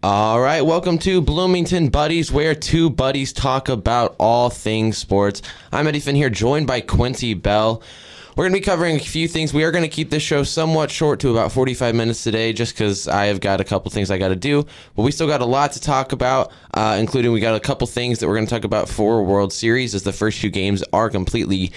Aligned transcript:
All 0.00 0.40
right, 0.40 0.62
welcome 0.62 0.96
to 0.98 1.20
Bloomington 1.20 1.88
Buddies, 1.88 2.30
where 2.30 2.54
two 2.54 2.88
buddies 2.88 3.32
talk 3.32 3.68
about 3.68 4.14
all 4.20 4.48
things 4.48 4.96
sports. 4.96 5.42
I'm 5.72 5.88
Eddie 5.88 5.98
Finn 5.98 6.14
here, 6.14 6.30
joined 6.30 6.68
by 6.68 6.82
Quincy 6.82 7.34
Bell. 7.34 7.82
We're 8.36 8.44
going 8.44 8.52
to 8.52 8.60
be 8.60 8.64
covering 8.64 8.94
a 8.94 9.00
few 9.00 9.26
things. 9.26 9.52
We 9.52 9.64
are 9.64 9.72
going 9.72 9.82
to 9.82 9.88
keep 9.88 10.10
this 10.10 10.22
show 10.22 10.44
somewhat 10.44 10.92
short 10.92 11.18
to 11.20 11.32
about 11.32 11.50
45 11.50 11.96
minutes 11.96 12.22
today, 12.22 12.52
just 12.52 12.74
because 12.74 13.08
I 13.08 13.24
have 13.24 13.40
got 13.40 13.60
a 13.60 13.64
couple 13.64 13.90
things 13.90 14.12
I 14.12 14.18
got 14.18 14.28
to 14.28 14.36
do. 14.36 14.64
But 14.94 15.02
we 15.02 15.10
still 15.10 15.26
got 15.26 15.40
a 15.40 15.44
lot 15.44 15.72
to 15.72 15.80
talk 15.80 16.12
about, 16.12 16.52
uh, 16.74 16.96
including 17.00 17.32
we 17.32 17.40
got 17.40 17.56
a 17.56 17.60
couple 17.60 17.88
things 17.88 18.20
that 18.20 18.28
we're 18.28 18.36
going 18.36 18.46
to 18.46 18.54
talk 18.54 18.62
about 18.62 18.88
for 18.88 19.24
World 19.24 19.52
Series, 19.52 19.96
as 19.96 20.04
the 20.04 20.12
first 20.12 20.40
two 20.40 20.50
games 20.50 20.84
are 20.92 21.10
completely 21.10 21.72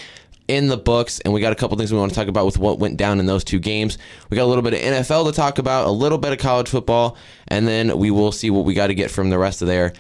in 0.52 0.68
the 0.68 0.76
books, 0.76 1.22
and 1.22 1.34
we 1.34 1.40
got 1.40 1.54
a 1.54 1.56
couple 1.56 1.78
things 1.78 1.94
we 1.94 1.98
want 1.98 2.12
to 2.12 2.16
talk 2.16 2.28
about 2.28 2.46
with 2.46 2.58
what 2.58 2.78
went 2.78 2.98
down 2.98 3.22
in 3.22 3.26
those 3.26 3.42
two 3.42 3.58
games. 3.58 3.98
We 4.30 4.36
got 4.36 4.44
a 4.44 4.52
little 4.52 4.62
bit 4.62 4.74
of 4.74 4.80
NFL 4.82 5.26
to 5.28 5.32
talk 5.32 5.60
about, 5.60 5.88
a 5.88 5.92
little 5.92 6.18
bit 6.18 6.34
of 6.34 6.40
college 6.40 6.68
football, 6.68 7.16
and 7.48 7.66
then 7.66 7.98
we 7.98 8.12
will 8.12 8.34
see 8.34 8.50
what 8.50 8.66
we 8.66 8.74
got 8.74 8.88
to 8.88 8.94
get 8.94 9.10
from 9.10 9.30
the 9.30 9.38
rest 9.40 9.62
of 9.62 9.70
there. 9.70 9.94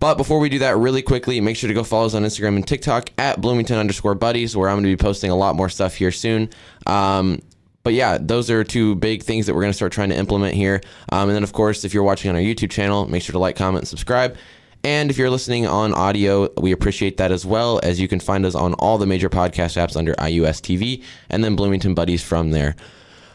But 0.00 0.14
before 0.14 0.38
we 0.38 0.48
do 0.48 0.60
that, 0.60 0.78
really 0.78 1.02
quickly, 1.02 1.42
make 1.42 1.58
sure 1.58 1.68
to 1.68 1.74
go 1.74 1.84
follow 1.84 2.06
us 2.06 2.14
on 2.14 2.22
Instagram 2.22 2.56
and 2.56 2.66
TikTok 2.66 3.10
at 3.18 3.40
Bloomington 3.42 3.76
underscore 3.76 4.14
buddies, 4.14 4.56
where 4.56 4.70
I'm 4.70 4.76
going 4.76 4.84
to 4.84 4.96
be 4.96 4.96
posting 4.96 5.30
a 5.30 5.36
lot 5.36 5.56
more 5.56 5.68
stuff 5.68 5.94
here 5.94 6.12
soon. 6.12 6.48
Um, 6.86 7.42
but 7.82 7.92
yeah, 7.92 8.16
those 8.18 8.50
are 8.50 8.64
two 8.64 8.94
big 8.94 9.22
things 9.22 9.46
that 9.46 9.54
we're 9.54 9.62
going 9.62 9.72
to 9.72 9.76
start 9.76 9.92
trying 9.92 10.08
to 10.08 10.16
implement 10.16 10.54
here. 10.54 10.80
Um, 11.10 11.28
and 11.28 11.36
then, 11.36 11.42
of 11.42 11.52
course, 11.52 11.84
if 11.84 11.92
you're 11.92 12.02
watching 12.02 12.30
on 12.30 12.36
our 12.36 12.42
YouTube 12.42 12.70
channel, 12.70 13.06
make 13.06 13.22
sure 13.22 13.32
to 13.34 13.38
like, 13.38 13.56
comment, 13.56 13.82
and 13.82 13.88
subscribe. 13.88 14.38
And 14.84 15.10
if 15.10 15.18
you're 15.18 15.30
listening 15.30 15.66
on 15.66 15.92
audio, 15.92 16.48
we 16.60 16.72
appreciate 16.72 17.16
that 17.16 17.32
as 17.32 17.44
well, 17.44 17.80
as 17.82 18.00
you 18.00 18.08
can 18.08 18.20
find 18.20 18.46
us 18.46 18.54
on 18.54 18.74
all 18.74 18.96
the 18.96 19.06
major 19.06 19.28
podcast 19.28 19.76
apps 19.76 19.96
under 19.96 20.14
IUS 20.14 20.60
TV 20.60 21.02
and 21.30 21.42
then 21.42 21.56
Bloomington 21.56 21.94
Buddies 21.94 22.22
from 22.22 22.50
there. 22.50 22.76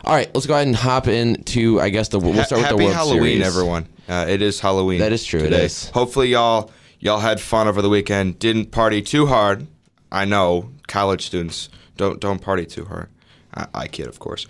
All 0.06 0.14
right, 0.16 0.30
let's 0.34 0.48
go 0.48 0.54
ahead 0.54 0.68
and 0.68 0.76
hop 0.76 1.08
into, 1.08 1.80
I 1.80 1.90
guess, 1.90 2.10
the 2.10 2.20
we'll 2.20 2.44
start 2.44 2.62
with 2.62 2.70
the 2.70 2.78
World 2.78 2.94
Halloween, 2.94 3.42
Series. 3.42 3.48
everyone. 3.48 3.88
Uh, 4.08 4.26
it 4.28 4.42
is 4.42 4.60
Halloween. 4.60 5.00
That 5.00 5.14
is 5.14 5.24
true, 5.24 5.40
it 5.40 5.44
Today. 5.44 5.66
is. 5.66 5.90
Hopefully, 5.92 6.30
y'all 6.30 6.72
y'all 7.00 7.20
had 7.20 7.40
fun 7.40 7.68
over 7.68 7.82
the 7.82 7.88
weekend. 7.90 8.40
Didn't 8.40 8.72
party 8.72 9.02
too 9.02 9.28
hard. 9.28 9.68
I 10.12 10.26
know 10.26 10.72
college 10.88 11.26
students 11.26 11.70
don't 11.96 12.20
don't 12.20 12.40
party 12.42 12.66
too 12.66 12.84
hard. 12.86 13.10
I, 13.54 13.68
I 13.74 13.88
kid, 13.88 14.08
of 14.08 14.20
course. 14.20 14.46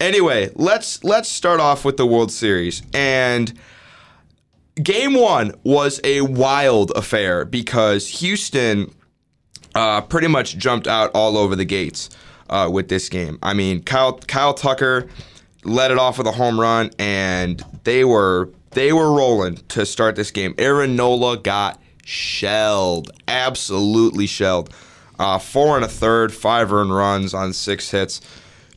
Anyway, 0.00 0.50
let's 0.54 1.04
let's 1.04 1.28
start 1.28 1.60
off 1.60 1.84
with 1.84 1.96
the 1.96 2.06
World 2.06 2.30
Series 2.32 2.82
and. 2.94 3.52
Game 4.82 5.14
one 5.14 5.54
was 5.64 6.00
a 6.04 6.20
wild 6.20 6.92
affair 6.92 7.44
because 7.44 8.08
Houston 8.20 8.94
uh, 9.74 10.00
pretty 10.02 10.28
much 10.28 10.56
jumped 10.56 10.86
out 10.86 11.10
all 11.14 11.36
over 11.36 11.56
the 11.56 11.64
gates 11.64 12.10
uh, 12.48 12.68
with 12.72 12.88
this 12.88 13.08
game. 13.08 13.38
I 13.42 13.54
mean, 13.54 13.82
Kyle 13.82 14.18
Kyle 14.18 14.54
Tucker 14.54 15.08
led 15.64 15.90
it 15.90 15.98
off 15.98 16.18
with 16.18 16.26
a 16.26 16.32
home 16.32 16.60
run, 16.60 16.90
and 16.98 17.62
they 17.84 18.04
were 18.04 18.50
they 18.72 18.92
were 18.92 19.12
rolling 19.12 19.56
to 19.68 19.86
start 19.86 20.16
this 20.16 20.30
game. 20.30 20.54
Aaron 20.58 20.96
Nola 20.96 21.36
got 21.38 21.80
shelled, 22.04 23.10
absolutely 23.26 24.26
shelled. 24.26 24.72
Uh, 25.18 25.38
four 25.38 25.76
and 25.76 25.84
a 25.84 25.88
third, 25.88 26.32
five 26.32 26.72
earned 26.72 26.94
runs 26.94 27.34
on 27.34 27.52
six 27.52 27.90
hits. 27.90 28.20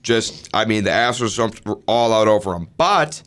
Just, 0.02 0.50
I 0.54 0.66
mean, 0.66 0.84
the 0.84 0.90
Astros 0.90 1.36
jumped 1.36 1.62
all 1.88 2.12
out 2.12 2.28
over 2.28 2.56
him, 2.56 2.68
but 2.78 3.22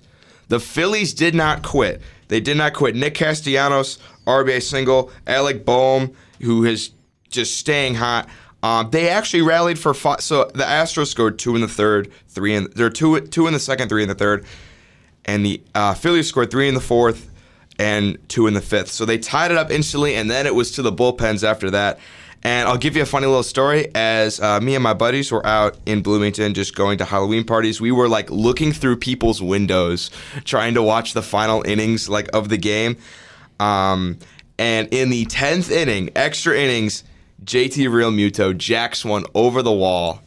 the 0.48 0.58
Phillies 0.58 1.14
did 1.14 1.34
not 1.34 1.62
quit. 1.62 2.02
They 2.34 2.40
did 2.40 2.56
not 2.56 2.74
quit. 2.74 2.96
Nick 2.96 3.14
Castellanos, 3.14 4.00
RBI 4.26 4.60
single. 4.60 5.12
Alec 5.24 5.64
Bohm, 5.64 6.16
who 6.42 6.64
is 6.64 6.90
just 7.28 7.56
staying 7.56 7.94
hot. 7.94 8.28
Um, 8.60 8.90
they 8.90 9.08
actually 9.08 9.42
rallied 9.42 9.78
for 9.78 9.94
five. 9.94 10.20
So 10.20 10.46
the 10.46 10.64
Astros 10.64 11.06
scored 11.06 11.38
two 11.38 11.54
in 11.54 11.60
the 11.60 11.68
third, 11.68 12.10
three 12.26 12.56
in 12.56 12.72
there 12.74 12.90
two 12.90 13.20
two 13.20 13.46
in 13.46 13.52
the 13.52 13.60
second, 13.60 13.88
three 13.88 14.02
in 14.02 14.08
the 14.08 14.16
third, 14.16 14.46
and 15.24 15.46
the 15.46 15.62
uh, 15.76 15.94
Phillies 15.94 16.26
scored 16.26 16.50
three 16.50 16.66
in 16.66 16.74
the 16.74 16.80
fourth 16.80 17.30
and 17.78 18.18
two 18.28 18.48
in 18.48 18.54
the 18.54 18.60
fifth. 18.60 18.90
So 18.90 19.04
they 19.04 19.18
tied 19.18 19.52
it 19.52 19.56
up 19.56 19.70
instantly, 19.70 20.16
and 20.16 20.28
then 20.28 20.44
it 20.44 20.56
was 20.56 20.72
to 20.72 20.82
the 20.82 20.90
bullpens 20.90 21.48
after 21.48 21.70
that. 21.70 22.00
And 22.44 22.68
I'll 22.68 22.76
give 22.76 22.94
you 22.94 23.02
a 23.02 23.06
funny 23.06 23.26
little 23.26 23.42
story. 23.42 23.88
As 23.94 24.38
uh, 24.38 24.60
me 24.60 24.74
and 24.74 24.82
my 24.82 24.92
buddies 24.92 25.32
were 25.32 25.44
out 25.46 25.78
in 25.86 26.02
Bloomington 26.02 26.52
just 26.52 26.74
going 26.74 26.98
to 26.98 27.06
Halloween 27.06 27.44
parties, 27.44 27.80
we 27.80 27.90
were 27.90 28.06
like 28.06 28.30
looking 28.30 28.70
through 28.70 28.96
people's 28.96 29.40
windows, 29.40 30.10
trying 30.44 30.74
to 30.74 30.82
watch 30.82 31.14
the 31.14 31.22
final 31.22 31.62
innings 31.66 32.06
like 32.06 32.28
of 32.34 32.50
the 32.50 32.58
game. 32.58 32.98
Um, 33.58 34.18
and 34.58 34.88
in 34.92 35.08
the 35.08 35.24
tenth 35.24 35.70
inning, 35.70 36.10
extra 36.14 36.54
innings, 36.54 37.02
JT 37.44 37.88
Realmuto 37.88 38.56
jacks 38.56 39.06
one 39.06 39.24
over 39.34 39.62
the 39.62 39.72
wall 39.72 40.20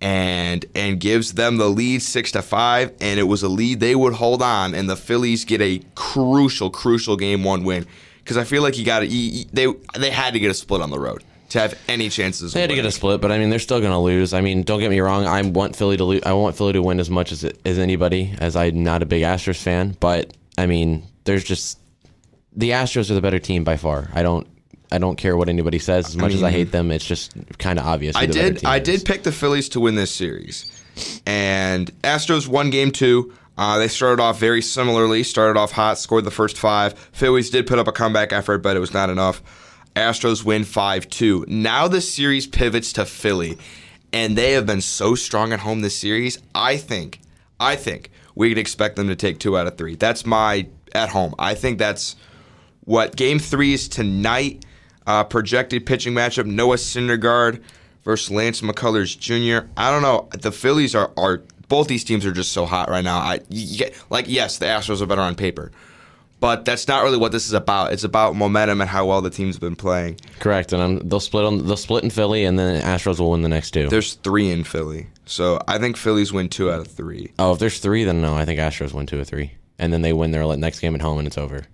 and 0.00 0.64
and 0.74 1.00
gives 1.00 1.34
them 1.34 1.56
the 1.56 1.68
lead 1.68 2.02
six 2.02 2.32
to 2.32 2.42
five, 2.42 2.92
and 3.00 3.18
it 3.18 3.24
was 3.24 3.44
a 3.44 3.48
lead 3.48 3.78
they 3.78 3.94
would 3.94 4.14
hold 4.14 4.42
on, 4.42 4.74
and 4.74 4.90
the 4.90 4.96
Phillies 4.96 5.44
get 5.44 5.60
a 5.60 5.82
crucial, 5.94 6.68
crucial 6.70 7.16
game 7.16 7.44
one 7.44 7.62
win 7.62 7.86
because 8.18 8.36
I 8.36 8.44
feel 8.44 8.62
like 8.62 8.76
you 8.76 8.84
got 8.84 9.00
to 9.00 9.06
they 9.52 9.66
they 9.96 10.10
had 10.10 10.34
to 10.34 10.40
get 10.40 10.50
a 10.50 10.54
split 10.54 10.82
on 10.82 10.90
the 10.90 10.98
road 10.98 11.24
to 11.50 11.60
have 11.60 11.78
any 11.88 12.08
chances. 12.08 12.52
They 12.52 12.60
had 12.60 12.70
to 12.70 12.76
get 12.76 12.84
a 12.84 12.90
split, 12.90 13.20
but 13.20 13.32
I 13.32 13.38
mean, 13.38 13.50
they're 13.50 13.58
still 13.58 13.80
going 13.80 13.92
to 13.92 13.98
lose. 13.98 14.34
I 14.34 14.40
mean, 14.40 14.62
don't 14.62 14.80
get 14.80 14.90
me 14.90 15.00
wrong. 15.00 15.26
I 15.26 15.42
want 15.42 15.76
Philly 15.76 15.96
to 15.96 16.04
lose. 16.04 16.22
I 16.24 16.32
want 16.32 16.56
Philly 16.56 16.74
to 16.74 16.82
win 16.82 17.00
as 17.00 17.10
much 17.10 17.32
as 17.32 17.44
as 17.64 17.78
anybody, 17.78 18.34
as 18.38 18.56
I'm 18.56 18.82
not 18.82 19.02
a 19.02 19.06
big 19.06 19.22
Astros 19.22 19.60
fan. 19.60 19.96
But 19.98 20.36
I 20.56 20.66
mean, 20.66 21.06
there's 21.24 21.44
just 21.44 21.78
the 22.54 22.70
Astros 22.70 23.10
are 23.10 23.14
the 23.14 23.20
better 23.20 23.38
team 23.38 23.64
by 23.64 23.76
far. 23.76 24.10
I 24.14 24.22
don't. 24.22 24.46
I 24.90 24.96
don't 24.96 25.16
care 25.16 25.36
what 25.36 25.50
anybody 25.50 25.78
says. 25.78 26.06
As 26.06 26.16
much 26.16 26.32
as 26.32 26.42
I 26.42 26.50
hate 26.50 26.72
them, 26.72 26.90
it's 26.90 27.04
just 27.04 27.34
kind 27.58 27.78
of 27.78 27.86
obvious. 27.86 28.16
I 28.16 28.24
did 28.24 28.64
I 28.64 28.78
is. 28.78 28.82
did 28.84 29.04
pick 29.04 29.22
the 29.22 29.32
Phillies 29.32 29.68
to 29.70 29.80
win 29.80 29.96
this 29.96 30.10
series, 30.10 30.82
and 31.26 31.90
Astros 32.02 32.48
won 32.48 32.70
game 32.70 32.90
two. 32.90 33.34
Uh, 33.58 33.76
they 33.78 33.88
started 33.88 34.22
off 34.22 34.38
very 34.38 34.62
similarly. 34.62 35.24
Started 35.24 35.58
off 35.58 35.72
hot, 35.72 35.98
scored 35.98 36.24
the 36.24 36.30
first 36.30 36.56
five. 36.56 36.94
Phillies 37.12 37.50
did 37.50 37.66
put 37.66 37.78
up 37.78 37.88
a 37.88 37.92
comeback 37.92 38.32
effort, 38.32 38.58
but 38.58 38.76
it 38.76 38.80
was 38.80 38.94
not 38.94 39.10
enough. 39.10 39.42
Astros 39.98 40.44
win 40.44 40.62
5 40.62 41.10
2. 41.10 41.46
Now 41.48 41.88
the 41.88 42.00
series 42.00 42.46
pivots 42.46 42.92
to 42.92 43.04
Philly, 43.04 43.58
and 44.12 44.38
they 44.38 44.52
have 44.52 44.64
been 44.64 44.80
so 44.80 45.16
strong 45.16 45.52
at 45.52 45.60
home 45.60 45.80
this 45.80 45.96
series. 45.96 46.38
I 46.54 46.76
think, 46.76 47.20
I 47.58 47.74
think 47.74 48.10
we 48.36 48.48
could 48.48 48.58
expect 48.58 48.94
them 48.94 49.08
to 49.08 49.16
take 49.16 49.40
two 49.40 49.58
out 49.58 49.66
of 49.66 49.76
three. 49.76 49.96
That's 49.96 50.24
my 50.24 50.68
at 50.94 51.08
home. 51.08 51.34
I 51.38 51.54
think 51.54 51.78
that's 51.78 52.14
what 52.84 53.16
game 53.16 53.40
three 53.40 53.74
is 53.74 53.88
tonight. 53.88 54.64
Uh, 55.04 55.24
projected 55.24 55.84
pitching 55.84 56.14
matchup: 56.14 56.46
Noah 56.46 56.76
Syndergaard 56.76 57.60
versus 58.04 58.30
Lance 58.30 58.60
McCullers 58.60 59.18
Jr. 59.18 59.66
I 59.76 59.90
don't 59.90 60.02
know. 60.02 60.28
The 60.38 60.52
Phillies 60.52 60.94
are 60.94 61.10
are 61.16 61.42
both 61.68 61.88
these 61.88 62.04
teams 62.04 62.24
are 62.24 62.32
just 62.32 62.52
so 62.52 62.66
hot 62.66 62.88
right 62.88 63.02
now. 63.02 63.18
I 63.18 63.40
like 64.10 64.26
yes, 64.28 64.58
the 64.58 64.66
Astros 64.66 65.02
are 65.02 65.06
better 65.06 65.22
on 65.22 65.34
paper, 65.34 65.72
but 66.40 66.64
that's 66.64 66.86
not 66.88 67.02
really 67.02 67.16
what 67.18 67.32
this 67.32 67.46
is 67.46 67.52
about. 67.52 67.92
It's 67.92 68.04
about 68.04 68.36
momentum 68.36 68.80
and 68.80 68.88
how 68.88 69.06
well 69.06 69.20
the 69.20 69.30
team's 69.30 69.58
been 69.58 69.76
playing. 69.76 70.18
correct, 70.38 70.72
and 70.72 70.82
I'm, 70.82 71.08
they'll 71.08 71.20
split 71.20 71.44
on 71.44 71.66
they'll 71.66 71.76
split 71.76 72.04
in 72.04 72.10
Philly, 72.10 72.44
and 72.44 72.58
then 72.58 72.82
Astros 72.82 73.18
will 73.20 73.30
win 73.30 73.42
the 73.42 73.48
next 73.48 73.72
two. 73.72 73.88
There's 73.88 74.14
three 74.14 74.50
in 74.50 74.64
Philly, 74.64 75.08
so 75.26 75.60
I 75.66 75.78
think 75.78 75.96
Phillies 75.96 76.32
win 76.32 76.48
two 76.48 76.70
out 76.70 76.80
of 76.80 76.86
three. 76.88 77.32
oh, 77.38 77.52
if 77.52 77.58
there's 77.58 77.78
three, 77.80 78.04
then 78.04 78.20
no. 78.20 78.34
I 78.34 78.44
think 78.44 78.60
Astros 78.60 78.92
win 78.92 79.06
two 79.06 79.20
or 79.20 79.24
three, 79.24 79.52
and 79.78 79.92
then 79.92 80.02
they 80.02 80.12
win 80.12 80.30
their 80.30 80.56
next 80.56 80.80
game 80.80 80.94
at 80.94 81.02
home, 81.02 81.18
and 81.18 81.26
it's 81.26 81.38
over. 81.38 81.64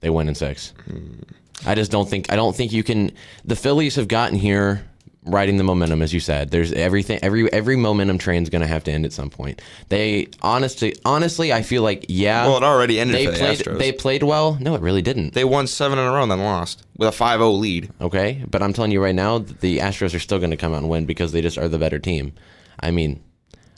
They 0.00 0.10
win 0.10 0.28
in 0.28 0.34
six. 0.34 0.72
Hmm. 0.86 1.20
I 1.66 1.74
just 1.74 1.90
don't 1.90 2.08
think 2.08 2.32
I 2.32 2.36
don't 2.36 2.54
think 2.54 2.72
you 2.72 2.82
can. 2.82 3.12
The 3.44 3.56
Phillies 3.56 3.96
have 3.96 4.08
gotten 4.08 4.38
here 4.38 4.84
riding 5.24 5.56
the 5.56 5.64
momentum, 5.64 6.02
as 6.02 6.12
you 6.12 6.20
said. 6.20 6.50
There's 6.50 6.72
everything. 6.72 7.18
Every 7.22 7.52
every 7.52 7.76
momentum 7.76 8.18
train's 8.18 8.50
going 8.50 8.62
to 8.62 8.68
have 8.68 8.84
to 8.84 8.92
end 8.92 9.04
at 9.04 9.12
some 9.12 9.30
point. 9.30 9.62
They 9.88 10.28
honestly, 10.42 10.94
honestly, 11.04 11.52
I 11.52 11.62
feel 11.62 11.82
like 11.82 12.06
yeah. 12.08 12.46
Well, 12.46 12.56
it 12.58 12.62
already 12.62 13.00
ended 13.00 13.16
they 13.16 13.26
the 13.26 13.32
played. 13.32 13.78
They 13.78 13.92
played 13.92 14.22
well. 14.22 14.56
No, 14.60 14.74
it 14.74 14.80
really 14.80 15.02
didn't. 15.02 15.34
They 15.34 15.44
won 15.44 15.66
seven 15.66 15.98
in 15.98 16.04
a 16.04 16.12
row 16.12 16.22
and 16.22 16.30
then 16.30 16.40
lost 16.40 16.84
with 16.96 17.08
a 17.08 17.12
5-0 17.12 17.58
lead. 17.58 17.90
Okay, 18.00 18.44
but 18.48 18.62
I'm 18.62 18.72
telling 18.72 18.90
you 18.90 19.02
right 19.02 19.14
now, 19.14 19.38
the 19.38 19.78
Astros 19.78 20.14
are 20.14 20.20
still 20.20 20.38
going 20.38 20.50
to 20.50 20.56
come 20.56 20.72
out 20.72 20.78
and 20.78 20.88
win 20.88 21.06
because 21.06 21.32
they 21.32 21.40
just 21.40 21.58
are 21.58 21.68
the 21.68 21.78
better 21.78 21.98
team. 21.98 22.32
I 22.80 22.90
mean, 22.90 23.22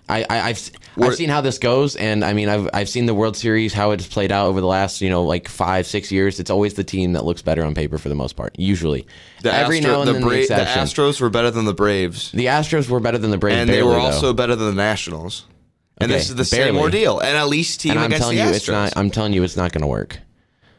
I, 0.09 0.25
I 0.31 0.41
I've 0.51 0.71
I've 1.01 1.15
seen 1.17 1.29
how 1.29 1.41
this 1.41 1.59
goes, 1.59 1.97
and 1.97 2.25
I 2.25 2.33
mean, 2.33 2.49
I've 2.49 2.69
I've 2.73 2.89
seen 2.89 3.07
the 3.07 3.15
World 3.15 3.37
Series 3.37 3.73
how 3.73 3.91
it's 3.91 4.07
played 4.07 4.31
out 4.31 4.47
over 4.47 4.61
the 4.61 4.67
last 4.67 5.01
you 5.01 5.11
know 5.11 5.25
like 5.25 5.49
five 5.49 5.87
six 5.87 6.13
years. 6.13 6.39
It's 6.39 6.51
always 6.51 6.75
the 6.75 6.85
team 6.85 7.15
that 7.15 7.25
looks 7.25 7.43
better 7.43 7.65
on 7.65 7.75
paper 7.75 7.99
for 7.99 8.09
the 8.09 8.15
most 8.15 8.35
part. 8.37 8.55
Usually, 8.59 9.07
The, 9.43 9.53
every 9.53 9.79
Astro- 9.79 9.93
now 9.93 9.99
and 10.03 10.09
the, 10.09 10.13
then 10.15 10.23
Bra- 10.23 10.31
the 10.33 10.47
the. 10.47 10.55
Astros 10.55 11.21
were 11.21 11.29
better 11.31 11.51
than 11.51 11.65
the 11.65 11.75
Braves. 11.75 12.31
The 12.33 12.47
Astros 12.47 12.89
were 12.89 13.01
better 13.01 13.19
than 13.19 13.31
the 13.33 13.39
Braves, 13.39 13.59
and 13.63 13.69
they 13.69 13.75
barely, 13.79 13.89
were 13.89 13.95
though. 13.97 14.01
also 14.07 14.33
better 14.33 14.55
than 14.55 14.69
the 14.69 14.75
Nationals. 14.83 15.47
And 15.99 16.11
Okay, 16.11 16.19
this 16.19 16.29
is 16.31 16.37
the 16.37 16.45
same 16.45 16.77
ordeal. 16.77 17.19
And 17.21 17.37
at 17.37 17.49
least 17.49 17.81
team 17.81 17.93
And 17.93 18.01
I'm 18.01 18.11
telling 18.11 18.37
you, 18.37 18.45
Astros. 18.45 18.55
it's 18.57 18.69
not. 18.69 18.93
I'm 18.97 19.11
telling 19.11 19.33
you, 19.33 19.43
it's 19.43 19.57
not 19.57 19.73
going 19.73 19.81
to 19.83 19.89
work. 19.89 20.19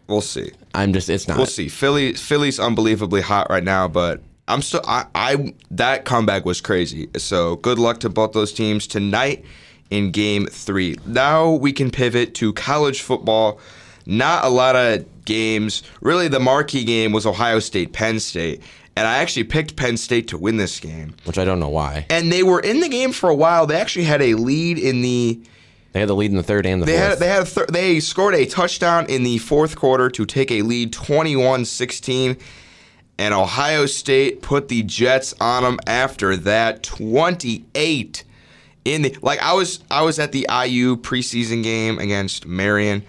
we'll 0.08 0.22
see. 0.22 0.52
I'm 0.76 0.94
just. 0.94 1.10
It's 1.10 1.28
not. 1.28 1.38
We'll 1.38 1.48
see. 1.48 1.70
Philly, 1.70 2.14
Philly's 2.14 2.60
unbelievably 2.60 3.22
hot 3.22 3.50
right 3.50 3.64
now, 3.64 3.88
but 3.88 4.22
I'm 4.48 4.62
still. 4.62 4.82
I, 4.86 5.06
I 5.16 5.54
that 5.72 6.06
comeback 6.06 6.46
was 6.46 6.62
crazy. 6.62 7.10
So 7.18 7.58
good 7.58 7.80
luck 7.80 8.00
to 8.02 8.10
both 8.10 8.32
those 8.34 8.54
teams 8.54 8.88
tonight 8.88 9.44
in 9.90 10.12
Game 10.12 10.46
Three. 10.48 10.96
Now 11.06 11.52
we 11.52 11.74
can 11.74 11.92
pivot 11.92 12.34
to 12.36 12.54
college 12.54 13.02
football. 13.02 13.60
Not 14.06 14.46
a 14.46 14.50
lot 14.50 14.76
of 14.78 15.06
games. 15.26 15.84
Really, 16.02 16.28
the 16.30 16.40
marquee 16.40 16.86
game 16.86 17.12
was 17.12 17.26
Ohio 17.26 17.60
State, 17.60 17.92
Penn 17.92 18.22
State, 18.22 18.62
and 18.96 19.06
I 19.06 19.18
actually 19.18 19.44
picked 19.44 19.76
Penn 19.76 19.98
State 19.98 20.30
to 20.30 20.38
win 20.38 20.56
this 20.56 20.80
game. 20.80 21.14
Which 21.26 21.38
I 21.38 21.44
don't 21.44 21.60
know 21.60 21.68
why. 21.68 22.06
and 22.10 22.32
they 22.32 22.42
were 22.44 22.62
in 22.62 22.80
the 22.80 22.88
game 22.88 23.12
for 23.12 23.30
a 23.30 23.36
while. 23.36 23.68
They 23.68 23.76
actually 23.76 24.06
had 24.06 24.22
a 24.22 24.36
lead 24.36 24.78
in 24.80 25.02
the 25.02 25.42
They 25.92 26.00
had 26.00 26.08
the 26.08 26.16
lead 26.16 26.32
in 26.32 26.38
the 26.38 26.44
third 26.44 26.66
and 26.66 26.82
the 26.82 26.86
They 26.86 26.94
fourth. 26.98 27.10
had 27.10 27.20
they 27.20 27.28
had 27.28 27.48
thir- 27.50 27.66
they 27.66 28.00
scored 28.00 28.34
a 28.36 28.46
touchdown 28.46 29.08
in 29.08 29.24
the 29.24 29.40
fourth 29.40 29.76
quarter 29.76 30.10
to 30.12 30.26
take 30.26 30.52
a 30.52 30.62
lead 30.62 30.94
21-16 30.94 32.40
and 33.20 33.34
Ohio 33.34 33.86
State 33.86 34.42
put 34.42 34.68
the 34.68 34.84
Jets 34.84 35.34
on 35.42 35.64
them 35.64 35.80
after 35.88 36.36
that 36.38 36.84
28 36.84 38.24
in 38.86 39.02
the 39.02 39.16
like 39.22 39.42
I 39.42 39.54
was 39.54 39.80
I 39.92 40.02
was 40.04 40.20
at 40.20 40.32
the 40.32 40.48
IU 40.50 40.98
preseason 40.98 41.64
game 41.64 42.00
against 42.00 42.46
Marian 42.46 43.04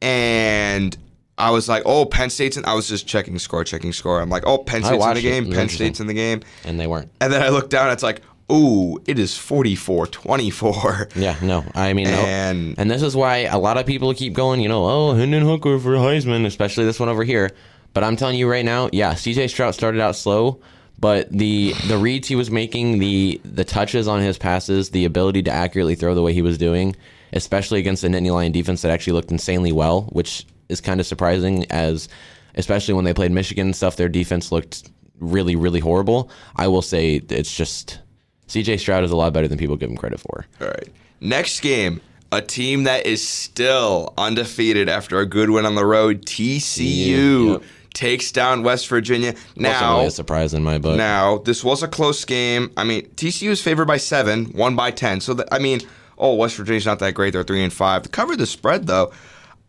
and 0.00 0.96
I 1.38 1.50
was 1.50 1.68
like, 1.68 1.82
"Oh, 1.86 2.04
Penn 2.04 2.28
State's 2.30 2.56
in." 2.56 2.64
I 2.66 2.74
was 2.74 2.88
just 2.88 3.06
checking 3.06 3.38
score, 3.38 3.64
checking 3.64 3.92
score. 3.92 4.20
I'm 4.20 4.28
like, 4.28 4.44
"Oh, 4.46 4.58
Penn 4.58 4.82
State's 4.84 5.04
in 5.06 5.14
the 5.14 5.22
game. 5.22 5.50
Penn. 5.52 5.68
State's 5.68 6.00
in 6.00 6.06
the 6.06 6.14
game." 6.14 6.42
and 6.64 6.78
they 6.78 6.86
weren't. 6.86 7.10
And 7.20 7.32
then 7.32 7.42
I 7.42 7.48
looked 7.48 7.70
down, 7.70 7.90
it's 7.90 8.02
like, 8.02 8.20
"Ooh, 8.50 8.98
it 9.06 9.18
is 9.18 9.32
44-24." 9.32 11.08
Yeah, 11.16 11.36
no. 11.42 11.64
I 11.74 11.92
mean, 11.94 12.08
no. 12.08 12.12
And- 12.16 12.74
and 12.78 12.90
this 12.90 13.02
is 13.02 13.16
why 13.16 13.38
a 13.44 13.58
lot 13.58 13.78
of 13.78 13.86
people 13.86 14.12
keep 14.14 14.34
going, 14.34 14.60
you 14.60 14.68
know, 14.68 14.84
oh, 14.84 15.14
Hendon 15.14 15.42
Hooker 15.44 15.78
for 15.78 15.92
Heisman, 15.92 16.44
especially 16.46 16.84
this 16.84 17.00
one 17.00 17.08
over 17.08 17.24
here. 17.24 17.50
But 17.94 18.04
I'm 18.04 18.16
telling 18.16 18.36
you 18.36 18.50
right 18.50 18.64
now, 18.64 18.88
yeah, 18.92 19.14
CJ 19.14 19.50
Stroud 19.50 19.74
started 19.74 20.00
out 20.00 20.16
slow, 20.16 20.60
but 20.98 21.30
the 21.30 21.74
the 21.88 21.98
reads 21.98 22.28
he 22.28 22.36
was 22.36 22.50
making, 22.50 22.98
the 22.98 23.40
the 23.44 23.64
touches 23.64 24.08
on 24.08 24.20
his 24.20 24.38
passes, 24.38 24.90
the 24.90 25.04
ability 25.04 25.42
to 25.44 25.50
accurately 25.50 25.94
throw 25.94 26.14
the 26.14 26.22
way 26.22 26.32
he 26.32 26.42
was 26.42 26.58
doing, 26.58 26.96
especially 27.32 27.80
against 27.80 28.02
the 28.02 28.08
Nittany 28.08 28.32
Lion 28.32 28.52
defense 28.52 28.82
that 28.82 28.90
actually 28.90 29.14
looked 29.14 29.30
insanely 29.30 29.72
well, 29.72 30.02
which 30.12 30.46
is 30.68 30.80
kind 30.80 31.00
of 31.00 31.06
surprising 31.06 31.66
as 31.70 32.08
especially 32.54 32.94
when 32.94 33.04
they 33.04 33.14
played 33.14 33.32
Michigan 33.32 33.68
and 33.68 33.76
stuff, 33.76 33.96
their 33.96 34.08
defense 34.08 34.52
looked 34.52 34.90
really, 35.20 35.56
really 35.56 35.80
horrible. 35.80 36.30
I 36.56 36.68
will 36.68 36.82
say 36.82 37.22
it's 37.28 37.54
just 37.54 38.00
CJ 38.48 38.80
Stroud 38.80 39.04
is 39.04 39.10
a 39.10 39.16
lot 39.16 39.32
better 39.32 39.48
than 39.48 39.58
people 39.58 39.76
give 39.76 39.90
him 39.90 39.96
credit 39.96 40.20
for. 40.20 40.46
All 40.60 40.68
right. 40.68 40.88
Next 41.20 41.60
game, 41.60 42.00
a 42.30 42.42
team 42.42 42.84
that 42.84 43.06
is 43.06 43.26
still 43.26 44.12
undefeated 44.18 44.88
after 44.88 45.20
a 45.20 45.26
good 45.26 45.50
win 45.50 45.64
on 45.64 45.74
the 45.74 45.86
road, 45.86 46.26
TCU 46.26 47.52
Yep. 47.52 47.62
Takes 47.92 48.32
down 48.32 48.62
West 48.62 48.88
Virginia. 48.88 49.34
Now, 49.56 49.96
really 49.96 50.06
a 50.06 50.10
surprise 50.10 50.54
in 50.54 50.62
my 50.62 50.78
book. 50.78 50.96
now 50.96 51.38
this 51.38 51.62
was 51.62 51.82
a 51.82 51.88
close 51.88 52.24
game. 52.24 52.70
I 52.76 52.84
mean, 52.84 53.06
TCU 53.10 53.50
is 53.50 53.62
favored 53.62 53.86
by 53.86 53.96
seven, 53.96 54.46
one 54.46 54.76
by 54.76 54.90
ten. 54.90 55.20
So 55.20 55.34
that, 55.34 55.48
I 55.52 55.58
mean, 55.58 55.80
oh, 56.18 56.34
West 56.34 56.56
Virginia's 56.56 56.86
not 56.86 56.98
that 57.00 57.14
great. 57.14 57.32
They're 57.32 57.42
three 57.42 57.62
and 57.62 57.72
five. 57.72 58.02
To 58.02 58.08
cover 58.08 58.36
the 58.36 58.46
spread 58.46 58.86
though. 58.86 59.12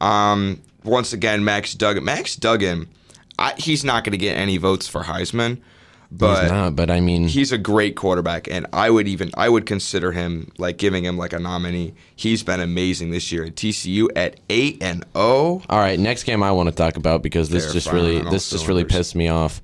Um, 0.01 0.61
once 0.83 1.13
again, 1.13 1.43
Max 1.43 1.73
Duggan. 1.73 2.03
Max 2.03 2.35
Duggan. 2.35 2.87
I, 3.39 3.53
he's 3.57 3.83
not 3.83 4.03
going 4.03 4.11
to 4.11 4.17
get 4.17 4.37
any 4.37 4.57
votes 4.57 4.87
for 4.87 5.03
Heisman, 5.03 5.59
but 6.15 6.43
He's 6.43 6.51
not, 6.51 6.75
but 6.75 6.91
I 6.91 6.99
mean, 6.99 7.27
he's 7.27 7.51
a 7.51 7.57
great 7.57 7.95
quarterback 7.95 8.47
and 8.47 8.67
i 8.71 8.89
would 8.89 9.07
even 9.07 9.31
i 9.35 9.49
would 9.49 9.65
consider 9.65 10.11
him 10.11 10.51
like 10.57 10.77
giving 10.77 11.03
him 11.03 11.17
like 11.17 11.33
a 11.33 11.39
nominee 11.39 11.93
he's 12.15 12.43
been 12.43 12.59
amazing 12.59 13.09
this 13.11 13.31
year 13.31 13.45
at 13.45 13.55
tcu 13.55 14.07
at 14.15 14.39
8 14.49 14.83
and. 14.83 15.05
0 15.13 15.61
all 15.69 15.79
right. 15.79 15.99
Next 15.99 16.23
game 16.23 16.43
I 16.43 16.51
want 16.51 16.69
to 16.69 16.75
talk 16.75 16.97
about 16.97 17.21
because 17.23 17.49
this 17.49 17.63
They're 17.65 17.73
just 17.73 17.91
really 17.91 18.21
this 18.21 18.49
just 18.49 18.67
really 18.67 18.83
pissed 18.83 19.15
me 19.15 19.27
off. 19.29 19.61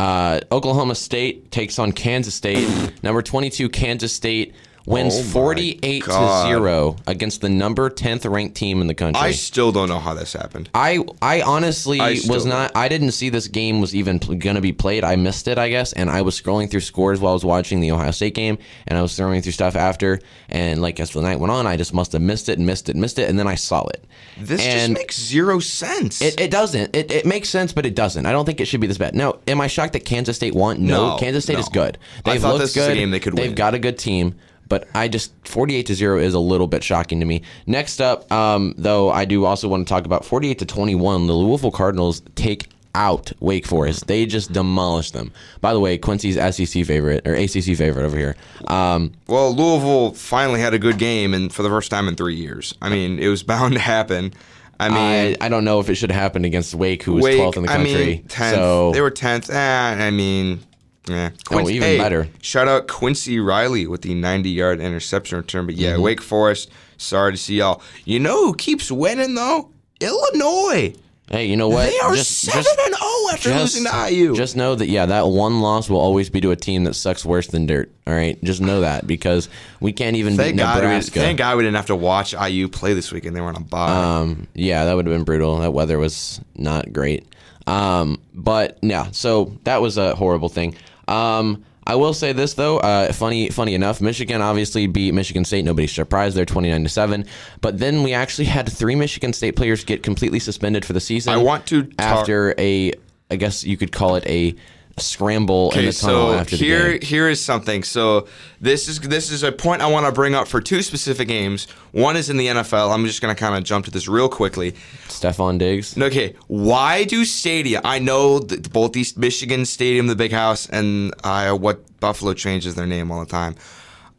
Uh, 0.00 0.40
Oklahoma 0.50 0.94
State 0.94 1.50
takes 1.50 1.78
on 1.78 1.92
Kansas 1.92 2.34
State. 2.34 2.68
number 3.02 3.22
twenty-two 3.22 3.68
Kansas 3.68 4.12
State 4.12 4.54
wins 4.86 5.14
Oh 5.14 5.22
my 5.22 5.28
forty 5.30 5.78
eight 5.82 6.04
to 6.04 6.42
zero 6.46 6.96
against 7.06 7.40
the 7.40 7.48
number 7.48 7.88
tenth 7.90 8.24
ranked 8.26 8.56
team 8.56 8.80
in 8.80 8.86
the 8.86 8.94
country. 8.94 9.20
i 9.22 9.30
still 9.32 9.72
don't 9.72 9.88
know 9.88 9.98
how 9.98 10.14
this 10.14 10.32
happened 10.32 10.68
I 10.74 11.04
I 11.22 11.42
honestly 11.42 12.00
I 12.00 12.10
was 12.28 12.44
don't. 12.44 12.70
I 12.76 12.88
didn't 12.88 13.12
see 13.12 13.28
this 13.30 13.48
game 13.48 13.80
was 13.80 13.94
even 13.94 14.18
going 14.18 14.56
to 14.56 14.60
be 14.60 14.72
played. 14.72 15.04
I 15.04 15.16
missed 15.16 15.48
it, 15.48 15.58
I 15.58 15.68
guess, 15.68 15.92
and 15.92 16.10
I 16.10 16.22
was 16.22 16.40
scrolling 16.40 16.70
through 16.70 16.80
scores 16.80 17.20
while 17.20 17.32
I 17.32 17.34
was 17.34 17.44
watching 17.44 17.80
the 17.80 17.92
Ohio 17.92 18.10
State 18.10 18.34
game, 18.34 18.58
and 18.86 18.98
I 18.98 19.02
was 19.02 19.16
throwing 19.16 19.40
through 19.42 19.52
stuff 19.52 19.76
after. 19.76 20.20
And 20.48 20.82
like 20.82 21.00
as 21.00 21.10
the 21.10 21.22
night 21.22 21.40
went 21.40 21.50
on, 21.52 21.66
I 21.66 21.76
just 21.76 21.94
must 21.94 22.12
have 22.12 22.22
missed 22.22 22.48
it 22.48 22.58
and 22.58 22.66
missed 22.66 22.88
it 22.88 22.92
and 22.92 23.00
missed 23.00 23.18
it, 23.18 23.28
and 23.28 23.38
then 23.38 23.46
I 23.46 23.54
saw 23.54 23.86
it. 23.86 24.04
this 24.38 24.60
and 24.60 24.94
just 24.96 25.00
makes 25.00 25.20
zero 25.20 25.58
sense 25.60 26.20
it, 26.20 26.40
it 26.40 26.50
doesn't. 26.50 26.94
It, 26.94 27.10
it 27.10 27.26
makes 27.26 27.48
sense, 27.48 27.72
but 27.72 27.86
it 27.86 27.94
doesn't. 27.94 28.26
I 28.26 28.32
don't 28.32 28.44
think 28.44 28.60
it 28.60 28.66
should 28.66 28.80
be 28.80 28.86
this 28.86 28.98
bad. 28.98 29.14
Now, 29.14 29.38
am 29.48 29.60
I 29.60 29.66
shocked 29.66 29.92
that 29.94 30.04
Kansas 30.04 30.36
State 30.36 30.54
won? 30.54 30.84
No, 30.84 31.10
No, 31.10 31.16
Kansas 31.18 31.44
State 31.44 31.54
no. 31.54 31.60
is 31.60 31.68
good. 31.68 31.98
They've 32.24 32.40
thought 32.40 32.48
looked 32.54 32.60
this 32.62 32.76
was 32.76 32.84
a 32.84 32.88
good. 32.90 32.94
game 32.94 33.10
they 33.10 33.20
could 33.20 33.34
They've 33.36 33.46
win. 33.48 33.54
got 33.54 33.74
a 33.74 33.78
good 33.78 33.98
team, 33.98 34.34
but 34.68 34.88
I 34.94 35.08
just 35.08 35.32
48 35.46 35.86
to 35.86 35.94
0 35.94 36.18
is 36.18 36.34
a 36.34 36.38
little 36.40 36.66
bit 36.66 36.82
shocking 36.82 37.20
to 37.20 37.26
me. 37.26 37.42
Next 37.66 38.00
up, 38.00 38.30
um, 38.32 38.74
though, 38.76 39.10
I 39.10 39.24
do 39.24 39.44
also 39.44 39.68
want 39.68 39.86
to 39.86 39.92
talk 39.92 40.04
about 40.04 40.24
48 40.24 40.58
to 40.60 40.66
21. 40.66 41.26
The 41.26 41.32
Louisville 41.32 41.70
Cardinals 41.70 42.22
take 42.34 42.68
out 42.94 43.32
Wake 43.40 43.66
Forest. 43.66 44.06
They 44.06 44.24
just 44.24 44.52
demolished 44.52 45.14
them. 45.14 45.32
By 45.60 45.72
the 45.72 45.80
way, 45.80 45.98
Quincy's 45.98 46.36
SEC 46.36 46.84
favorite 46.86 47.26
or 47.26 47.34
ACC 47.34 47.76
favorite 47.76 48.04
over 48.04 48.16
here. 48.16 48.36
Um, 48.68 49.12
well 49.26 49.54
louisville 49.54 50.12
finally 50.12 50.60
had 50.60 50.74
a 50.74 50.78
good 50.78 50.98
game 50.98 51.34
and 51.34 51.52
for 51.52 51.62
the 51.62 51.68
first 51.68 51.90
time 51.90 52.08
in 52.08 52.14
three 52.16 52.34
years 52.34 52.74
i 52.82 52.88
mean 52.88 53.18
it 53.18 53.28
was 53.28 53.42
bound 53.54 53.74
to 53.74 53.80
happen 53.80 54.32
i 54.80 54.88
mean 54.88 55.36
I, 55.40 55.46
I 55.46 55.48
don't 55.48 55.64
know 55.64 55.80
if 55.80 55.88
it 55.88 55.94
should 55.96 56.10
have 56.10 56.20
happened 56.20 56.46
against 56.46 56.74
Wake, 56.74 57.02
who 57.02 57.14
was 57.14 57.24
Wake, 57.24 57.40
12th 57.40 57.56
in 57.56 57.62
the 57.62 57.68
country. 57.68 57.92
I 57.92 57.96
mean, 57.96 58.22
10th. 58.24 58.50
So 58.50 58.92
they 58.92 59.00
were 59.00 59.10
10th. 59.10 59.50
Eh, 59.50 60.06
I 60.06 60.10
mean, 60.10 60.60
yeah. 61.08 61.30
Oh, 61.50 61.68
even 61.68 61.98
better. 61.98 62.28
Shout 62.42 62.66
out 62.68 62.88
Quincy 62.88 63.38
Riley 63.38 63.86
with 63.86 64.02
the 64.02 64.14
90 64.14 64.50
yard 64.50 64.80
interception 64.80 65.38
return. 65.38 65.66
But 65.66 65.74
yeah, 65.76 65.92
Mm-hmm. 65.94 66.02
Wake 66.02 66.20
Forest, 66.22 66.70
sorry 66.96 67.32
to 67.32 67.38
see 67.38 67.56
y'all. 67.58 67.82
You 68.04 68.18
know 68.20 68.46
who 68.46 68.54
keeps 68.54 68.90
winning, 68.90 69.34
though? 69.34 69.70
Illinois. 70.00 70.94
hey, 71.30 71.46
you 71.46 71.56
know 71.56 71.68
what? 71.68 71.88
They 71.90 71.98
are 71.98 72.14
Just- 72.14 72.40
7 72.40 72.62
just- 72.62 72.78
and 72.86 72.94
0 72.94 73.08
after 73.32 73.54
losing 73.54 73.84
to 73.84 74.10
IU. 74.10 74.34
Just 74.36 74.56
know 74.56 74.74
that 74.74 74.88
yeah, 74.88 75.06
that 75.06 75.26
one 75.26 75.60
loss 75.60 75.88
will 75.88 75.98
always 76.00 76.28
be 76.30 76.40
to 76.42 76.50
a 76.50 76.56
team 76.56 76.84
that 76.84 76.94
sucks 76.94 77.24
worse 77.24 77.46
than 77.48 77.66
dirt. 77.66 77.90
All 78.06 78.14
right, 78.14 78.42
just 78.44 78.60
know 78.60 78.82
that 78.82 79.06
because 79.06 79.48
we 79.80 79.92
can't 79.92 80.16
even 80.16 80.36
thank 80.36 80.56
beat 80.56 80.62
God, 80.62 80.76
we, 80.76 80.82
Nebraska. 80.82 81.20
thank 81.20 81.38
God 81.38 81.56
we 81.56 81.62
didn't 81.64 81.76
have 81.76 81.86
to 81.86 81.96
watch 81.96 82.34
IU 82.34 82.68
play 82.68 82.92
this 82.94 83.10
weekend. 83.10 83.34
They 83.34 83.40
were 83.40 83.48
on 83.48 83.56
a 83.56 83.60
bye. 83.60 83.90
Um, 84.20 84.46
yeah, 84.54 84.84
that 84.84 84.94
would 84.94 85.06
have 85.06 85.14
been 85.14 85.24
brutal. 85.24 85.58
That 85.58 85.72
weather 85.72 85.98
was 85.98 86.40
not 86.56 86.92
great. 86.92 87.26
Um, 87.66 88.20
but 88.34 88.78
yeah, 88.82 89.10
so 89.12 89.56
that 89.64 89.80
was 89.80 89.96
a 89.96 90.14
horrible 90.14 90.50
thing. 90.50 90.76
Um, 91.08 91.64
I 91.86 91.96
will 91.96 92.14
say 92.14 92.32
this 92.32 92.54
though, 92.54 92.78
uh, 92.78 93.12
funny, 93.12 93.50
funny 93.50 93.74
enough, 93.74 94.00
Michigan 94.00 94.40
obviously 94.40 94.86
beat 94.86 95.12
Michigan 95.12 95.44
State. 95.44 95.64
Nobody's 95.66 95.92
surprised. 95.92 96.34
They're 96.36 96.46
twenty 96.46 96.70
nine 96.70 96.82
to 96.82 96.88
seven. 96.88 97.26
But 97.60 97.78
then 97.78 98.02
we 98.02 98.14
actually 98.14 98.46
had 98.46 98.70
three 98.72 98.94
Michigan 98.94 99.32
State 99.34 99.54
players 99.54 99.84
get 99.84 100.02
completely 100.02 100.38
suspended 100.38 100.84
for 100.84 100.94
the 100.94 101.00
season. 101.00 101.34
I 101.34 101.36
want 101.36 101.66
to 101.66 101.82
talk- 101.82 101.94
after 102.00 102.54
a, 102.58 102.92
I 103.30 103.36
guess 103.36 103.64
you 103.64 103.76
could 103.76 103.92
call 103.92 104.16
it 104.16 104.26
a 104.26 104.54
scramble 104.98 105.70
in 105.72 105.78
Okay, 105.78 105.86
the 105.86 105.92
tunnel 105.92 106.32
so 106.32 106.38
after 106.38 106.56
the 106.56 106.64
here 106.64 106.92
game. 106.92 107.00
here 107.00 107.28
is 107.28 107.40
something. 107.44 107.82
So 107.82 108.28
this 108.60 108.88
is 108.88 109.00
this 109.00 109.30
is 109.30 109.42
a 109.42 109.52
point 109.52 109.82
I 109.82 109.86
want 109.86 110.06
to 110.06 110.12
bring 110.12 110.34
up 110.34 110.46
for 110.48 110.60
two 110.60 110.82
specific 110.82 111.28
games. 111.28 111.66
One 111.92 112.16
is 112.16 112.30
in 112.30 112.36
the 112.36 112.46
NFL. 112.48 112.92
I'm 112.94 113.04
just 113.06 113.20
going 113.20 113.34
to 113.34 113.38
kind 113.38 113.56
of 113.56 113.64
jump 113.64 113.84
to 113.86 113.90
this 113.90 114.08
real 114.08 114.28
quickly. 114.28 114.72
Stefon 115.08 115.58
Diggs. 115.58 115.96
Okay, 115.98 116.34
why 116.46 117.04
do 117.04 117.24
stadia? 117.24 117.80
I 117.84 117.98
know 117.98 118.40
both 118.40 118.92
these 118.92 119.16
Michigan 119.16 119.64
Stadium, 119.64 120.06
the 120.06 120.16
Big 120.16 120.32
House, 120.32 120.68
and 120.68 121.12
uh, 121.24 121.52
what 121.56 121.98
Buffalo 122.00 122.34
changes 122.34 122.74
their 122.74 122.86
name 122.86 123.10
all 123.10 123.20
the 123.20 123.30
time. 123.30 123.54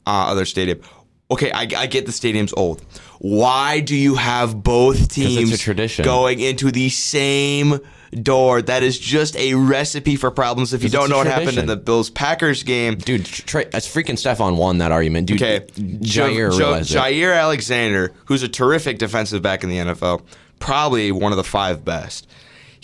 Uh, 0.08 0.28
other 0.30 0.46
stadium. 0.46 0.80
Okay, 1.32 1.52
I, 1.52 1.62
I 1.62 1.88
get 1.88 2.06
the 2.06 2.12
stadium's 2.12 2.54
old. 2.54 2.84
Why 3.20 3.80
do 3.80 3.96
you 3.96 4.14
have 4.16 4.62
both 4.62 5.10
teams 5.10 5.60
tradition. 5.60 6.06
going 6.06 6.40
into 6.40 6.70
the 6.70 6.90
same 6.90 7.80
door? 8.24 8.62
That 8.62 8.84
is 8.84 8.98
just 8.98 9.36
a 9.36 9.54
recipe 9.54 10.16
for 10.16 10.32
problems. 10.32 10.74
If 10.74 10.84
you 10.84 10.90
don't 10.90 11.10
know 11.10 11.18
what 11.18 11.28
happened 11.28 11.58
in 11.58 11.66
the 11.66 11.78
Bills 11.78 12.10
Packers 12.10 12.64
game, 12.64 12.96
Dude, 12.96 13.26
Trey, 13.26 13.66
it's 13.74 13.88
freaking 13.88 14.16
Stefon 14.18 14.58
won 14.58 14.80
that 14.80 14.92
argument. 14.92 15.28
Dude, 15.28 15.42
Okay, 15.42 15.66
Jair 15.76 16.52
Jair 16.52 17.38
Alexander, 17.40 18.14
who's 18.26 18.44
a 18.44 18.48
terrific 18.50 18.98
defensive 18.98 19.42
back 19.42 19.64
in 19.64 19.70
the 19.70 19.78
NFL, 19.78 20.22
probably 20.60 21.12
one 21.12 21.32
of 21.32 21.38
the 21.38 21.44
five 21.44 21.84
best. 21.86 22.28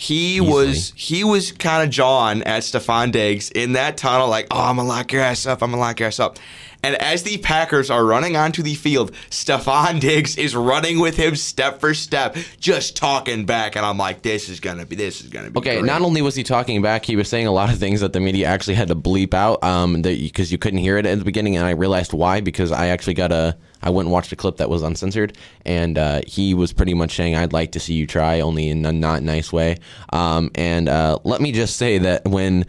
He 0.02 0.40
was 0.40 0.92
he 0.96 1.22
was 1.22 1.52
kind 1.52 1.84
of 1.84 1.90
jawing 1.90 2.42
at 2.42 2.64
Stefon 2.64 3.12
Diggs 3.12 3.52
in 3.52 3.74
that 3.74 3.96
tunnel, 3.96 4.26
like, 4.28 4.48
"Oh, 4.50 4.60
I'm 4.60 4.74
gonna 4.74 4.88
lock 4.88 5.12
your 5.12 5.22
ass 5.22 5.46
up. 5.46 5.62
I'm 5.62 5.70
gonna 5.70 5.80
lock 5.80 6.00
your 6.00 6.08
ass 6.08 6.18
up." 6.18 6.38
And 6.82 6.96
as 6.96 7.22
the 7.22 7.38
Packers 7.38 7.88
are 7.88 8.04
running 8.04 8.36
onto 8.36 8.64
the 8.64 8.74
field, 8.74 9.12
Stefon 9.30 10.00
Diggs 10.00 10.36
is 10.36 10.56
running 10.56 10.98
with 10.98 11.16
him 11.16 11.36
step 11.36 11.78
for 11.78 11.94
step, 11.94 12.36
just 12.58 12.96
talking 12.96 13.46
back, 13.46 13.76
and 13.76 13.86
I'm 13.86 13.96
like, 13.96 14.22
"This 14.22 14.48
is 14.48 14.58
gonna 14.58 14.84
be 14.86 14.96
this 14.96 15.20
is 15.20 15.28
gonna 15.28 15.52
be 15.52 15.58
Okay, 15.60 15.74
great. 15.76 15.84
not 15.84 16.02
only 16.02 16.20
was 16.20 16.34
he 16.34 16.42
talking 16.42 16.82
back, 16.82 17.04
he 17.04 17.14
was 17.14 17.28
saying 17.28 17.46
a 17.46 17.52
lot 17.52 17.72
of 17.72 17.78
things 17.78 18.00
that 18.00 18.12
the 18.12 18.18
media 18.18 18.48
actually 18.48 18.74
had 18.74 18.88
to 18.88 18.96
bleep 18.96 19.34
out 19.34 19.62
um, 19.62 20.02
because 20.02 20.50
you 20.50 20.58
couldn't 20.58 20.80
hear 20.80 20.98
it 20.98 21.06
at 21.06 21.16
the 21.20 21.24
beginning, 21.24 21.56
and 21.56 21.64
I 21.64 21.70
realized 21.70 22.12
why 22.12 22.40
because 22.40 22.72
I 22.72 22.88
actually 22.88 23.14
got 23.14 23.30
a 23.30 23.56
I 23.82 23.90
went 23.90 24.06
and 24.06 24.12
watched 24.12 24.32
a 24.32 24.36
clip 24.36 24.58
that 24.58 24.68
was 24.68 24.82
uncensored, 24.82 25.36
and 25.64 25.98
uh, 25.98 26.22
he 26.26 26.54
was 26.54 26.72
pretty 26.72 26.94
much 26.94 27.14
saying, 27.14 27.36
"I'd 27.36 27.52
like 27.52 27.72
to 27.72 27.80
see 27.80 27.94
you 27.94 28.06
try, 28.06 28.40
only 28.40 28.68
in 28.68 28.84
a 28.84 28.92
not 28.92 29.22
nice 29.22 29.52
way." 29.52 29.76
Um, 30.12 30.50
and 30.54 30.88
uh, 30.88 31.18
let 31.24 31.40
me 31.40 31.52
just 31.52 31.76
say 31.76 31.98
that 31.98 32.26
when 32.26 32.66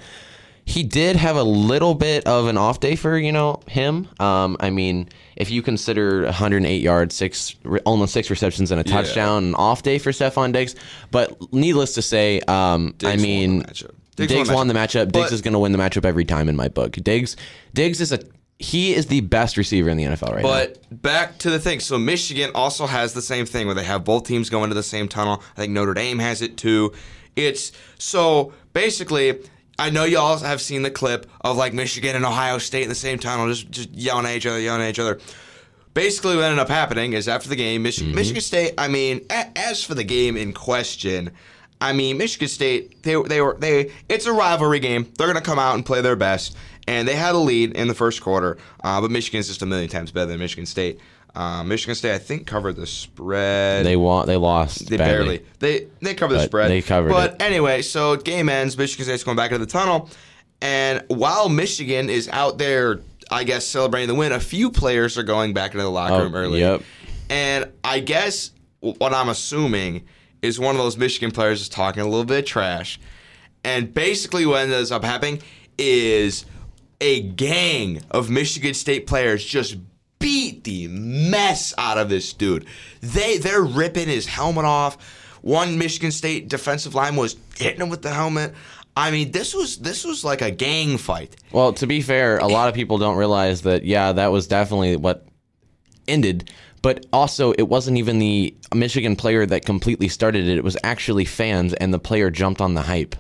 he 0.66 0.84
did 0.84 1.16
have 1.16 1.36
a 1.36 1.44
little 1.44 1.94
bit 1.94 2.26
of 2.26 2.48
an 2.48 2.58
off 2.58 2.80
day 2.80 2.96
for 2.96 3.18
you 3.18 3.32
know 3.32 3.60
him. 3.68 4.08
Um, 4.20 4.56
I 4.60 4.70
mean, 4.70 5.10
if 5.36 5.52
you 5.52 5.62
consider 5.62 6.24
108 6.24 6.82
yards, 6.82 7.16
six 7.16 7.56
almost 7.86 8.14
six 8.14 8.30
receptions 8.30 8.72
and 8.72 8.80
a 8.80 8.84
touchdown, 8.84 9.44
an 9.46 9.56
off 9.56 9.84
day 9.84 10.00
for 10.00 10.12
Stefon 10.12 10.54
Diggs. 10.54 10.76
But 11.12 11.54
needless 11.54 11.96
to 11.96 12.02
say, 12.02 12.40
um, 12.42 12.96
I 13.04 13.16
Diggs 13.16 13.22
won 13.22 13.22
mean. 13.22 13.60
Diggs, 13.60 13.84
Diggs 14.16 14.36
won 14.36 14.48
the 14.48 14.54
won 14.54 14.68
the 14.68 14.74
matchup. 14.76 15.12
Diggs 15.12 15.32
is 15.32 15.42
going 15.42 15.54
to 15.54 15.60
win 15.60 15.72
the 15.72 15.78
matchup 15.80 16.06
every 16.06 16.24
time 16.24 16.48
in 16.48 16.56
my 16.56 16.68
book. 16.68 16.94
Diggs, 16.94 17.36
Diggs 17.74 18.00
is 18.00 18.12
a 18.12 18.20
he 18.60 18.94
is 18.94 19.08
the 19.08 19.22
best 19.22 19.58
receiver 19.58 19.90
in 19.90 19.98
the 19.98 20.04
NFL 20.06 20.32
right 20.34 20.44
now. 20.44 20.50
But 20.50 21.02
back 21.02 21.38
to 21.40 21.50
the 21.50 21.60
thing. 21.60 21.80
So 21.80 21.98
Michigan 21.98 22.52
also 22.56 22.88
has 22.88 23.14
the 23.14 23.22
same 23.22 23.46
thing 23.46 23.66
where 23.66 23.76
they 23.76 23.84
have 23.84 24.04
both 24.06 24.26
teams 24.26 24.50
going 24.50 24.70
to 24.70 24.76
the 24.76 24.84
same 24.84 25.08
tunnel. 25.08 25.42
I 25.58 25.62
think 25.62 25.74
Notre 25.74 25.94
Dame 25.94 26.20
has 26.20 26.42
it 26.42 26.56
too. 26.58 26.94
It's 27.36 27.72
so 27.98 28.54
basically. 28.74 29.40
I 29.80 29.90
know 29.90 30.04
y'all 30.04 30.38
have 30.38 30.62
seen 30.62 30.84
the 30.84 30.92
clip 30.92 31.26
of 31.42 31.58
like 31.58 31.74
Michigan 31.74 32.16
and 32.16 32.24
Ohio 32.26 32.60
State 32.60 32.84
in 32.84 32.90
the 32.90 32.96
same 32.96 33.18
tunnel, 33.18 33.48
just 33.48 33.72
just 33.72 33.90
yelling 33.90 34.28
at 34.28 34.36
each 34.36 34.46
other, 34.46 34.60
yelling 34.60 34.84
at 34.84 34.90
each 34.90 35.00
other. 35.00 35.20
Basically, 35.96 36.36
what 36.36 36.46
ended 36.46 36.60
up 36.60 36.70
happening 36.70 37.14
is 37.14 37.28
after 37.28 37.50
the 37.50 37.56
game, 37.56 37.84
Mich- 37.84 37.98
Mm-hmm. 38.00 38.16
Michigan 38.16 38.42
State. 38.42 38.74
I 38.78 38.88
mean, 38.88 39.26
a- 39.30 39.52
as 39.58 39.84
for 39.84 39.94
the 39.96 40.04
game 40.04 40.38
in 40.38 40.54
question, 40.54 41.32
I 41.82 41.94
mean, 41.94 42.18
Michigan 42.18 42.48
State. 42.48 43.02
They 43.04 43.20
they 43.24 43.42
were 43.42 43.58
they. 43.60 43.92
It's 44.10 44.26
a 44.28 44.32
rivalry 44.34 44.80
game. 44.80 45.12
They're 45.18 45.28
gonna 45.28 45.42
come 45.42 45.60
out 45.60 45.74
and 45.76 45.86
play 45.86 46.02
their 46.02 46.16
best, 46.16 46.56
and 46.88 47.08
they 47.08 47.16
had 47.16 47.36
a 47.36 47.38
lead 47.40 47.76
in 47.76 47.88
the 47.88 47.94
first 47.94 48.22
quarter. 48.22 48.58
Uh, 48.84 49.00
but 49.02 49.12
Michigan's 49.12 49.48
just 49.48 49.62
a 49.62 49.66
million 49.66 49.90
times 49.90 50.12
better 50.12 50.28
than 50.28 50.40
Michigan 50.40 50.66
State. 50.66 51.00
Uh, 51.36 51.64
Michigan 51.64 51.96
State, 51.96 52.14
I 52.14 52.20
think, 52.20 52.46
covered 52.46 52.76
the 52.76 52.86
spread. 52.86 53.86
they 53.86 53.96
want 53.96 54.28
they 54.28 54.38
lost. 54.38 54.88
They 54.90 54.98
badly. 54.98 55.14
barely. 55.40 55.46
They 55.60 55.88
they 56.02 56.14
covered 56.14 56.36
the 56.36 56.44
spread. 56.44 56.70
they 56.70 56.82
covered 56.82 57.10
But 57.10 57.34
it. 57.36 57.42
anyway, 57.42 57.82
so 57.82 58.16
game 58.18 58.50
ends. 58.50 58.78
Michigan 58.78 59.06
State's 59.06 59.24
going 59.24 59.38
back 59.38 59.52
into 59.52 59.66
the 59.66 59.72
tunnel, 59.72 60.10
and 60.62 61.04
while 61.08 61.50
Michigan 61.50 62.10
is 62.10 62.30
out 62.30 62.60
there, 62.60 63.00
I 63.32 63.46
guess 63.46 63.66
celebrating 63.66 64.10
the 64.10 64.16
win, 64.16 64.32
a 64.32 64.40
few 64.40 64.70
players 64.70 65.18
are 65.18 65.24
going 65.24 65.54
back 65.54 65.72
into 65.72 65.84
the 65.84 65.90
locker 65.90 66.14
Oh, 66.14 66.24
room 66.24 66.36
early. 66.36 66.60
yep. 66.60 66.84
And 67.32 67.72
I 67.84 68.00
guess 68.00 68.52
what 68.82 69.12
I'm 69.14 69.30
assuming 69.30 70.04
is 70.44 70.60
one 70.60 70.76
of 70.76 70.82
those 70.82 70.98
Michigan 70.98 71.32
players 71.32 71.62
is 71.62 71.70
talking 71.70 72.04
a 72.04 72.06
little 72.06 72.26
bit 72.26 72.40
of 72.40 72.46
trash, 72.46 73.00
and 73.64 73.92
basically 73.92 74.46
what 74.46 74.68
ends 74.70 74.92
up 74.92 75.04
happening 75.04 75.42
is 75.80 76.46
a 77.04 77.22
gang 77.22 78.02
of 78.12 78.30
Michigan 78.30 78.74
State 78.74 79.06
players 79.08 79.44
just 79.44 79.76
beat 80.20 80.64
the 80.64 80.88
mess 80.88 81.74
out 81.78 81.98
of 81.98 82.08
this 82.08 82.32
dude. 82.32 82.66
They 83.02 83.38
they're 83.38 83.62
ripping 83.62 84.08
his 84.08 84.26
helmet 84.26 84.64
off. 84.64 84.98
One 85.42 85.78
Michigan 85.78 86.12
State 86.12 86.48
defensive 86.48 86.96
line 86.96 87.18
was 87.18 87.36
hitting 87.58 87.82
him 87.82 87.90
with 87.90 88.04
the 88.04 88.12
helmet. 88.12 88.54
I 88.96 89.12
mean, 89.12 89.32
this 89.32 89.54
was 89.54 89.80
this 89.80 90.06
was 90.06 90.24
like 90.24 90.42
a 90.42 90.50
gang 90.50 90.98
fight. 90.98 91.36
Well, 91.52 91.74
to 91.74 91.86
be 91.86 92.02
fair, 92.02 92.38
a 92.38 92.48
lot 92.48 92.70
of 92.70 92.76
people 92.76 92.98
don't 92.98 93.18
realize 93.18 93.64
that. 93.64 93.84
Yeah, 93.84 94.14
that 94.14 94.32
was 94.32 94.48
definitely 94.48 94.96
what 94.96 95.26
ended. 96.08 96.52
But 96.82 97.06
also, 97.12 97.52
it 97.54 97.64
wasn't 97.64 97.98
even 97.98 98.20
the 98.20 98.56
Michigan 98.74 99.18
player 99.18 99.46
that 99.46 99.66
completely 99.66 100.08
started 100.08 100.48
it. 100.48 100.58
It 100.58 100.64
was 100.64 100.78
actually 100.84 101.26
fans, 101.26 101.74
and 101.74 101.94
the 101.94 102.00
player 102.00 102.30
jumped 102.30 102.62
on 102.62 102.74
the 102.76 102.82
hype. 102.82 103.16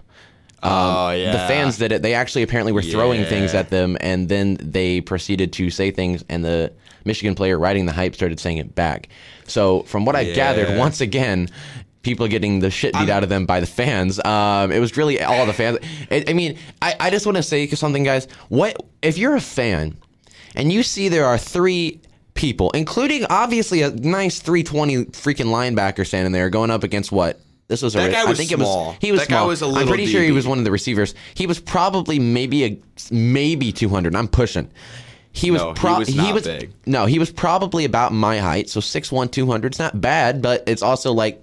Oh 0.63 1.11
yeah. 1.11 1.31
The 1.31 1.37
fans 1.39 1.77
did 1.77 1.91
it. 1.91 2.01
They 2.01 2.13
actually 2.13 2.43
apparently 2.43 2.71
were 2.71 2.81
throwing 2.81 3.21
Yeah. 3.21 3.29
things 3.29 3.53
at 3.53 3.69
them, 3.69 3.97
and 4.01 4.29
then 4.29 4.57
they 4.61 5.01
proceeded 5.01 5.53
to 5.53 5.69
say 5.69 5.91
things, 5.91 6.23
and 6.29 6.43
the 6.43 6.71
Michigan 7.05 7.35
player 7.35 7.59
riding 7.59 7.85
the 7.85 7.91
hype 7.91 8.15
started 8.15 8.39
saying 8.39 8.57
it 8.57 8.75
back. 8.75 9.09
So, 9.45 9.83
from 9.83 10.05
what 10.05 10.15
I've 10.15 10.33
gathered, 10.35 10.77
once 10.77 11.01
again, 11.01 11.49
people 12.01 12.27
getting 12.27 12.59
the 12.59 12.69
shit 12.69 12.93
beat 12.93 13.09
out 13.09 13.23
of 13.23 13.29
them 13.29 13.45
by 13.45 13.59
the 13.59 13.65
fans. 13.65 14.23
Um, 14.23 14.71
it 14.71 14.79
was 14.79 14.95
really 14.97 15.21
all 15.21 15.45
the 15.45 15.53
fans. 15.53 15.79
I, 16.11 16.23
I 16.27 16.33
mean, 16.33 16.57
I, 16.81 16.95
I 16.99 17.09
just 17.09 17.25
want 17.25 17.37
to 17.37 17.43
say 17.43 17.67
something, 17.67 18.03
guys. 18.03 18.27
What 18.49 18.75
if 19.01 19.17
you're 19.17 19.35
a 19.35 19.41
fan 19.41 19.97
and 20.55 20.71
you 20.71 20.83
see 20.83 21.09
there 21.09 21.25
are 21.25 21.37
three 21.37 21.99
people, 22.35 22.71
including 22.71 23.25
obviously 23.29 23.81
a 23.83 23.91
nice 23.91 24.39
320 24.39 25.05
freaking 25.05 25.45
linebacker 25.47 26.05
standing 26.05 26.31
there 26.31 26.49
going 26.49 26.71
up 26.71 26.83
against 26.83 27.11
what? 27.11 27.39
This 27.73 27.81
was 27.81 27.95
a, 27.95 27.97
That 27.97 28.11
guy 28.11 28.21
I 28.21 28.25
was 28.25 28.37
think 28.37 28.51
small. 28.51 28.89
it 28.91 28.93
was 28.93 28.97
he 29.01 29.11
was 29.11 29.21
That 29.21 29.29
guy 29.29 29.35
small. 29.37 29.47
was 29.47 29.61
a 29.63 29.65
I'm 29.65 29.71
little 29.71 29.87
pretty 29.87 30.05
sure 30.05 30.21
he 30.21 30.31
was 30.31 30.45
one 30.45 30.59
of 30.59 30.63
the 30.63 30.69
receivers. 30.69 31.15
He 31.33 31.47
was 31.47 31.59
probably 31.59 32.19
maybe 32.19 32.63
a 32.65 32.77
maybe 33.09 33.71
200. 33.71 34.15
I'm 34.15 34.27
pushing. 34.27 34.69
He 35.35 35.49
was, 35.51 35.61
No, 35.61 35.69
he 35.69 35.73
pro- 35.73 35.97
was 35.99 36.15
not 36.15 36.43
big. 36.43 36.71
No, 36.85 37.05
he 37.07 37.17
was 37.17 37.31
probably 37.31 37.85
about 37.85 38.13
my 38.13 38.37
height, 38.37 38.69
so 38.69 38.79
6'1", 38.79 39.31
200 39.31 39.73
is 39.73 39.79
not 39.79 39.99
bad, 39.99 40.41
but 40.43 40.63
it's 40.67 40.83
also 40.83 41.11
like 41.11 41.41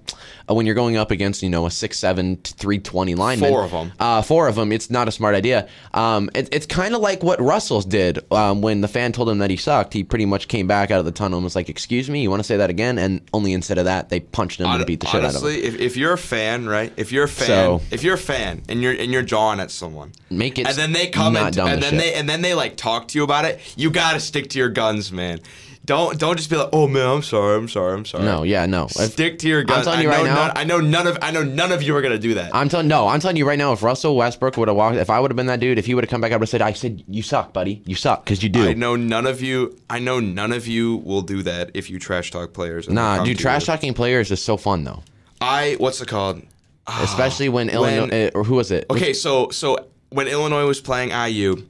uh, 0.48 0.54
when 0.54 0.64
you're 0.64 0.76
going 0.76 0.96
up 0.96 1.10
against, 1.10 1.42
you 1.42 1.50
know, 1.50 1.66
a 1.66 1.70
6'7", 1.70 2.44
320 2.44 3.14
lineman. 3.16 3.50
Four 3.50 3.64
of 3.64 3.72
'em. 3.74 3.92
Uh, 3.98 4.22
four 4.22 4.46
of 4.46 4.54
them. 4.54 4.70
It's 4.70 4.90
not 4.90 5.08
a 5.08 5.10
smart 5.10 5.34
idea. 5.34 5.68
Um, 5.92 6.30
it, 6.34 6.48
it's 6.52 6.66
kind 6.66 6.94
of 6.94 7.00
like 7.00 7.22
what 7.24 7.40
Russell's 7.40 7.84
did 7.84 8.20
um, 8.32 8.62
when 8.62 8.80
the 8.80 8.88
fan 8.88 9.10
told 9.12 9.28
him 9.28 9.38
that 9.38 9.50
he 9.50 9.56
sucked. 9.56 9.92
He 9.92 10.04
pretty 10.04 10.26
much 10.26 10.46
came 10.48 10.66
back 10.68 10.90
out 10.92 11.00
of 11.00 11.04
the 11.04 11.12
tunnel 11.12 11.38
and 11.38 11.44
was 11.44 11.56
like, 11.56 11.68
"Excuse 11.68 12.08
me, 12.08 12.22
you 12.22 12.30
want 12.30 12.40
to 12.40 12.44
say 12.46 12.56
that 12.58 12.70
again?" 12.70 12.96
And 12.98 13.20
only 13.32 13.52
instead 13.52 13.78
of 13.78 13.86
that, 13.86 14.08
they 14.08 14.20
punched 14.20 14.60
him 14.60 14.66
and 14.66 14.86
beat 14.86 15.00
the 15.00 15.06
shit 15.06 15.24
out 15.24 15.34
of 15.34 15.42
him. 15.42 15.44
Honestly, 15.48 15.64
if, 15.64 15.74
if 15.80 15.96
you're 15.96 16.12
a 16.12 16.18
fan, 16.18 16.66
right? 16.68 16.92
If 16.96 17.10
you're 17.12 17.24
a 17.24 17.28
fan, 17.28 17.46
So- 17.46 17.80
if 17.90 18.02
you're 18.04 18.14
a 18.14 18.18
fan 18.18 18.62
and 18.68 18.82
you're 18.82 18.92
and 18.92 19.12
you're 19.12 19.22
jawing 19.22 19.58
at 19.60 19.70
someone, 19.72 20.12
Make 20.30 20.58
it 20.58 20.68
and 20.68 20.76
then 20.76 20.92
they 20.92 21.08
come 21.08 21.32
not 21.32 21.56
and, 21.56 21.68
and 21.68 21.82
then 21.82 21.90
shit. 21.94 22.00
they 22.00 22.14
and 22.14 22.28
then 22.28 22.42
they 22.42 22.54
like 22.54 22.76
talk 22.76 23.08
to 23.08 23.18
you 23.18 23.24
about 23.24 23.44
it. 23.44 23.58
You 23.80 23.90
got 23.90 24.12
to 24.12 24.20
stick 24.20 24.50
to 24.50 24.58
your 24.58 24.68
guns, 24.68 25.10
man. 25.10 25.40
Don't 25.86 26.18
don't 26.20 26.36
just 26.36 26.50
be 26.50 26.56
like, 26.56 26.68
oh 26.74 26.86
man, 26.86 27.08
I'm 27.08 27.22
sorry, 27.22 27.56
I'm 27.56 27.66
sorry, 27.66 27.94
I'm 27.94 28.04
sorry. 28.04 28.22
No, 28.24 28.42
yeah, 28.42 28.66
no. 28.66 28.84
If- 28.84 29.12
Stick 29.12 29.38
to 29.38 29.48
your 29.48 29.64
guns. 29.64 29.86
I'm 29.86 29.94
telling 29.94 30.02
you 30.02 30.10
I 30.10 30.12
know 30.12 30.18
right 30.18 30.26
now- 30.26 30.46
none, 30.48 30.52
I 30.56 30.64
know 30.64 30.78
none 30.78 31.06
of 31.06 31.18
I 31.22 31.30
know 31.30 31.42
none 31.42 31.72
of 31.72 31.82
you 31.82 31.96
are 31.96 32.02
gonna 32.02 32.18
do 32.18 32.34
that. 32.34 32.54
I'm 32.54 32.68
telling 32.68 32.86
no, 32.86 33.08
I'm 33.08 33.18
telling 33.18 33.38
you 33.38 33.48
right 33.48 33.58
now. 33.58 33.72
If 33.72 33.82
Russell 33.82 34.14
Westbrook 34.14 34.58
would 34.58 34.68
have 34.68 34.76
walked, 34.76 34.98
if 34.98 35.08
I 35.08 35.18
would 35.18 35.30
have 35.30 35.36
been 35.36 35.46
that 35.46 35.58
dude, 35.58 35.78
if 35.78 35.86
he 35.86 35.94
would 35.94 36.04
have 36.04 36.10
come 36.10 36.20
back, 36.20 36.32
I 36.32 36.36
would 36.36 36.42
have 36.42 36.48
said, 36.50 36.60
"I 36.60 36.74
said 36.74 37.02
you 37.08 37.22
suck, 37.22 37.54
buddy. 37.54 37.82
You 37.86 37.94
suck 37.96 38.24
because 38.24 38.42
you 38.42 38.50
do." 38.50 38.68
I 38.68 38.74
know 38.74 38.94
none 38.94 39.26
of 39.26 39.40
you. 39.40 39.74
I 39.88 39.98
know 40.00 40.20
none 40.20 40.52
of 40.52 40.68
you 40.68 40.96
will 40.98 41.22
do 41.22 41.42
that 41.44 41.70
if 41.72 41.88
you 41.88 41.98
trash 41.98 42.30
talk 42.30 42.52
players. 42.52 42.86
and 42.86 42.96
they 42.96 43.00
Nah, 43.00 43.16
come 43.16 43.24
dude, 43.24 43.38
to 43.38 43.42
trash 43.42 43.62
you. 43.62 43.66
talking 43.66 43.94
players 43.94 44.30
is 44.30 44.42
so 44.44 44.58
fun 44.58 44.84
though, 44.84 45.02
I 45.40 45.76
what's 45.78 46.00
it 46.02 46.08
called? 46.08 46.42
especially 46.86 47.48
when, 47.48 47.68
Illinois 47.70 48.26
uh, 48.26 48.30
or 48.34 48.44
who 48.44 48.56
was 48.56 48.70
it? 48.70 48.84
Okay, 48.90 49.12
so 49.14 49.48
so 49.50 49.78
when 50.10 50.28
Illinois 50.28 50.66
was 50.66 50.80
playing 50.80 51.10
IU, 51.10 51.62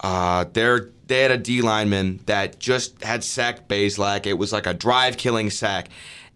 uh, 0.00 0.46
they're 0.52 0.88
they 1.08 1.22
had 1.22 1.30
a 1.30 1.38
D 1.38 1.60
lineman 1.62 2.20
that 2.26 2.58
just 2.58 3.02
had 3.02 3.24
sacked 3.24 3.68
Bazelak. 3.68 4.26
It 4.26 4.34
was 4.34 4.52
like 4.52 4.66
a 4.66 4.74
drive 4.74 5.16
killing 5.16 5.50
sack. 5.50 5.88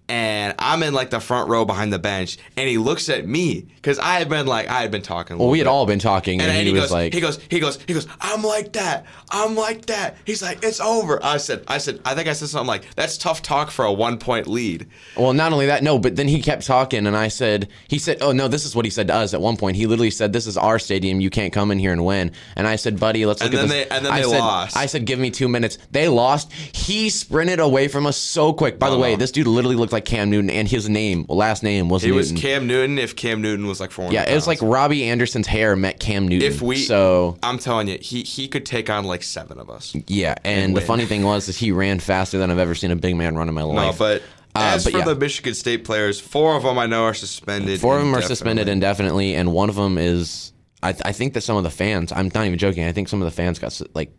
And 0.08 0.54
I'm 0.58 0.82
in 0.82 0.92
like 0.92 1.08
the 1.10 1.20
front 1.20 1.48
row 1.48 1.64
behind 1.64 1.90
the 1.92 1.98
bench, 1.98 2.36
and 2.56 2.68
he 2.68 2.76
looks 2.76 3.08
at 3.08 3.26
me 3.26 3.66
because 3.76 3.98
I 3.98 4.18
had 4.18 4.28
been 4.28 4.46
like 4.46 4.68
I 4.68 4.82
had 4.82 4.90
been 4.90 5.00
talking. 5.00 5.36
a 5.36 5.38
Well, 5.38 5.48
we 5.48 5.58
had 5.58 5.64
bit. 5.64 5.70
all 5.70 5.86
been 5.86 6.00
talking, 6.00 6.40
and, 6.40 6.50
And, 6.50 6.58
and 6.58 6.66
he, 6.66 6.66
he, 6.66 6.72
was 6.74 6.82
goes, 6.84 6.92
like, 6.92 7.14
he 7.14 7.20
goes, 7.20 7.38
he 7.48 7.60
goes, 7.60 7.78
he 7.86 7.94
goes. 7.94 8.06
I'm 8.20 8.42
like 8.42 8.72
that. 8.74 9.06
I'm 9.30 9.54
like 9.54 9.86
that. 9.86 10.16
He's 10.26 10.42
like, 10.42 10.62
it's 10.64 10.80
over. 10.80 11.24
I 11.24 11.38
said, 11.38 11.64
I 11.66 11.78
said, 11.78 12.00
I 12.04 12.14
think 12.14 12.28
I 12.28 12.34
said 12.34 12.48
something 12.48 12.66
like, 12.66 12.94
that's 12.94 13.16
tough 13.16 13.40
talk 13.40 13.70
for 13.70 13.84
a 13.86 13.92
one 13.92 14.18
point 14.18 14.46
lead. 14.48 14.86
Well, 15.16 15.32
not 15.32 15.52
only 15.52 15.66
that, 15.66 15.82
no, 15.82 15.98
but 15.98 16.16
then 16.16 16.28
he 16.28 16.42
kept 16.42 16.66
talking, 16.66 17.06
and 17.06 17.16
I 17.16 17.28
said, 17.28 17.68
he 17.88 17.98
said, 17.98 18.18
oh 18.20 18.32
no, 18.32 18.48
this 18.48 18.66
is 18.66 18.76
what 18.76 18.84
he 18.84 18.90
said 18.90 19.06
to 19.08 19.14
us 19.14 19.32
at 19.32 19.40
one 19.40 19.56
point. 19.56 19.76
He 19.76 19.86
literally 19.86 20.10
said, 20.10 20.32
"This 20.34 20.46
is 20.46 20.56
our 20.58 20.78
stadium. 20.78 21.20
You 21.22 21.30
can't 21.30 21.52
come 21.52 21.70
in 21.70 21.78
here 21.78 21.92
and 21.92 22.04
win." 22.04 22.32
And 22.56 22.66
I 22.66 22.76
said, 22.76 23.00
"Buddy, 23.00 23.24
let's 23.24 23.40
look 23.42 23.52
And 23.52 23.60
at 23.60 23.68
then 23.68 23.68
this." 23.78 23.88
they- 23.88 23.96
and 23.96 24.04
then 24.04 24.12
I 24.12 24.16
they 24.22 24.28
said, 24.28 24.38
lost. 24.40 24.76
I 24.76 24.86
said, 24.86 25.06
"Give 25.06 25.18
me 25.18 25.30
two 25.30 25.48
minutes." 25.48 25.78
They 25.90 26.08
lost. 26.08 26.52
He 26.52 27.08
sprinted 27.08 27.60
away 27.60 27.88
from 27.88 28.04
us 28.06 28.16
so 28.16 28.52
quick. 28.52 28.78
By 28.78 28.90
the 28.90 28.98
way, 28.98 29.12
Uh-huh. 29.12 29.18
this 29.20 29.30
dude 29.30 29.46
literally 29.46 29.76
looked 29.76 29.91
like 29.92 30.04
Cam 30.04 30.30
Newton, 30.30 30.50
and 30.50 30.66
his 30.68 30.88
name, 30.88 31.26
last 31.28 31.62
name, 31.62 31.88
was 31.88 32.02
He 32.02 32.08
Newton. 32.10 32.34
was 32.34 32.42
Cam 32.42 32.66
Newton 32.66 32.98
if 32.98 33.14
Cam 33.16 33.40
Newton 33.42 33.66
was 33.66 33.80
like 33.80 33.90
400 33.90 34.14
yeah, 34.14 34.30
it 34.30 34.34
was 34.34 34.46
like. 34.46 34.58
Robbie 34.62 35.04
Anderson's 35.04 35.46
hair 35.46 35.76
met 35.76 36.00
Cam 36.00 36.26
Newton. 36.28 36.46
if 36.50 36.62
we. 36.62 36.76
so 36.76 37.36
I'm 37.42 37.58
telling 37.58 37.88
you, 37.88 37.98
he 38.00 38.22
he 38.22 38.48
could 38.48 38.64
take 38.66 38.88
on 38.90 39.04
like 39.04 39.22
seven 39.22 39.58
of 39.58 39.68
us. 39.70 39.94
yeah, 40.06 40.34
and, 40.44 40.76
the 40.76 40.80
funny 40.80 41.04
thing 41.06 41.22
was, 41.22 41.48
is 41.48 41.58
he 41.58 41.72
ran 41.72 41.98
faster 42.00 42.38
than 42.38 42.50
I've 42.50 42.58
ever 42.58 42.74
seen 42.74 42.90
a 42.90 42.96
big 42.96 43.16
man 43.16 43.36
run 43.36 43.48
in 43.48 43.54
my 43.54 43.60
No, 43.62 43.68
life. 43.68 43.98
but 43.98 44.22
Uh, 44.54 44.72
as 44.74 44.84
but 44.84 44.92
for 44.92 44.98
yeah. 44.98 45.04
the 45.04 45.14
Michigan 45.14 45.54
State 45.54 45.84
players, 45.84 46.20
four 46.20 46.56
of 46.56 46.62
them 46.62 46.78
I 46.78 46.86
know 46.86 47.04
are 47.04 47.14
suspended. 47.14 47.80
Four 47.80 47.96
of 47.98 48.02
them 48.04 48.14
are 48.14 48.22
suspended 48.22 48.68
indefinitely, 48.68 49.34
and 49.34 49.52
one 49.52 49.68
of 49.68 49.76
them 49.76 49.98
is. 49.98 50.52
I, 50.84 50.94
I 51.04 51.12
think 51.12 51.34
that 51.34 51.42
some 51.42 51.56
of 51.56 51.62
the 51.62 51.70
fans. 51.70 52.10
I'm 52.12 52.28
not 52.34 52.44
even 52.44 52.58
joking. 52.58 52.84
I 52.84 52.92
think 52.92 53.08
some 53.08 53.22
of 53.22 53.26
the 53.26 53.30
fans 53.34 53.58
got 53.60 53.80
like 53.94 54.10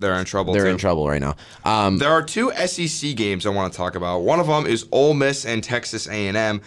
They're 0.00 0.18
in 0.18 0.24
trouble. 0.24 0.52
they're 0.54 0.64
too. 0.64 0.70
in 0.70 0.78
trouble 0.78 1.06
right 1.06 1.20
now. 1.20 1.36
Um, 1.64 1.98
There 1.98 2.10
are 2.10 2.22
two 2.22 2.50
SEC 2.52 3.14
games 3.14 3.46
I 3.46 3.50
want 3.50 3.72
to 3.72 3.76
talk 3.76 3.94
about. 3.94 4.20
One 4.20 4.40
of 4.40 4.46
them 4.46 4.66
is 4.66 4.86
Ole 4.90 5.14
Miss 5.14 5.44
and 5.44 5.62
Texas 5.62 6.08
A&M. 6.08 6.60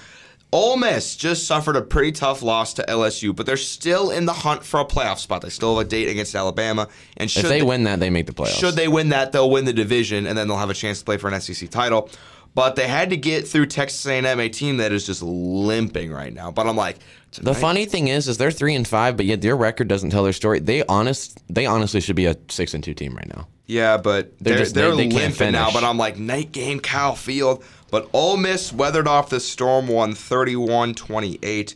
Ole 0.53 0.77
Miss 0.77 1.15
just 1.15 1.47
suffered 1.47 1.75
a 1.75 1.81
pretty 1.81 2.11
tough 2.11 2.43
loss 2.43 2.75
to 2.75 2.85
LSU, 2.87 3.35
but 3.35 3.47
they're 3.47 3.57
still 3.57 4.11
in 4.11 4.27
the 4.27 4.33
hunt 4.33 4.63
for 4.63 4.79
a 4.79 4.85
playoff 4.85 5.17
spot. 5.17 5.41
They 5.41 5.49
still 5.49 5.75
have 5.75 5.87
a 5.87 5.89
date 5.89 6.07
against 6.07 6.35
Alabama, 6.35 6.87
and 7.17 7.29
should 7.29 7.45
if 7.45 7.49
they 7.49 7.63
win 7.63 7.85
that, 7.85 7.99
they 7.99 8.11
make 8.11 8.27
the 8.27 8.33
playoffs. 8.33 8.59
should 8.59 8.75
they 8.75 8.87
win 8.87 9.09
that, 9.09 9.31
they'll 9.31 9.49
win 9.49 9.65
the 9.65 9.73
division, 9.73 10.27
and 10.27 10.37
then 10.37 10.47
they'll 10.47 10.57
have 10.57 10.69
a 10.69 10.75
chance 10.75 10.99
to 10.99 11.05
play 11.05 11.17
for 11.17 11.27
an 11.27 11.41
SEC 11.41 11.71
title. 11.71 12.07
But 12.55 12.75
they 12.75 12.87
had 12.87 13.09
to 13.09 13.17
get 13.17 13.47
through 13.47 13.65
Texas 13.65 14.05
A&M, 14.05 14.39
a 14.39 14.47
team 14.49 14.77
that 14.77 14.91
is 14.91 15.05
just 15.05 15.23
limping 15.23 16.11
right 16.11 16.31
now. 16.33 16.51
But 16.51 16.67
I'm 16.67 16.75
like, 16.75 16.97
The 17.31 17.55
funny 17.55 17.85
thing 17.85 18.09
is, 18.09 18.27
is 18.27 18.37
they're 18.37 18.51
three 18.51 18.75
and 18.75 18.87
five, 18.87 19.17
but 19.17 19.25
yet 19.25 19.41
their 19.41 19.55
record 19.55 19.87
doesn't 19.87 20.11
tell 20.11 20.23
their 20.23 20.33
story. 20.33 20.59
They 20.59 20.83
honest, 20.85 21.41
they 21.51 21.65
honestly 21.65 21.99
should 21.99 22.15
be 22.15 22.27
a 22.27 22.35
six 22.49 22.73
and 22.75 22.83
two 22.83 22.93
team 22.93 23.15
right 23.15 23.27
now. 23.35 23.47
Yeah, 23.65 23.97
but 23.97 24.37
They're 24.39 24.53
they're, 24.55 24.63
just- 24.63 24.75
they're, 24.75 24.95
they- 24.95 25.07
they 25.07 25.15
limping 25.15 25.53
now. 25.53 25.71
But 25.71 25.83
I'm 25.83 25.97
like, 25.97 26.19
night 26.19 26.51
game, 26.51 26.79
Kyle 26.79 27.15
Field. 27.15 27.63
But 27.89 28.09
Ole 28.13 28.37
Miss 28.37 28.71
weathered 28.73 29.07
off 29.07 29.29
the 29.29 29.39
storm, 29.39 29.87
won 29.87 30.13
31-28. 30.13 31.75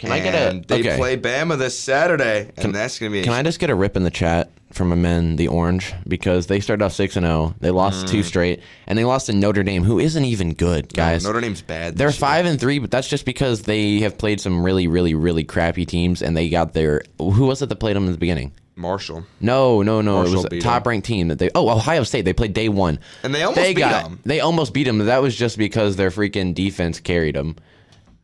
Can 0.00 0.12
I 0.12 0.20
get 0.20 0.34
a- 0.34 0.60
they 0.66 0.80
okay. 0.80 0.96
play 0.96 1.16
Bama 1.18 1.58
this 1.58 1.78
Saturday, 1.78 2.50
and 2.56 2.74
that's 2.74 2.98
gonna 2.98 3.12
be. 3.12 3.22
Can 3.22 3.34
I 3.34 3.42
just 3.42 3.58
get 3.58 3.68
a 3.68 3.74
rip 3.74 3.96
in 3.96 4.02
the 4.02 4.10
chat 4.10 4.50
from 4.72 4.92
a 4.92 4.96
men, 4.96 5.36
the 5.36 5.48
Orange, 5.48 5.92
because 6.08 6.46
they 6.46 6.58
started 6.58 6.82
off 6.82 6.94
six 6.94 7.16
and 7.16 7.26
zero. 7.26 7.54
They 7.60 7.70
lost 7.70 8.08
two 8.08 8.20
mm. 8.20 8.24
straight, 8.24 8.62
and 8.86 8.98
they 8.98 9.04
lost 9.04 9.26
to 9.26 9.34
Notre 9.34 9.62
Dame, 9.62 9.84
who 9.84 9.98
isn't 9.98 10.24
even 10.24 10.54
good, 10.54 10.88
guys. 10.94 11.22
Notre 11.24 11.42
Dame's 11.42 11.60
bad. 11.60 11.98
They're 11.98 12.08
this 12.08 12.16
year. 12.16 12.28
five 12.28 12.46
and 12.46 12.58
three, 12.58 12.78
but 12.78 12.90
that's 12.90 13.08
just 13.08 13.26
because 13.26 13.62
they 13.62 14.00
have 14.00 14.16
played 14.16 14.40
some 14.40 14.64
really, 14.64 14.86
really, 14.86 15.14
really 15.14 15.44
crappy 15.44 15.84
teams, 15.84 16.22
and 16.22 16.34
they 16.34 16.48
got 16.48 16.72
their. 16.72 17.02
Who 17.18 17.46
was 17.46 17.60
it 17.60 17.68
that 17.68 17.76
played 17.76 17.94
them 17.94 18.06
in 18.06 18.12
the 18.12 18.18
beginning? 18.18 18.52
Marshall. 18.74 19.26
No, 19.38 19.82
no, 19.82 20.00
no. 20.00 20.14
Marshall 20.14 20.46
it 20.46 20.52
was 20.52 20.58
a 20.58 20.60
top 20.60 20.86
ranked 20.86 21.06
team 21.06 21.28
that 21.28 21.38
they. 21.38 21.50
Oh, 21.54 21.68
Ohio 21.68 22.04
State. 22.04 22.24
They 22.24 22.32
played 22.32 22.54
day 22.54 22.70
one. 22.70 23.00
And 23.22 23.34
they 23.34 23.42
almost 23.42 23.60
they 23.60 23.74
beat 23.74 23.80
got. 23.80 24.04
'em. 24.06 24.20
They 24.24 24.40
almost 24.40 24.72
beat 24.72 24.84
them. 24.84 24.98
That 24.98 25.20
was 25.20 25.36
just 25.36 25.58
because 25.58 25.96
their 25.96 26.10
freaking 26.10 26.54
defense 26.54 27.00
carried 27.00 27.34
them. 27.34 27.56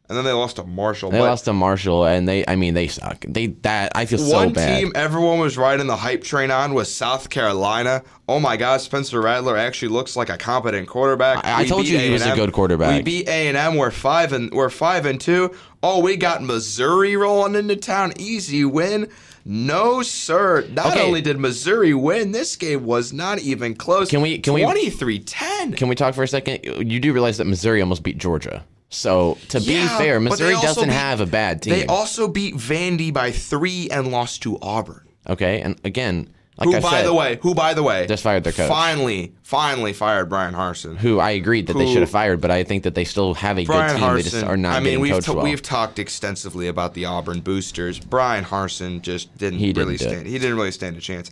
And 0.09 0.17
then 0.17 0.25
they 0.25 0.31
lost 0.33 0.57
to 0.57 0.65
Marshall. 0.65 1.11
They 1.11 1.19
but 1.19 1.25
lost 1.25 1.47
to 1.47 1.53
Marshall, 1.53 2.05
and 2.07 2.29
they. 2.29 2.45
I 2.47 2.55
mean, 2.55 2.75
they 2.75 2.87
suck. 2.87 3.25
They 3.27 3.49
that 3.63 3.91
I 3.97 4.07
feel 4.07 4.21
so 4.21 4.49
bad. 4.51 4.71
one 4.71 4.81
team 4.81 4.93
everyone 4.95 5.41
was 5.41 5.59
riding 5.59 5.89
the 5.89 5.97
hype 5.97 6.23
train 6.23 6.53
on 6.53 6.75
was 6.75 6.95
South 6.95 7.29
Carolina. 7.29 8.05
Oh 8.29 8.39
my 8.39 8.57
God, 8.57 8.81
Spencer 8.81 9.21
Rattler 9.21 9.57
actually 9.57 9.89
looks 9.89 10.15
like 10.15 10.29
a 10.29 10.37
competent 10.39 10.87
quarterback. 10.89 11.45
I- 11.45 11.63
I 11.63 11.65
told 11.67 11.89
you 11.89 11.99
he 11.99 12.11
was 12.11 12.23
a 12.23 12.29
A&M. 12.29 12.37
good 12.37 12.53
quarterback. 12.53 12.97
We 12.97 13.03
beat 13.03 13.29
A 13.29 13.49
and 13.49 13.57
M. 13.57 13.75
We're 13.75 13.91
five 13.91 14.33
and 14.33 14.51
we're 14.53 14.71
five 14.71 15.07
and 15.07 15.21
two. 15.21 15.53
Oh, 15.83 16.01
we 16.01 16.17
got 16.17 16.41
Missouri 16.43 17.17
rolling 17.17 17.55
into 17.57 17.75
town. 17.77 18.13
Easy 18.17 18.65
win. 18.65 19.09
No, 19.45 20.03
sir. 20.03 20.67
Not 20.73 20.87
Okay. 20.93 21.05
only 21.07 21.21
did 21.21 21.39
Missouri 21.39 21.95
win, 21.95 22.33
this 22.33 22.57
game 22.57 22.85
was 22.85 23.13
not 23.13 23.39
even 23.41 23.75
close. 23.77 24.11
Can 24.11 24.21
we- 24.21 24.39
can 24.39 24.55
we- 24.55 24.63
23-10. 24.63 25.77
Can 25.77 25.89
we 25.89 25.95
talk 25.95 26.15
for 26.15 26.23
a 26.23 26.29
second? 26.29 26.65
You 26.65 26.99
do 27.01 27.13
realize 27.13 27.39
that 27.39 27.47
Missouri 27.47 27.81
almost 27.81 28.03
beat 28.03 28.19
Georgia. 28.19 28.65
So 28.89 29.37
to 29.49 29.61
be 29.61 29.75
Yeah, 29.75 29.99
fair, 29.99 30.21
Missouri 30.21 30.55
doesn't 30.55 30.85
beat- 30.89 30.93
have 30.93 31.21
a 31.21 31.27
bad 31.27 31.63
team. 31.63 31.73
They 31.75 31.87
also 31.87 32.29
beat 32.29 32.55
Vandy 32.55 33.13
by 33.13 33.33
three 33.33 33.89
and 33.91 34.11
lost 34.13 34.43
to 34.43 34.59
Auburn. 34.63 35.03
okay, 35.29 35.61
and 35.61 35.77
again, 35.85 36.29
like 36.59 36.69
Who, 36.71 36.77
I 36.77 36.81
by 36.81 36.91
said, 36.91 37.07
the 37.07 37.13
way, 37.13 37.39
who, 37.43 37.55
by 37.55 37.75
the 37.75 37.83
way, 37.83 38.07
Just 38.07 38.23
fired 38.23 38.43
their 38.45 38.53
coach. 38.53 38.69
Finally, 38.69 39.35
finally 39.43 39.93
fired 39.93 40.31
Bryan 40.31 40.55
Harsin. 40.55 40.97
who 40.97 41.19
I 41.21 41.33
agreed 41.33 41.67
that 41.67 41.77
they 41.77 41.87
should 41.93 42.01
have 42.01 42.09
fired, 42.11 42.41
but 42.41 42.51
I 42.51 42.65
think 42.65 42.85
that 42.85 42.95
they 42.95 43.05
still 43.05 43.35
have 43.35 43.59
a 43.59 43.65
Bryan 43.67 43.89
good 43.89 44.01
team. 44.01 44.09
Harsin. 44.09 44.17
they 44.17 44.23
just 44.23 44.45
are 44.45 44.57
not 44.57 44.75
I 44.77 44.81
mean, 44.81 45.01
we've 45.01 45.23
ta- 45.23 45.35
well. 45.35 45.45
we've 45.45 45.61
talked 45.61 45.99
extensively 45.99 46.67
about 46.69 46.95
the 46.95 47.05
Auburn 47.05 47.41
boosters. 47.41 47.99
Bryan 47.99 48.45
Harsin 48.45 49.03
just 49.03 49.37
didn't, 49.37 49.59
He 49.59 49.67
didn't 49.75 49.87
really 49.89 49.99
do 49.99 50.05
it. 50.07 50.09
stand. 50.09 50.27
He 50.29 50.39
didn't 50.39 50.57
really 50.57 50.71
stand 50.71 50.97
a 50.97 51.01
chance. 51.01 51.31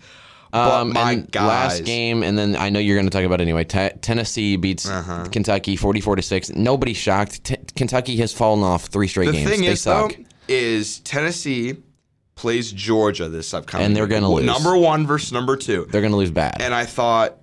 Um, 0.54 0.92
but 0.92 0.94
my 1.04 1.12
and 1.12 1.32
guys, 1.32 1.48
last 1.48 1.84
game, 1.84 2.22
and 2.22 2.38
then 2.38 2.54
I 2.56 2.70
know 2.70 2.78
you're 2.78 2.96
going 2.96 3.06
to 3.06 3.10
talk 3.10 3.24
about 3.24 3.40
it 3.40 3.42
anyway. 3.44 3.64
Te- 3.64 3.90
Tennessee 4.00 4.56
beats 4.56 4.88
Uh-huh. 4.88 5.24
Kentucky 5.32 5.76
44 5.76 6.16
to 6.16 6.22
six. 6.22 6.50
Nobody's 6.50 6.96
shocked. 6.96 7.42
T- 7.44 7.56
Kentucky 7.74 8.16
has 8.18 8.32
fallen 8.32 8.62
off 8.62 8.86
three 8.86 9.08
straight 9.08 9.26
the 9.26 9.32
games. 9.32 9.50
thing 9.50 9.60
they 9.62 9.66
is 9.68 9.80
suck. 9.82 10.16
though, 10.16 10.24
is 10.48 11.00
Tennessee 11.00 11.76
plays 12.36 12.72
Georgia 12.72 13.28
this 13.28 13.52
upcoming, 13.54 13.86
And 13.86 13.96
they're 13.96 14.06
gonna 14.06 14.30
lose. 14.30 14.44
Number 14.44 14.76
one 14.76 15.06
versus 15.06 15.32
number 15.32 15.56
two. 15.56 15.86
They're 15.90 16.00
going 16.00 16.12
to 16.12 16.16
lose 16.18 16.30
bad. 16.30 16.60
And 16.60 16.74
I 16.74 16.84
thought, 16.84 17.36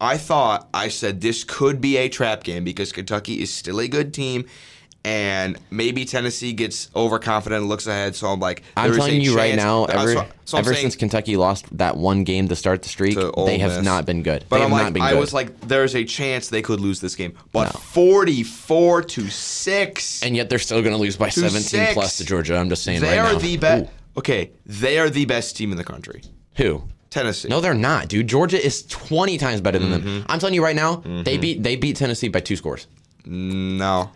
I 0.00 0.16
thought, 0.16 0.68
I 0.72 0.88
said 0.88 1.20
this 1.20 1.44
could 1.44 1.80
be 1.80 1.96
a 1.96 2.08
trap 2.08 2.44
game 2.44 2.64
because 2.64 2.92
Kentucky 2.92 3.40
is 3.42 3.52
still 3.52 3.80
a 3.80 3.88
good 3.88 4.14
team, 4.14 4.44
and 5.04 5.58
maybe 5.70 6.04
Tennessee 6.04 6.52
gets 6.52 6.90
overconfident 6.94 7.60
and 7.60 7.68
looks 7.68 7.86
ahead. 7.86 8.14
So 8.16 8.28
I'm 8.28 8.40
like, 8.40 8.62
I'm 8.76 8.94
telling 8.94 9.20
you 9.20 9.36
right 9.36 9.54
now, 9.54 9.84
ever, 9.86 10.14
what- 10.16 10.32
so 10.44 10.58
ever 10.58 10.74
since 10.74 10.96
Kentucky 10.96 11.36
lost 11.36 11.64
that 11.78 11.96
one 11.96 12.24
game 12.24 12.48
to 12.48 12.56
start 12.56 12.82
the 12.82 12.88
streak, 12.88 13.16
they 13.46 13.58
have 13.58 13.84
not 13.84 14.06
been 14.06 14.22
good. 14.22 14.44
But 14.48 14.58
they 14.58 14.64
I'm 14.64 14.70
have 14.70 14.78
like, 14.78 14.82
not 14.86 14.92
been 14.94 15.02
I 15.02 15.14
was 15.14 15.32
like, 15.32 15.60
there's 15.60 15.94
a 15.94 16.04
chance 16.04 16.48
they 16.48 16.62
could 16.62 16.80
lose 16.80 17.00
this 17.00 17.14
game, 17.14 17.34
but 17.52 17.72
No. 17.74 17.80
44 17.80 19.02
to 19.02 19.28
six. 19.28 20.22
and 20.22 20.36
yet 20.36 20.48
they're 20.50 20.58
still 20.58 20.80
going 20.82 20.94
to 20.94 21.00
lose 21.00 21.16
by 21.16 21.28
17 21.28 21.60
six. 21.62 21.94
plus 21.94 22.16
to 22.18 22.24
Georgia. 22.24 22.56
I'm 22.56 22.68
just 22.68 22.82
saying 22.82 23.00
they 23.00 23.18
right 23.18 23.30
are 23.30 23.32
now. 23.34 23.38
the 23.38 23.56
best. 23.56 23.90
Okay, 24.16 24.50
they 24.66 24.98
are 24.98 25.08
the 25.10 25.24
best 25.26 25.56
team 25.56 25.70
in 25.70 25.76
the 25.78 25.84
country. 25.84 26.22
Who? 26.56 26.82
Tennessee. 27.10 27.48
No, 27.48 27.60
they're 27.60 27.72
not, 27.72 28.08
dude. 28.08 28.26
Georgia 28.26 28.62
is 28.62 28.84
20 28.86 29.38
times 29.38 29.60
better 29.60 29.78
than 29.78 29.90
Mm-hmm. 29.92 30.04
them. 30.06 30.26
I'm 30.28 30.38
telling 30.38 30.54
you 30.54 30.62
right 30.62 30.76
now, 30.76 30.96
they 31.24 31.38
beat 31.38 31.62
they 31.62 31.76
beat 31.76 31.96
Tennessee 31.96 32.28
by 32.28 32.40
two 32.40 32.56
scores. 32.56 32.86
no. 33.24 34.10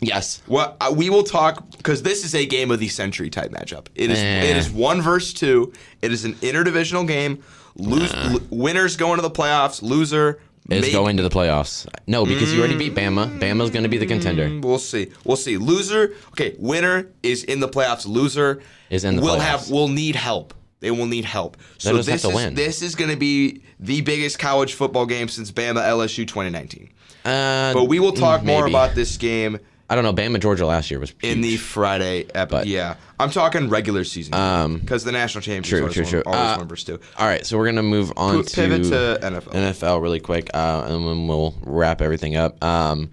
Yes. 0.00 0.42
Well, 0.46 0.76
uh, 0.80 0.92
we 0.96 1.10
will 1.10 1.22
talk 1.22 1.70
because 1.76 2.02
this 2.02 2.24
is 2.24 2.34
a 2.34 2.46
game 2.46 2.70
of 2.70 2.80
the 2.80 2.88
century 2.88 3.28
type 3.30 3.50
matchup. 3.50 3.86
It 3.94 4.10
is. 4.10 4.18
Eh. 4.18 4.42
It 4.50 4.56
is 4.56 4.70
one 4.70 5.02
versus 5.02 5.34
two. 5.34 5.72
It 6.02 6.10
is 6.12 6.24
an 6.24 6.34
interdivisional 6.36 7.06
game. 7.06 7.42
Lose 7.76 8.12
l- 8.14 8.40
winners 8.50 8.96
go 8.96 9.10
into 9.12 9.22
the 9.22 9.30
playoffs. 9.30 9.82
Loser 9.82 10.40
Is 10.68 10.90
going 10.92 11.16
to 11.18 11.22
the 11.22 11.30
playoffs. 11.30 11.86
No, 12.06 12.24
because 12.24 12.52
you 12.52 12.60
already 12.60 12.76
beat 12.76 12.94
Bama. 12.94 13.38
Bama's 13.38 13.70
going 13.70 13.82
to 13.84 13.88
be 13.88 13.98
the 13.98 14.06
contender. 14.06 14.58
We'll 14.62 14.78
see. 14.78 15.10
We'll 15.24 15.36
see. 15.36 15.56
Loser. 15.58 16.14
Okay. 16.30 16.54
Winner 16.58 17.08
is 17.22 17.44
in 17.44 17.60
the 17.60 17.68
playoffs. 17.68 18.06
Loser 18.06 18.62
Is 18.90 19.04
in 19.04 19.16
the 19.16 19.22
will 19.22 19.34
playoffs. 19.34 19.38
We'll 19.38 19.40
have. 19.40 19.70
We'll 19.70 19.88
need 19.88 20.16
help. 20.16 20.54
They 20.80 20.90
will 20.90 21.06
need 21.06 21.26
help. 21.26 21.58
So 21.78 21.98
this 21.98 22.24
is 22.24 22.34
win. 22.34 22.54
this 22.54 22.80
is 22.80 22.94
going 22.94 23.10
to 23.10 23.16
be 23.16 23.62
the 23.78 24.00
biggest 24.00 24.38
college 24.38 24.72
football 24.74 25.04
game 25.04 25.28
since 25.28 25.52
Bama 25.52 25.82
LSU 25.82 26.26
2019. 26.26 26.88
Uh, 27.24 27.74
But 27.74 27.84
we 27.84 28.00
will 28.00 28.12
talk 28.12 28.42
more 28.42 28.66
about 28.66 28.94
this 28.94 29.16
game 29.18 29.58
I 29.90 29.96
don't 29.96 30.04
know. 30.04 30.12
Bama 30.12 30.40
Georgia 30.40 30.64
last 30.64 30.90
year 30.90 31.00
was 31.00 31.12
in 31.20 31.40
the. 31.40 31.56
Friday 31.56 32.24
episode. 32.32 32.66
Yeah, 32.68 32.94
I'm 33.18 33.30
talking 33.30 33.68
regular 33.68 34.04
season 34.04 34.30
because 34.78 35.02
the 35.02 35.10
national 35.10 35.42
championship 35.42 35.70
true, 35.70 35.80
always, 35.82 35.94
true, 35.94 36.04
true. 36.04 36.22
always 36.24 36.40
Uh, 36.40 36.56
numbers 36.58 36.84
too. 36.84 37.00
All 37.18 37.26
right, 37.26 37.44
so 37.44 37.58
we're 37.58 37.66
gonna 37.66 37.82
move 37.82 38.12
on 38.16 38.44
P- 38.44 38.50
pivot 38.54 38.84
to, 38.84 39.18
to 39.18 39.18
NFL. 39.20 39.52
NFL 39.52 40.00
really 40.02 40.20
quick, 40.20 40.48
uh, 40.54 40.84
and 40.86 41.06
then 41.06 41.26
we'll 41.26 41.54
wrap 41.62 42.00
everything 42.00 42.36
up. 42.36 42.62
Um, 42.62 43.10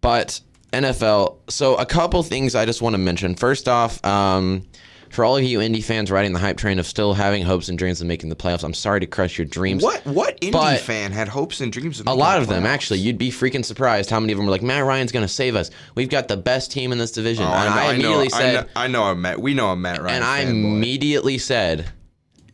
but 0.00 0.40
NFL, 0.72 1.38
so 1.48 1.74
a 1.74 1.84
couple 1.86 2.22
things 2.22 2.54
I 2.54 2.64
just 2.64 2.80
want 2.80 2.94
to 2.94 2.98
mention. 2.98 3.34
First 3.34 3.68
off, 3.68 4.02
um, 4.04 4.66
for 5.10 5.24
all 5.24 5.36
of 5.36 5.42
you 5.44 5.58
indie 5.58 5.82
fans 5.82 6.10
riding 6.10 6.32
the 6.32 6.38
hype 6.38 6.56
train 6.56 6.78
of 6.78 6.86
still 6.86 7.14
having 7.14 7.42
hopes 7.42 7.68
and 7.68 7.76
dreams 7.76 8.00
of 8.00 8.06
making 8.06 8.28
the 8.30 8.36
playoffs, 8.36 8.62
I'm 8.64 8.74
sorry 8.74 9.00
to 9.00 9.06
crush 9.06 9.36
your 9.38 9.44
dreams. 9.44 9.82
What 9.82 10.04
what 10.06 10.38
But- 10.52 10.80
fan 10.80 11.12
had 11.12 11.28
hopes 11.28 11.60
and 11.60 11.72
dreams 11.72 12.00
of 12.00 12.06
A 12.06 12.14
lot 12.14 12.36
the 12.36 12.42
of 12.42 12.48
them, 12.48 12.64
actually. 12.64 13.00
You'd 13.00 13.18
be 13.18 13.30
freaking 13.30 13.64
surprised 13.64 14.08
how 14.10 14.20
many 14.20 14.32
of 14.32 14.38
them 14.38 14.46
were 14.46 14.52
like, 14.52 14.62
Matt 14.62 14.84
Ryan's 14.84 15.12
going 15.12 15.24
to 15.26 15.32
save 15.32 15.56
us. 15.56 15.70
We've 15.94 16.08
got 16.08 16.28
the 16.28 16.36
best 16.36 16.70
team 16.70 16.92
in 16.92 16.98
this 16.98 17.10
division. 17.12 17.44
Oh, 17.44 17.48
and 17.48 17.68
I, 17.68 17.86
I, 17.88 17.92
immediately 17.94 18.28
know, 18.28 18.38
said, 18.38 18.56
I 18.56 18.60
know, 18.62 18.68
I 18.76 18.86
know 18.86 19.04
a 19.10 19.14
Matt. 19.16 19.40
We 19.40 19.52
know 19.54 19.70
a 19.70 19.76
Matt 19.76 20.00
Ryan. 20.00 20.16
and 20.16 20.24
I 20.24 20.40
immediately 20.40 21.38
said, 21.38 21.90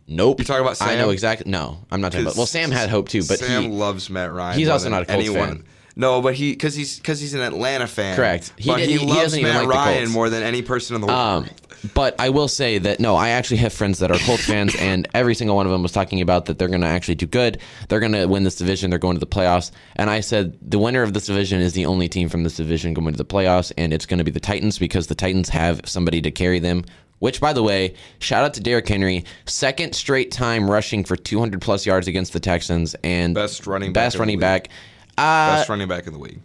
nope. 0.08 0.38
You're 0.38 0.44
talking 0.46 0.62
about 0.66 0.80
I 0.80 0.96
know 0.96 1.10
exactly. 1.10 1.50
No, 1.50 1.78
I'm 1.90 2.00
not 2.00 2.12
talking 2.12 2.26
about. 2.26 2.36
Well, 2.36 2.46
Sam 2.46 2.70
had 2.70 2.88
hope 2.90 3.08
too, 3.08 3.22
but 3.26 3.38
Sam 3.38 3.62
he. 3.64 3.68
loves 3.68 4.08
Matt 4.10 4.32
Ryan. 4.32 4.58
he's 4.58 4.68
also 4.68 4.88
not 4.88 5.02
a 5.02 5.06
Colts 5.06 5.28
anyone. 5.28 5.48
fan. 5.48 5.64
No, 5.98 6.20
but 6.20 6.34
he 6.34 6.52
because 6.52 6.74
he's 6.74 6.98
because 6.98 7.20
he's 7.20 7.32
an 7.32 7.40
Atlanta 7.40 7.86
fan. 7.86 8.16
Correct. 8.16 8.52
He 8.58 8.68
but 8.70 8.80
he, 8.80 8.98
he 8.98 9.06
loves 9.06 9.40
Matt 9.40 9.64
like 9.66 9.74
Ryan 9.74 10.10
more 10.10 10.28
than 10.28 10.42
any 10.42 10.60
person 10.60 10.94
in 10.94 11.00
the 11.00 11.06
world. 11.06 11.18
Um, 11.18 11.48
but 11.94 12.14
I 12.20 12.30
will 12.30 12.48
say 12.48 12.78
that 12.78 13.00
no, 13.00 13.16
I 13.16 13.30
actually 13.30 13.58
have 13.58 13.72
friends 13.72 13.98
that 14.00 14.10
are 14.10 14.18
Colts 14.18 14.44
fans, 14.44 14.74
and 14.80 15.08
every 15.14 15.34
single 15.34 15.56
one 15.56 15.66
of 15.66 15.72
them 15.72 15.82
was 15.82 15.92
talking 15.92 16.20
about 16.20 16.46
that 16.46 16.58
they're 16.58 16.68
going 16.68 16.80
to 16.80 16.86
actually 16.86 17.14
do 17.16 17.26
good. 17.26 17.60
They're 17.88 18.00
going 18.00 18.12
to 18.12 18.26
win 18.26 18.42
this 18.42 18.56
division. 18.56 18.90
They're 18.90 18.98
going 18.98 19.16
to 19.16 19.20
the 19.20 19.26
playoffs. 19.26 19.70
And 19.96 20.10
I 20.10 20.20
said 20.20 20.58
the 20.62 20.78
winner 20.78 21.02
of 21.02 21.12
this 21.12 21.26
division 21.26 21.60
is 21.60 21.72
the 21.72 21.86
only 21.86 22.08
team 22.08 22.28
from 22.28 22.44
this 22.44 22.56
division 22.56 22.94
going 22.94 23.12
to 23.12 23.18
the 23.18 23.24
playoffs, 23.24 23.72
and 23.76 23.92
it's 23.92 24.06
going 24.06 24.18
to 24.18 24.24
be 24.24 24.30
the 24.30 24.40
Titans 24.40 24.78
because 24.78 25.06
the 25.06 25.14
Titans 25.14 25.48
have 25.50 25.80
somebody 25.84 26.20
to 26.22 26.30
carry 26.30 26.58
them. 26.58 26.84
Which, 27.18 27.40
by 27.40 27.54
the 27.54 27.62
way, 27.62 27.94
shout 28.18 28.44
out 28.44 28.52
to 28.54 28.60
Derrick 28.60 28.86
Henry, 28.86 29.24
second 29.46 29.94
straight 29.94 30.30
time 30.30 30.70
rushing 30.70 31.02
for 31.02 31.16
200 31.16 31.62
plus 31.62 31.86
yards 31.86 32.08
against 32.08 32.34
the 32.34 32.40
Texans, 32.40 32.94
and 33.02 33.34
Best 33.34 33.66
running 33.66 33.94
back 33.94 34.04
best 34.04 34.18
running 34.18 34.38
back. 34.38 34.68
Uh, 35.16 35.56
Best 35.56 35.70
running 35.70 35.88
back 35.88 36.06
in 36.06 36.12
the 36.12 36.18
league. 36.18 36.40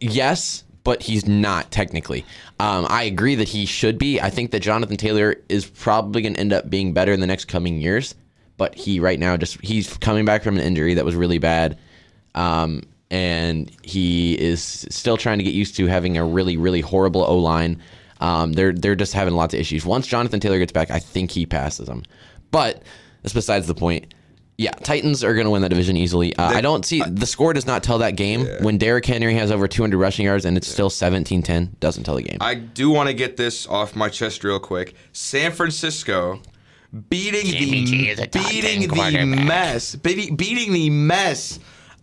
Yes, 0.00 0.64
but 0.84 1.02
he's 1.02 1.26
not 1.26 1.70
technically. 1.70 2.24
Um, 2.58 2.86
I 2.88 3.04
agree 3.04 3.34
that 3.36 3.48
he 3.48 3.66
should 3.66 3.98
be. 3.98 4.20
I 4.20 4.30
think 4.30 4.50
that 4.50 4.60
Jonathan 4.60 4.96
Taylor 4.96 5.36
is 5.48 5.66
probably 5.66 6.22
going 6.22 6.34
to 6.34 6.40
end 6.40 6.52
up 6.52 6.68
being 6.68 6.92
better 6.92 7.12
in 7.12 7.20
the 7.20 7.26
next 7.26 7.46
coming 7.46 7.80
years. 7.80 8.14
But 8.56 8.74
he 8.74 9.00
right 9.00 9.18
now 9.18 9.36
just 9.36 9.60
he's 9.60 9.96
coming 9.96 10.24
back 10.24 10.42
from 10.42 10.56
an 10.56 10.62
injury 10.62 10.94
that 10.94 11.04
was 11.04 11.16
really 11.16 11.38
bad, 11.38 11.78
um, 12.34 12.82
and 13.10 13.70
he 13.82 14.38
is 14.38 14.86
still 14.90 15.16
trying 15.16 15.38
to 15.38 15.44
get 15.44 15.54
used 15.54 15.74
to 15.76 15.86
having 15.86 16.16
a 16.16 16.24
really 16.24 16.56
really 16.56 16.80
horrible 16.80 17.22
O 17.22 17.38
line. 17.38 17.82
Um, 18.20 18.52
they're 18.52 18.72
they're 18.72 18.94
just 18.94 19.14
having 19.14 19.34
lots 19.34 19.54
of 19.54 19.58
issues. 19.58 19.84
Once 19.84 20.06
Jonathan 20.06 20.38
Taylor 20.38 20.58
gets 20.58 20.70
back, 20.70 20.90
I 20.90 21.00
think 21.00 21.30
he 21.30 21.44
passes 21.44 21.86
them. 21.86 22.04
But 22.52 22.82
that's 23.22 23.34
besides 23.34 23.66
the 23.66 23.74
point. 23.74 24.14
Yeah, 24.58 24.70
Titans 24.72 25.24
are 25.24 25.34
going 25.34 25.46
to 25.46 25.50
win 25.50 25.62
that 25.62 25.70
division 25.70 25.96
easily. 25.96 26.36
Uh, 26.36 26.44
I 26.50 26.60
don't 26.60 26.84
see 26.84 27.02
the 27.02 27.26
score 27.26 27.52
does 27.52 27.66
not 27.66 27.82
tell 27.82 27.98
that 27.98 28.16
game. 28.16 28.46
When 28.60 28.78
Derrick 28.78 29.04
Henry 29.06 29.34
has 29.34 29.50
over 29.50 29.66
200 29.66 29.96
rushing 29.98 30.26
yards 30.26 30.44
and 30.44 30.56
it's 30.56 30.68
still 30.68 30.90
17-10, 30.90 31.80
doesn't 31.80 32.04
tell 32.04 32.16
the 32.16 32.22
game. 32.22 32.38
I 32.40 32.54
do 32.54 32.90
want 32.90 33.08
to 33.08 33.14
get 33.14 33.36
this 33.36 33.66
off 33.66 33.96
my 33.96 34.08
chest 34.08 34.44
real 34.44 34.60
quick. 34.60 34.94
San 35.12 35.52
Francisco 35.52 36.40
beating 37.08 37.46
Jimmy 37.46 37.84
G 37.84 38.10
is 38.10 38.18
the 38.18 38.24
a 38.24 38.26
top 38.26 38.42
10 38.42 38.52
beating 38.52 38.80
the 38.82 38.88
quarterback. 38.88 39.44
mess, 39.46 39.94
beating, 39.96 40.36
beating 40.36 40.72
the 40.72 40.90
mess 40.90 41.58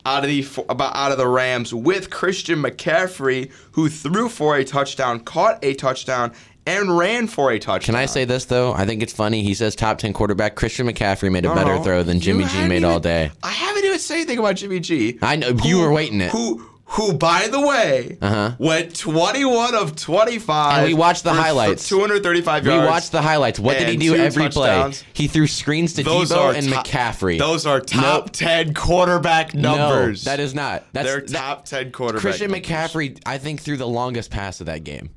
out 0.06 0.24
of 0.24 0.30
the 0.30 0.46
about 0.70 0.96
out 0.96 1.12
of 1.12 1.18
the 1.18 1.28
Rams 1.28 1.74
with 1.74 2.10
Christian 2.10 2.62
McCaffrey, 2.64 3.52
who 3.74 3.90
threw 3.90 4.30
for 4.30 4.56
a 4.56 4.64
touchdown, 4.64 5.20
caught 5.20 5.64
a 5.64 5.74
touchdown, 5.76 6.34
and 6.70 6.98
ran 6.98 7.28
for 7.28 7.52
a 7.52 7.60
touchdown. 7.60 7.96
Can 7.96 8.02
I 8.02 8.06
say 8.06 8.26
this 8.26 8.46
though? 8.46 8.74
I 8.74 8.86
think 8.86 9.02
it's 9.02 9.14
funny. 9.14 9.44
He 9.44 9.54
says 9.54 9.76
top 9.76 9.98
10 9.98 10.14
quarterback 10.14 10.56
Christian 10.56 10.88
McCaffrey 10.88 11.32
made 11.32 11.46
a 11.46 11.54
better 11.56 11.76
No, 11.76 11.84
throw 11.84 12.04
than 12.04 12.18
you 12.18 12.24
Jimmy 12.24 12.44
G 12.46 12.50
haven't 12.52 12.70
made 12.70 12.84
all 12.84 13.00
day. 13.00 13.32
I 13.44 13.52
haven't 13.52 13.86
even 13.86 14.00
said 14.00 14.16
anything 14.16 14.40
about 14.40 14.56
Jimmy 14.56 14.80
G. 14.80 15.18
I 15.22 15.36
know 15.36 15.50
you 15.64 15.80
were 15.80 15.92
waiting 15.92 16.22
it. 16.22 16.32
Who 16.32 16.66
who 16.94 17.14
by 17.14 17.48
the 17.50 17.60
way 17.62 18.18
Uh-huh. 18.20 18.54
went 18.58 18.96
21 18.98 19.76
of 19.76 19.96
25 19.96 20.78
And 20.80 20.88
we 20.88 20.96
watched 20.96 21.24
the 21.24 21.30
for- 21.30 21.36
for 21.36 21.42
highlights. 21.44 21.88
235 21.88 22.64
We 22.66 22.72
yards. 22.72 22.90
watched 22.90 23.12
the 23.12 23.22
highlights. 23.22 23.60
What 23.60 23.78
did 23.78 23.90
he 23.90 23.96
do 23.98 24.16
every 24.16 24.46
touchdowns. 24.46 25.04
play? 25.04 25.08
He 25.14 25.28
threw 25.28 25.46
screens 25.46 25.94
to 25.94 26.04
Those 26.04 26.32
Deebo 26.32 26.56
and 26.56 26.68
top- 26.68 26.88
McCaffrey. 26.88 27.38
Those 27.38 27.68
are 27.68 27.80
top 27.80 28.24
Nope. 28.26 28.32
10 28.32 28.74
quarterback 28.74 29.54
numbers. 29.54 30.26
No, 30.26 30.32
that 30.32 30.40
is 30.40 30.56
not. 30.56 30.84
That's 30.94 31.08
They're 31.08 31.22
that- 31.22 31.32
top 31.38 31.66
10 31.66 31.92
quarterback 31.92 32.22
Christian 32.22 32.50
numbers. 32.50 32.68
McCaffrey, 32.68 33.20
I 33.24 33.38
think, 33.38 33.62
threw 33.62 33.78
the 33.78 33.88
longest 33.88 34.32
pass 34.32 34.60
of 34.60 34.66
that 34.66 34.84
game. 34.84 35.12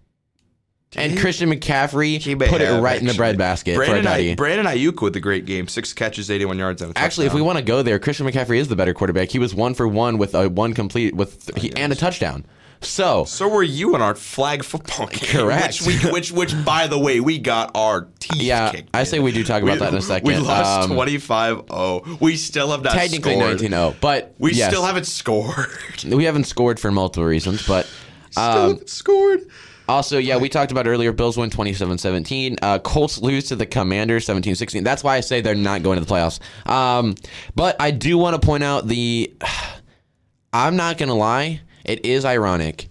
And 0.95 1.19
Christian 1.19 1.51
McCaffrey 1.51 2.19
He 2.19 2.35
may 2.35 2.49
put 2.49 2.61
it 2.61 2.69
have, 2.69 2.83
right 2.83 2.99
in 2.99 3.05
the 3.05 3.11
actually. 3.11 3.17
bread 3.19 3.39
basket 3.39 3.77
for 3.77 3.83
a 3.83 3.87
Brandon, 3.87 4.05
duddy. 4.05 4.33
I, 4.33 4.35
Brandon 4.35 4.67
Aiyuk 4.67 5.01
with 5.01 5.17
a 5.17 5.21
great 5.21 5.47
game, 5.47 5.67
six 5.69 5.93
catches, 5.95 6.31
81 6.31 6.59
yards, 6.59 6.83
and 6.83 6.95
a 6.95 6.99
Actually, 6.99 7.27
if 7.27 7.33
we 7.33 7.39
touchdown. 7.41 7.47
want 7.47 7.59
to 7.59 7.65
go 7.65 7.83
there, 7.83 7.99
Christian 7.99 8.27
McCaffrey 8.27 8.59
is 8.59 8.69
the 8.69 8.77
better 8.77 8.93
quarterback. 8.93 9.31
He 9.31 9.39
was 9.39 9.55
one 9.55 9.73
for 9.75 9.89
one 9.89 10.19
with 10.19 10.35
a 10.35 10.49
one 10.51 10.75
complete 10.75 11.15
with 11.17 11.51
he, 11.57 11.73
and 11.77 11.93
a 11.93 11.97
touchdown. 11.97 12.45
So 12.83 13.25
So 13.27 13.49
were 13.49 13.63
you 13.63 13.95
in 13.95 14.03
our 14.03 14.17
flag 14.17 14.65
football 14.65 15.07
game. 15.11 15.21
Correct. 15.31 15.81
Which, 15.87 16.03
we, 16.05 16.11
which, 16.11 16.33
which, 16.33 16.65
by 16.65 16.89
the 16.89 16.99
way, 16.99 17.21
we 17.21 17.39
got 17.39 17.71
our 17.77 18.09
teeth 18.19 18.43
Yeah, 18.43 18.73
kicked. 18.73 18.91
I 18.93 19.05
say 19.05 19.21
we 19.21 19.31
do 19.31 19.45
talk 19.45 19.63
about 19.63 19.79
that 19.79 19.93
in 19.93 19.99
a 19.99 20.03
second. 20.03 20.27
We 20.27 20.37
lost 20.37 20.91
Um, 20.91 20.97
25-0. 20.97 22.21
We 22.21 22.37
still 22.37 22.71
have 22.73 22.83
not 22.83 22.93
technically 22.95 23.37
scored. 23.39 23.59
19-0, 23.59 23.95
but 24.01 24.35
We 24.39 24.53
yes, 24.55 24.69
still 24.71 24.85
haven't 24.85 25.07
scored. 25.07 25.69
we 26.07 26.25
haven't 26.25 26.45
scored 26.45 26.81
for 26.81 26.91
multiple 26.91 27.25
reasons, 27.25 27.65
but 27.67 27.87
still 28.31 28.43
um, 28.45 28.71
haven't 28.71 28.91
scored. 28.91 29.43
Also, 29.89 30.19
yeah, 30.19 30.37
we 30.37 30.49
talked 30.49 30.73
about 30.73 30.87
earlier. 30.87 31.13
Bills 31.13 31.37
win 31.37 31.51
27-17. 31.51 32.59
Uh, 32.63 32.79
Colts 32.79 33.21
lose 33.21 33.45
to 33.49 33.57
the 33.57 33.67
Commanders 33.67 34.27
17-16. 34.27 34.85
That's 34.85 35.03
why 35.05 35.17
I 35.17 35.21
say 35.21 35.41
they're 35.41 35.55
not 35.55 35.83
going 35.83 35.99
to 35.99 36.05
the 36.05 36.13
playoffs. 36.13 36.41
Um, 36.71 37.15
but 37.55 37.77
I 37.81 37.91
do 37.91 38.17
want 38.19 38.41
to 38.41 38.45
point 38.47 38.63
out 38.63 38.87
the. 38.87 39.33
I'm 40.53 40.77
not 40.77 40.99
going 40.99 41.09
to 41.09 41.15
lie. 41.15 41.61
It 41.85 42.05
is 42.05 42.25
ironic. 42.25 42.89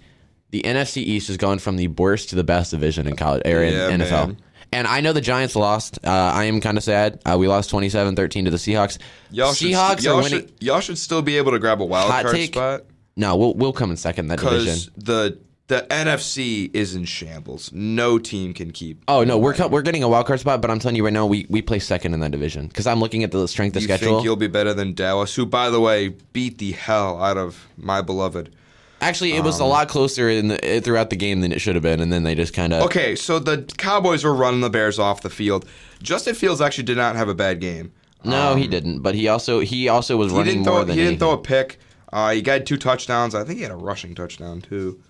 The 0.49 0.63
NFC 0.63 0.97
East 0.97 1.27
has 1.27 1.38
gone 1.38 1.60
from 1.60 1.77
the 1.77 1.88
worst 1.89 2.30
to 2.30 2.36
the 2.36 2.43
best 2.43 2.71
division 2.71 3.08
in 3.08 3.15
college 3.15 3.43
or 3.45 3.63
in 3.63 3.73
Yeah, 3.73 4.06
NFL. 4.06 4.27
man. 4.27 4.38
And 4.73 4.88
I 4.88 5.01
know 5.01 5.13
the 5.13 5.21
Giants 5.21 5.56
lost. 5.56 5.99
Uh, 6.04 6.10
I 6.10 6.45
am 6.45 6.62
kind 6.62 6.77
of 6.77 6.84
sad. 6.84 7.21
Uh, 7.25 7.38
we 7.38 7.47
lost 7.47 7.71
27-13 7.71 8.45
to 8.45 8.51
the 8.51 8.58
Seahawks. 8.58 8.97
Y'all 9.30 9.54
should, 9.54 9.67
Seahawks 9.71 10.04
y'all 10.04 10.19
are 10.19 10.23
winning. 10.23 10.39
Should, 10.41 10.54
y'all 10.62 10.80
should 10.80 10.97
still 10.97 11.21
be 11.21 11.38
able 11.38 11.51
to 11.51 11.60
grab 11.60 11.82
a 11.82 11.86
wild 11.86 12.10
Hot 12.12 12.23
card 12.23 12.36
take, 12.36 12.54
spot 12.54 12.82
No, 13.17 13.36
we'll 13.36 13.54
we'll 13.54 13.73
come 13.73 13.91
in 13.91 13.97
second 13.97 14.25
in 14.25 14.30
that 14.30 14.39
division. 14.39 14.63
because 14.73 14.89
the 14.95 15.39
the 15.71 15.88
NFC 15.89 16.69
is 16.73 16.95
in 16.95 17.05
shambles. 17.05 17.71
No 17.73 18.19
team 18.19 18.53
can 18.53 18.71
keep. 18.71 19.01
Oh 19.07 19.23
no, 19.23 19.38
we're 19.38 19.55
we're 19.69 19.81
getting 19.81 20.03
a 20.03 20.10
wild 20.10 20.25
card 20.27 20.41
spot, 20.41 20.62
but 20.62 20.69
I'm 20.69 20.79
telling 20.79 20.97
you 20.97 21.05
right 21.05 21.13
now, 21.13 21.25
we, 21.25 21.45
we 21.49 21.62
play 21.62 21.79
second 21.79 22.13
in 22.13 22.19
that 22.19 22.31
division 22.31 22.67
because 22.67 22.86
I'm 22.88 22.99
looking 22.99 23.23
at 23.23 23.31
the 23.31 23.47
strength 23.47 23.77
of 23.77 23.84
schedule. 23.84 23.93
you 23.93 23.97
schedule. 23.97 24.17
think 24.17 24.25
you'll 24.25 24.36
be 24.36 24.47
better 24.47 24.73
than 24.73 24.93
Dallas, 24.93 25.34
who, 25.34 25.45
by 25.45 25.69
the 25.69 25.79
way, 25.79 26.10
beat 26.34 26.57
the 26.57 26.73
hell 26.73 27.23
out 27.23 27.38
of 27.38 27.67
my 27.77 28.01
beloved. 28.01 28.53
Actually, 28.99 29.34
it 29.34 29.43
was 29.43 29.60
Um, 29.62 29.65
a 29.67 29.69
lot 29.69 29.88
closer 29.88 30.29
in 30.29 30.49
the, 30.49 30.81
throughout 30.84 31.10
the 31.10 31.15
game 31.15 31.39
than 31.41 31.51
it 31.53 31.60
should 31.62 31.75
have 31.75 31.81
been, 31.84 32.01
and 32.01 32.12
then 32.13 32.23
they 32.23 32.36
just 32.36 32.53
kind 32.53 32.73
of. 32.73 32.84
Okay, 32.84 33.15
so 33.15 33.39
the 33.39 33.63
Cowboys 33.77 34.23
were 34.25 34.34
running 34.36 34.60
the 34.62 34.69
Bears 34.69 34.99
off 34.99 35.21
the 35.21 35.29
field. 35.29 35.65
Justin 36.03 36.36
Fields 36.36 36.62
actually 36.62 36.84
did 36.84 36.97
not 36.97 37.15
have 37.15 37.29
a 37.29 37.34
bad 37.34 37.60
game. 37.62 37.93
No, 38.23 38.55
he 38.55 38.67
didn't. 38.67 38.99
But 38.99 39.15
he 39.15 39.27
also 39.29 39.62
he 39.62 39.88
also 39.89 40.17
was 40.17 40.31
He 40.31 40.38
running 40.38 40.57
more 40.57 40.65
throw. 40.65 40.79
than 40.84 40.89
He 40.89 40.95
didn't 40.95 41.07
anything. 41.13 41.19
throw 41.19 41.31
a 41.31 41.38
pick. 41.38 41.79
Uh, 42.13 42.31
he 42.31 42.41
got 42.41 42.65
two 42.67 42.77
touchdowns. 42.77 43.34
I 43.34 43.43
think 43.45 43.57
he 43.57 43.63
had 43.63 43.71
a 43.71 43.75
rushing 43.77 44.13
touchdown 44.13 44.62
too. 44.62 45.01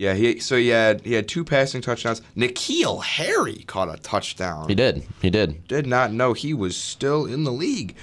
Yeah, 0.00 0.14
he 0.14 0.40
so 0.40 0.56
he 0.56 0.68
had 0.68 1.02
he 1.02 1.12
had 1.12 1.28
two 1.28 1.44
passing 1.44 1.82
touchdowns. 1.82 2.22
N'Keal 2.34 3.02
Harry 3.02 3.64
caught 3.66 3.94
a 3.94 4.00
touchdown. 4.00 4.66
He 4.66 4.74
did. 4.74 5.06
He 5.20 5.28
did. 5.28 5.68
did 5.68 5.86
not 5.86 6.10
know 6.10 6.32
he 6.32 6.54
was 6.54 6.74
still 6.74 7.26
in 7.26 7.44
the 7.44 7.52
league, 7.52 7.94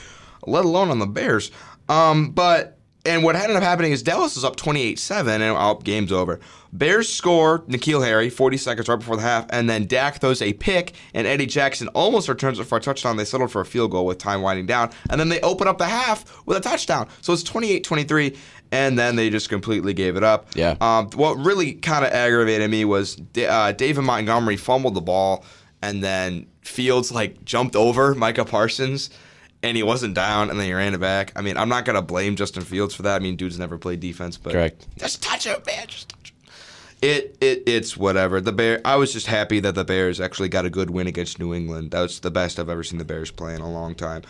let 0.45 0.63
alone 0.63 0.91
on 0.91 0.99
the 0.99 1.07
Bears. 1.07 1.49
Um, 1.89 2.29
but 2.29 2.77
and 3.03 3.23
what 3.23 3.36
ended 3.36 3.57
up 3.57 3.63
happening 3.63 3.93
is 3.93 4.03
Dallas 4.03 4.36
was 4.36 4.45
up 4.45 4.57
28-7 4.57 5.27
and 5.27 5.43
oh, 5.43 5.81
game's 5.83 6.12
over. 6.12 6.39
Bears 6.73 7.12
score 7.12 7.60
N'Keal 7.60 8.06
Harry 8.06 8.30
40 8.30 8.58
seconds 8.58 8.89
right 8.89 8.99
before 8.99 9.15
the 9.15 9.21
half, 9.21 9.45
and 9.49 9.69
then 9.69 9.86
Dak 9.86 10.19
throws 10.19 10.41
a 10.41 10.53
pick, 10.53 10.93
and 11.13 11.25
Eddie 11.27 11.45
Jackson 11.45 11.88
almost 11.89 12.30
returns 12.30 12.60
it 12.60 12.65
for 12.65 12.77
a 12.77 12.82
touchdown. 12.82 13.17
They 13.17 13.25
settled 13.25 13.51
for 13.51 13.62
a 13.62 13.65
field 13.65 13.91
goal 13.91 14.06
with 14.06 14.17
time 14.17 14.41
winding 14.41 14.65
down, 14.65 14.91
and 15.10 15.19
then 15.19 15.30
they 15.30 15.39
open 15.41 15.67
up 15.67 15.77
the 15.77 15.86
half 15.86 16.45
with 16.45 16.58
a 16.58 16.62
touchdown. 16.62 17.08
So 17.21 17.34
it's 17.34 17.43
28-23, 17.43 18.38
and 18.71 18.97
then 18.97 19.15
they 19.15 19.30
just 19.30 19.49
completely 19.49 19.93
gave 19.93 20.17
it 20.17 20.23
up. 20.23 20.47
Yeah. 20.56 20.75
Um, 20.82 21.10
what 21.12 21.38
really 21.38 21.73
kind 21.73 22.06
of 22.06 22.12
aggravated 22.12 22.69
me 22.69 22.86
was 22.86 23.17
uh, 23.38 23.71
David 23.71 24.01
Montgomery 24.01 24.58
fumbled 24.58 24.95
the 24.95 25.01
ball, 25.01 25.45
and 25.82 26.03
then 26.03 26.47
Fields 26.62 27.12
like 27.12 27.43
jumped 27.45 27.75
over 27.75 28.13
Micah 28.13 28.45
Parsons, 28.45 29.10
and 29.63 29.77
he 29.77 29.84
wasn't 29.84 30.13
down, 30.13 30.49
and 30.49 30.60
then 30.60 30.67
he 30.67 30.73
ran 30.73 30.93
it 30.93 30.99
back. 30.99 31.32
I 31.36 31.41
mean, 31.41 31.58
I'm 31.58 31.69
not 31.69 31.86
gonna 31.86 32.01
blame 32.01 32.36
Justin 32.36 32.63
Fields 32.63 32.93
for 32.93 33.03
that. 33.03 33.15
I 33.15 33.19
mean, 33.19 33.36
dude's 33.36 33.58
never 33.58 33.77
played 33.77 33.99
defense, 33.99 34.38
but 34.38 34.53
Correct. 34.53 34.88
Just 34.97 35.23
touch 35.23 35.47
it, 35.47 35.65
man. 35.65 35.88
Just 35.88 36.13
it. 37.01 37.07
It 37.07 37.38
it 37.41 37.63
it's 37.67 37.95
whatever. 37.97 38.41
The 38.41 38.51
bear. 38.51 38.81
I 38.86 38.95
was 38.95 39.13
just 39.13 39.27
happy 39.27 39.60
that 39.62 39.75
the 39.75 39.83
Bears 39.86 40.19
actually 40.21 40.49
got 40.49 40.65
a 40.65 40.69
good 40.69 40.89
win 40.89 41.07
against 41.07 41.39
New 41.39 41.53
England. 41.53 41.91
That 41.91 42.01
was 42.01 42.19
the 42.19 42.31
best 42.31 42.60
I've 42.60 42.69
ever 42.69 42.83
seen 42.83 42.97
the 42.99 43.05
Bears 43.05 43.31
play 43.31 43.53
in 43.55 43.62
a 43.62 43.69
long 43.71 43.95
time. 43.95 44.23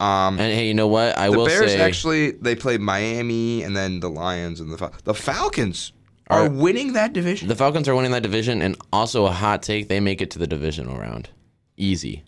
Um, 0.00 0.38
And 0.40 0.52
hey, 0.54 0.66
you 0.66 0.74
know 0.74 0.86
what? 0.88 1.16
I 1.18 1.28
the 1.30 1.36
will 1.38 1.46
Bears 1.46 1.72
say 1.72 1.80
actually 1.80 2.30
they 2.32 2.54
played 2.54 2.80
Miami 2.80 3.62
and 3.62 3.76
then 3.76 4.00
the 4.00 4.08
Lions 4.10 4.58
and 4.60 4.72
the 4.72 4.78
Fal- 4.78 4.94
the 5.04 5.12
Falcons 5.14 5.92
are, 6.28 6.46
Are- 6.46 6.50
winning 6.50 6.92
that 6.94 7.12
division. 7.12 7.48
the 7.48 7.56
Falcons 7.56 7.86
are 7.88 7.94
winning 7.94 8.12
that 8.12 8.22
division, 8.22 8.62
and 8.62 8.76
also 8.92 9.26
a 9.26 9.32
hot 9.32 9.62
take: 9.62 9.88
they 9.88 10.00
make 10.00 10.22
it 10.22 10.30
to 10.32 10.38
the 10.38 10.46
divisional 10.46 10.96
round, 10.96 11.28
easy. 11.76 12.24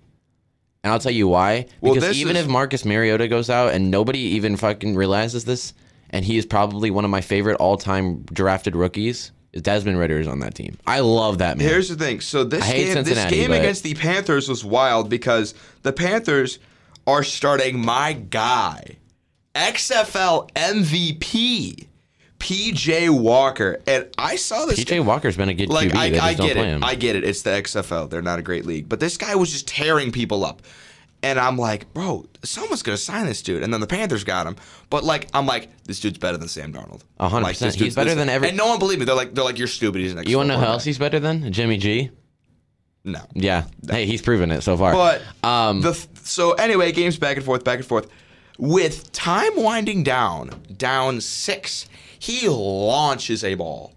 And 0.84 0.92
I'll 0.92 0.98
tell 0.98 1.12
you 1.12 1.28
why. 1.28 1.66
Well, 1.80 1.94
Because 1.94 2.08
this 2.10 2.16
even 2.18 2.36
is- 2.36 2.44
if 2.44 2.50
Marcus 2.50 2.84
Mariota 2.84 3.28
goes 3.28 3.48
out, 3.48 3.72
and 3.72 3.90
nobody 3.90 4.18
even 4.18 4.56
fucking 4.56 4.96
realizes 4.96 5.44
this, 5.44 5.72
and 6.10 6.24
he 6.24 6.36
is 6.36 6.44
probably 6.44 6.90
one 6.90 7.04
of 7.04 7.10
my 7.10 7.20
favorite 7.20 7.54
all-time 7.58 8.22
drafted 8.32 8.74
rookies. 8.74 9.30
Desmond 9.60 9.98
Ridder 9.98 10.18
is 10.18 10.26
on 10.26 10.40
that 10.40 10.54
team. 10.54 10.78
I 10.86 11.00
love 11.00 11.38
that 11.38 11.58
man. 11.58 11.68
Here's 11.68 11.88
the 11.88 11.96
thing. 11.96 12.20
So 12.20 12.44
this 12.44 12.64
I 12.64 12.72
game, 12.72 13.04
this 13.04 13.30
game 13.30 13.50
but- 13.50 13.60
against 13.60 13.82
the 13.82 13.94
Panthers 13.94 14.48
was 14.48 14.64
wild 14.64 15.10
because 15.10 15.54
the 15.82 15.92
Panthers 15.92 16.58
are 17.06 17.22
starting 17.22 17.84
my 17.84 18.14
guy, 18.14 18.96
XFL 19.54 20.50
MVP, 20.52 21.86
PJ 22.38 23.10
Walker, 23.10 23.80
and 23.86 24.08
I 24.16 24.36
saw 24.36 24.64
this. 24.64 24.82
PJ 24.82 25.04
Walker's 25.04 25.36
been 25.36 25.50
a 25.50 25.54
good 25.54 25.68
like 25.68 25.90
QB. 25.90 26.18
I, 26.18 26.28
I 26.28 26.34
get 26.34 26.56
it. 26.56 26.82
I 26.82 26.94
get 26.94 27.16
it. 27.16 27.24
It's 27.24 27.42
the 27.42 27.50
XFL. 27.50 28.08
They're 28.08 28.22
not 28.22 28.38
a 28.38 28.42
great 28.42 28.64
league, 28.64 28.88
but 28.88 29.00
this 29.00 29.16
guy 29.18 29.34
was 29.34 29.52
just 29.52 29.68
tearing 29.68 30.12
people 30.12 30.44
up. 30.44 30.62
And 31.24 31.38
I'm 31.38 31.56
like, 31.56 31.92
bro, 31.94 32.26
someone's 32.42 32.82
gonna 32.82 32.96
sign 32.96 33.26
this 33.26 33.42
dude. 33.42 33.62
And 33.62 33.72
then 33.72 33.80
the 33.80 33.86
Panthers 33.86 34.24
got 34.24 34.46
him. 34.46 34.56
But 34.90 35.04
like, 35.04 35.28
I'm 35.32 35.46
like, 35.46 35.68
this 35.84 36.00
dude's 36.00 36.18
better 36.18 36.36
than 36.36 36.48
Sam 36.48 36.72
Darnold. 36.72 37.02
A 37.20 37.28
hundred 37.28 37.44
Like, 37.44 37.52
percent. 37.54 37.68
this 37.68 37.74
He's 37.76 37.82
dude's- 37.82 37.94
better 37.94 38.14
than 38.14 38.28
every- 38.28 38.48
And 38.48 38.56
no 38.56 38.66
one 38.66 38.78
believed 38.80 38.98
me. 39.00 39.04
They're 39.06 39.14
like, 39.14 39.32
they're 39.34 39.44
like, 39.44 39.56
you're 39.58 39.68
stupid. 39.68 40.00
He's 40.00 40.12
an 40.12 40.26
you 40.26 40.36
want 40.38 40.48
to 40.50 40.54
know 40.54 40.60
who 40.60 40.66
else 40.66 40.84
he's 40.84 40.98
better 40.98 41.20
than? 41.20 41.52
Jimmy 41.52 41.76
G. 41.76 42.10
No. 43.04 43.20
Yeah. 43.34 43.64
Hey, 43.88 44.06
he's 44.06 44.22
proven 44.22 44.50
it 44.50 44.62
so 44.62 44.76
far. 44.76 44.92
But 44.92 45.22
um, 45.42 45.80
the 45.80 45.94
so 46.22 46.52
anyway, 46.52 46.92
games 46.92 47.16
back 47.18 47.36
and 47.36 47.44
forth, 47.44 47.64
back 47.64 47.78
and 47.78 47.86
forth. 47.86 48.08
With 48.58 49.10
time 49.12 49.52
winding 49.56 50.04
down, 50.04 50.50
down 50.76 51.20
six, 51.20 51.88
he 52.18 52.48
launches 52.48 53.42
a 53.44 53.54
ball. 53.54 53.92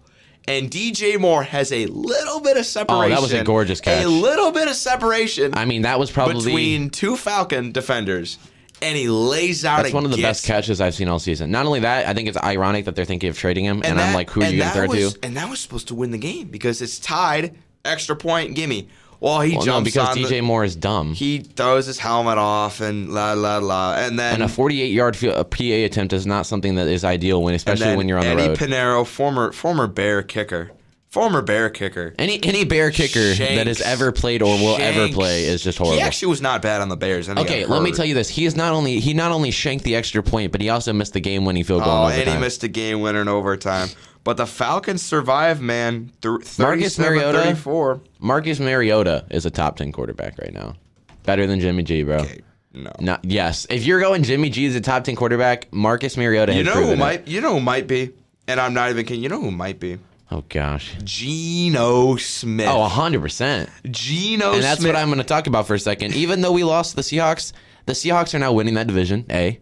And 0.48 0.70
DJ 0.70 1.18
Moore 1.18 1.42
has 1.42 1.72
a 1.72 1.86
little 1.86 2.40
bit 2.40 2.56
of 2.56 2.64
separation. 2.66 3.12
Oh, 3.12 3.14
that 3.14 3.22
was 3.22 3.32
a 3.32 3.42
gorgeous 3.42 3.80
catch. 3.80 4.04
A 4.04 4.08
little 4.08 4.52
bit 4.52 4.68
of 4.68 4.74
separation 4.74 5.54
I 5.54 5.64
mean, 5.64 5.82
that 5.82 5.98
was 5.98 6.10
probably 6.10 6.44
between 6.44 6.90
two 6.90 7.16
Falcon 7.16 7.72
defenders. 7.72 8.38
And 8.82 8.96
he 8.96 9.08
lays 9.08 9.64
out 9.64 9.82
that's 9.82 9.94
one 9.94 10.04
of 10.04 10.10
the 10.10 10.20
best 10.20 10.44
catches 10.44 10.82
I've 10.82 10.94
seen 10.94 11.08
all 11.08 11.18
season. 11.18 11.50
Not 11.50 11.64
only 11.64 11.80
that, 11.80 12.06
I 12.06 12.12
think 12.12 12.28
it's 12.28 12.36
ironic 12.36 12.84
that 12.84 12.94
they're 12.94 13.06
thinking 13.06 13.30
of 13.30 13.38
trading 13.38 13.64
him, 13.64 13.82
and, 13.82 13.98
I'm 13.98 14.14
like, 14.14 14.28
who 14.28 14.42
are 14.42 14.44
you 14.44 14.58
going 14.58 14.70
to 14.70 14.78
that 14.78 14.86
throw 14.86 15.10
to? 15.10 15.18
And 15.22 15.36
that 15.38 15.48
was 15.48 15.60
supposed 15.60 15.88
to 15.88 15.94
win 15.94 16.10
the 16.10 16.18
game 16.18 16.48
because 16.48 16.82
it's 16.82 16.98
tied, 16.98 17.56
extra 17.86 18.14
point, 18.14 18.54
gimme. 18.54 18.88
Well, 19.20 19.40
he 19.40 19.52
Well, 19.56 19.60
no, 19.60 19.64
jumps 19.64 19.90
because 19.92 20.08
on 20.16 20.22
the- 20.22 20.28
DJ 20.28 20.42
Moore 20.42 20.64
is 20.64 20.76
dumb. 20.76 21.14
he 21.14 21.38
throws 21.38 21.86
his 21.86 21.98
helmet 21.98 22.38
off 22.38 22.80
and 22.80 23.08
la 23.12 23.32
la 23.32 23.58
la, 23.58 23.94
and 23.96 24.18
then 24.18 24.34
and 24.34 24.42
a 24.42 24.48
48 24.48 24.92
yard 24.92 25.16
field, 25.16 25.36
a 25.36 25.44
PA 25.44 25.84
attempt 25.84 26.12
is 26.12 26.26
not 26.26 26.46
something 26.46 26.74
that 26.76 26.86
is 26.88 27.02
ideal 27.04 27.42
when, 27.42 27.54
especially 27.54 27.96
when 27.96 28.08
you're 28.08 28.18
on 28.18 28.26
Eddie 28.26 28.42
the 28.42 28.48
road. 28.48 28.62
Eddy 28.62 28.72
Piñeiro, 28.72 29.06
former 29.06 29.52
former 29.52 29.86
Bear 29.86 30.22
kicker, 30.22 30.70
former 31.16 31.40
Bear 31.40 31.70
kicker. 31.70 32.14
any 32.18 32.42
any 32.44 32.64
bear 32.66 32.90
kicker 32.90 33.32
that 33.34 33.66
has 33.66 33.80
ever 33.80 34.12
played 34.12 34.42
or 34.42 34.54
will 34.58 34.76
ever 34.78 35.08
play 35.12 35.44
is 35.44 35.62
just 35.64 35.78
horrible. 35.78 35.96
He 35.96 36.02
actually 36.02 36.28
was 36.28 36.42
not 36.42 36.60
bad 36.60 36.82
on 36.82 36.90
the 36.90 36.96
Bears. 36.96 37.26
okay, 37.28 37.64
let 37.64 37.82
me 37.82 37.90
tell 37.90 38.04
you 38.04 38.12
this: 38.14 38.28
he 38.28 38.44
is 38.44 38.54
not 38.54 38.72
only 38.74 39.00
he 39.00 39.14
not 39.14 39.32
only 39.32 39.50
shanked 39.50 39.84
the 39.84 39.96
extra 39.96 40.22
point, 40.22 40.52
but 40.52 40.60
he 40.60 40.68
also 40.68 40.92
missed 40.92 41.14
the 41.14 41.20
game 41.20 41.46
winning 41.46 41.64
field 41.64 41.84
goal. 41.84 42.04
Oh, 42.04 42.08
and 42.08 42.28
he 42.28 42.36
missed 42.36 42.62
a 42.64 42.68
game 42.68 43.00
winner 43.00 43.22
in 43.22 43.28
overtime. 43.28 43.88
But 44.24 44.36
the 44.36 44.46
Falcons 44.46 45.02
survived, 45.02 45.62
man. 45.62 46.10
Th- 46.20 46.58
Marcus 46.58 46.98
Mariota? 46.98 47.38
34. 47.42 48.00
Marcus 48.18 48.58
Mariota 48.60 49.24
is 49.30 49.46
a 49.46 49.50
top 49.50 49.76
10 49.76 49.92
quarterback 49.92 50.36
right 50.38 50.52
now, 50.52 50.74
better 51.22 51.46
than 51.46 51.60
Jimmy 51.60 51.82
G, 51.84 52.02
bro. 52.02 52.16
Okay, 52.16 52.40
no. 52.74 52.92
No, 53.00 53.16
yes, 53.22 53.66
if 53.70 53.86
you're 53.86 54.00
going 54.00 54.22
Jimmy 54.24 54.50
G 54.50 54.66
as 54.66 54.74
a 54.74 54.80
top 54.82 55.04
10 55.04 55.14
quarterback, 55.16 55.72
Marcus 55.72 56.16
Mariota 56.16 56.52
You 56.54 56.64
know 56.64 56.72
who 56.72 56.90
it. 56.90 56.98
might? 56.98 57.26
You 57.28 57.40
know 57.40 57.54
who 57.54 57.60
might 57.60 57.86
be? 57.86 58.10
And 58.48 58.60
I'm 58.60 58.74
not 58.74 58.90
even 58.90 59.06
kidding. 59.06 59.22
You 59.22 59.28
know 59.28 59.40
who 59.40 59.50
might 59.52 59.78
be? 59.80 59.98
Oh 60.30 60.42
gosh. 60.48 60.96
Geno 61.04 62.16
Smith. 62.16 62.68
Oh, 62.68 62.88
100%. 62.88 63.68
Geno 63.90 64.54
And 64.54 64.62
that's 64.62 64.80
Smith. 64.80 64.92
what 64.94 65.00
I'm 65.00 65.06
going 65.08 65.18
to 65.18 65.24
talk 65.24 65.46
about 65.46 65.66
for 65.66 65.74
a 65.74 65.78
second. 65.78 66.14
Even 66.14 66.40
though 66.40 66.52
we 66.52 66.64
lost 66.64 66.96
the 66.96 67.02
Seahawks, 67.02 67.52
the 67.86 67.92
Seahawks 67.92 68.34
are 68.34 68.38
now 68.40 68.52
winning 68.52 68.74
that 68.74 68.88
division, 68.88 69.24
A. 69.30 69.60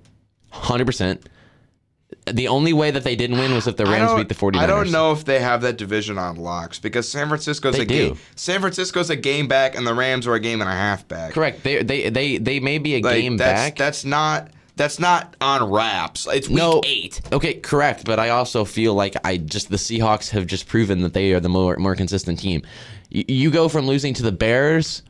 100%. 0.52 1.22
The 2.26 2.48
only 2.48 2.72
way 2.72 2.90
that 2.90 3.04
they 3.04 3.16
didn't 3.16 3.38
win 3.38 3.52
was 3.52 3.66
if 3.66 3.76
the 3.76 3.84
Rams 3.84 4.14
beat 4.14 4.28
the 4.30 4.34
49ers. 4.34 4.56
I 4.56 4.66
don't 4.66 4.90
know 4.90 5.12
if 5.12 5.26
they 5.26 5.40
have 5.40 5.60
that 5.62 5.76
division 5.76 6.16
on 6.16 6.36
locks 6.36 6.78
because 6.78 7.06
San 7.08 7.28
Francisco's 7.28 7.76
They 7.76 7.82
a 7.82 7.86
do. 7.86 8.08
game. 8.10 8.18
San 8.36 8.60
Francisco's 8.60 9.10
a 9.10 9.16
game 9.16 9.46
back, 9.48 9.76
and 9.76 9.86
the 9.86 9.92
Rams 9.94 10.26
are 10.26 10.32
a 10.34 10.40
game 10.40 10.62
and 10.62 10.70
a 10.70 10.74
half 10.74 11.06
back. 11.08 11.34
Correct. 11.34 11.62
They 11.62 11.82
they 11.82 12.08
they 12.08 12.38
they 12.38 12.60
may 12.60 12.78
be 12.78 12.94
a 12.94 13.00
Like, 13.02 13.16
game 13.20 13.36
that's, 13.36 13.52
back. 13.62 13.76
That's 13.76 14.04
not 14.06 14.48
That's 14.76 14.98
not 14.98 15.36
on 15.40 15.70
wraps. 15.70 16.26
It's 16.26 16.48
week 16.48 16.56
No. 16.58 16.80
eight. 16.84 17.20
Okay, 17.32 17.54
correct, 17.54 18.04
but 18.04 18.18
I 18.18 18.30
also 18.30 18.64
feel 18.64 18.94
like 18.94 19.14
I 19.24 19.36
just 19.36 19.70
the 19.70 19.76
Seahawks 19.76 20.30
have 20.30 20.46
just 20.46 20.66
proven 20.66 21.02
that 21.02 21.12
they 21.12 21.32
are 21.32 21.40
the 21.40 21.48
more 21.48 21.76
more 21.76 21.94
consistent 21.94 22.40
team. 22.40 22.62
You, 23.08 23.24
you 23.28 23.50
go 23.50 23.68
from 23.68 23.86
losing 23.86 24.14
to 24.14 24.22
the 24.22 24.32
Bears 24.32 25.02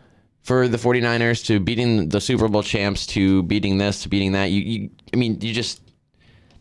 for 0.42 0.68
the 0.68 0.77
49ers 0.77 1.44
to 1.46 1.59
beating 1.61 2.11
the 2.11 2.20
Super 2.20 2.48
Bowl 2.48 2.62
champs 2.62 3.07
to 3.09 3.42
beating 3.44 3.79
this 3.79 4.03
to 4.03 4.11
beating 4.11 4.33
that. 4.33 4.50
You, 4.50 4.61
you 4.61 4.90
I 5.12 5.16
mean, 5.16 5.40
you 5.40 5.55
just 5.55 5.81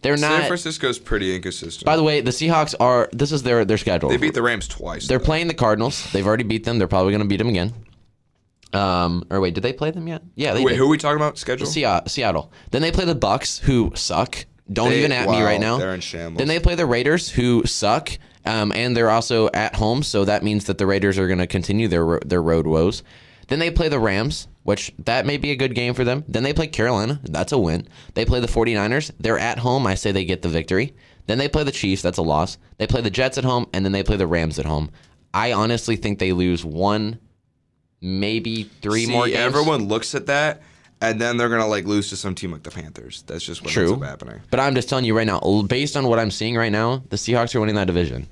they're 0.02 0.18
not. 0.18 0.39
San 0.39 0.48
Francisco's 0.48 1.00
pretty 1.00 1.36
inconsistent. 1.36 1.86
By 1.86 1.98
the 1.98 2.04
way, 2.04 2.22
the 2.22 2.32
Seahawks 2.32 2.76
are 2.80 3.10
this 3.12 3.32
is 3.34 3.44
their 3.44 3.66
their 3.66 3.78
schedule. 3.78 4.10
they 4.10 4.18
beat 4.18 4.34
the 4.34 4.42
Rams 4.42 4.68
twice. 4.68 5.08
They're 5.08 5.18
though. 5.18 5.26
playing 5.26 5.48
the 5.48 5.54
Cardinals. 5.54 6.10
They've 6.12 6.26
already 6.26 6.44
beat 6.44 6.63
them. 6.63 6.78
They're 6.78 6.88
probably 6.88 7.12
going 7.12 7.24
to 7.24 7.28
beat 7.28 7.38
them 7.38 7.50
again. 7.50 7.74
Um, 8.74 9.24
or 9.30 9.40
wait, 9.40 9.54
did 9.54 9.62
they 9.62 9.74
play 9.74 9.92
them 9.92 10.08
yet? 10.08 10.24
Yeah, 10.36 10.54
they 10.54 10.64
Wait, 10.64 10.72
did. 10.72 10.78
who 10.80 10.86
are 10.86 10.90
we 10.90 10.98
talking 10.98 11.18
about? 11.18 11.38
Schedule? 11.38 11.68
Sea- 11.68 12.00
Seattle. 12.08 12.52
Then 12.72 12.82
they 12.82 12.92
play 12.92 13.06
the 13.06 13.16
Bucs, 13.16 13.60
who 13.60 13.92
suck. 13.96 14.46
Don't 14.72 14.90
They- 14.90 15.00
even 15.00 15.12
at 15.12 15.28
me 15.30 15.38
wow, 15.38 15.46
right 15.46 15.60
now. 15.60 15.78
they're 15.78 15.94
in 15.94 16.00
shambles. 16.02 16.38
Then 16.40 16.48
they 16.48 16.60
play 16.60 16.76
the 16.76 16.86
Raiders, 16.86 17.30
who 17.30 17.64
suck, 17.66 18.10
um, 18.46 18.72
and 18.72 18.96
they're 18.98 19.10
also 19.12 19.50
at 19.54 19.76
home, 19.76 20.02
so 20.04 20.26
that 20.26 20.44
means 20.44 20.66
that 20.66 20.78
the 20.78 20.86
Raiders 20.88 21.18
are 21.20 21.28
going 21.28 21.40
to 21.40 21.48
continue 21.48 21.88
their 21.88 22.06
ro- 22.06 22.20
their 22.26 22.42
road 22.42 22.66
woes. 22.66 23.04
Then 23.50 23.60
they 23.60 23.70
play 23.70 23.90
the 23.90 24.00
Rams, 24.00 24.48
which 24.64 24.92
that 25.04 25.26
may 25.26 25.38
be 25.38 25.52
a 25.52 25.56
good 25.58 25.76
game 25.76 25.94
for 25.94 26.04
them. 26.06 26.24
Then 26.28 26.44
they 26.44 26.54
play 26.54 26.68
Carolina, 26.68 27.20
that's 27.26 27.52
a 27.52 27.58
win. 27.58 27.88
They 28.14 28.24
play 28.26 28.40
the 28.40 28.48
49ers, 28.48 29.12
they're 29.20 29.38
at 29.38 29.60
home, 29.60 29.86
I 29.86 29.96
say 29.96 30.12
they 30.14 30.24
get 30.26 30.42
the 30.42 30.50
victory. 30.50 30.94
Then 31.28 31.38
they 31.38 31.50
play 31.50 31.64
the 31.64 31.72
Chiefs, 31.72 32.02
that's 32.02 32.18
a 32.18 32.22
loss. 32.24 32.58
They 32.78 32.88
play 32.88 33.02
the 33.02 33.10
Jets 33.10 33.38
at 33.38 33.44
home, 33.44 33.68
and 33.74 33.84
then 33.86 33.92
they 33.92 34.02
play 34.04 34.16
the 34.18 34.28
Rams 34.28 34.58
at 34.60 34.66
home. 34.66 34.90
I 35.34 35.52
honestly 35.52 35.96
think 35.98 36.20
they 36.20 36.32
lose 36.32 36.64
one, 36.66 37.20
maybe 38.04 38.63
three 38.82 39.06
See, 39.06 39.12
more 39.12 39.26
games. 39.26 39.38
everyone 39.39 39.88
looks 39.88 40.13
at 40.13 40.28
that, 40.28 40.62
and 41.02 41.20
then 41.20 41.38
they're 41.38 41.50
gonna 41.50 41.66
like 41.68 41.86
lose 41.86 42.10
to 42.10 42.16
some 42.16 42.36
team 42.36 42.52
like 42.52 42.63
the 42.63 42.70
Panthers. 42.72 43.24
That's 43.26 43.44
just 43.44 43.63
what 43.63 43.72
True. 43.72 43.94
ends 43.94 44.04
up 44.04 44.08
happening. 44.08 44.42
But 44.52 44.60
I'm 44.60 44.76
just 44.76 44.89
telling 44.89 45.06
you 45.06 45.16
right 45.18 45.26
now, 45.26 45.39
based 45.68 45.98
on 45.98 46.08
what 46.08 46.20
I'm 46.20 46.30
seeing 46.32 46.56
right 46.56 46.72
now, 46.72 47.04
the 47.10 47.16
Seahawks 47.16 47.56
are 47.56 47.60
winning 47.60 47.76
that 47.76 47.88
division. 47.88 48.28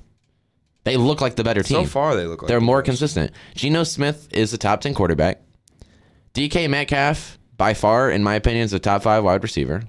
They 0.84 0.96
look 0.96 1.20
like 1.20 1.36
the 1.36 1.44
better 1.44 1.62
team. 1.62 1.84
So 1.84 1.90
far, 1.90 2.16
they 2.16 2.26
look 2.26 2.42
like 2.42 2.48
They're 2.48 2.58
the 2.60 2.64
more 2.66 2.80
best. 2.82 2.86
consistent. 2.86 3.30
Geno 3.54 3.84
Smith 3.84 4.28
is 4.32 4.52
a 4.52 4.58
top 4.58 4.80
10 4.80 4.94
quarterback. 4.94 5.40
DK 6.34 6.68
Metcalf, 6.68 7.38
by 7.56 7.72
far, 7.74 8.10
in 8.10 8.22
my 8.24 8.34
opinion, 8.34 8.64
is 8.64 8.72
a 8.72 8.78
top 8.80 9.02
five 9.04 9.22
wide 9.22 9.42
receiver. 9.42 9.82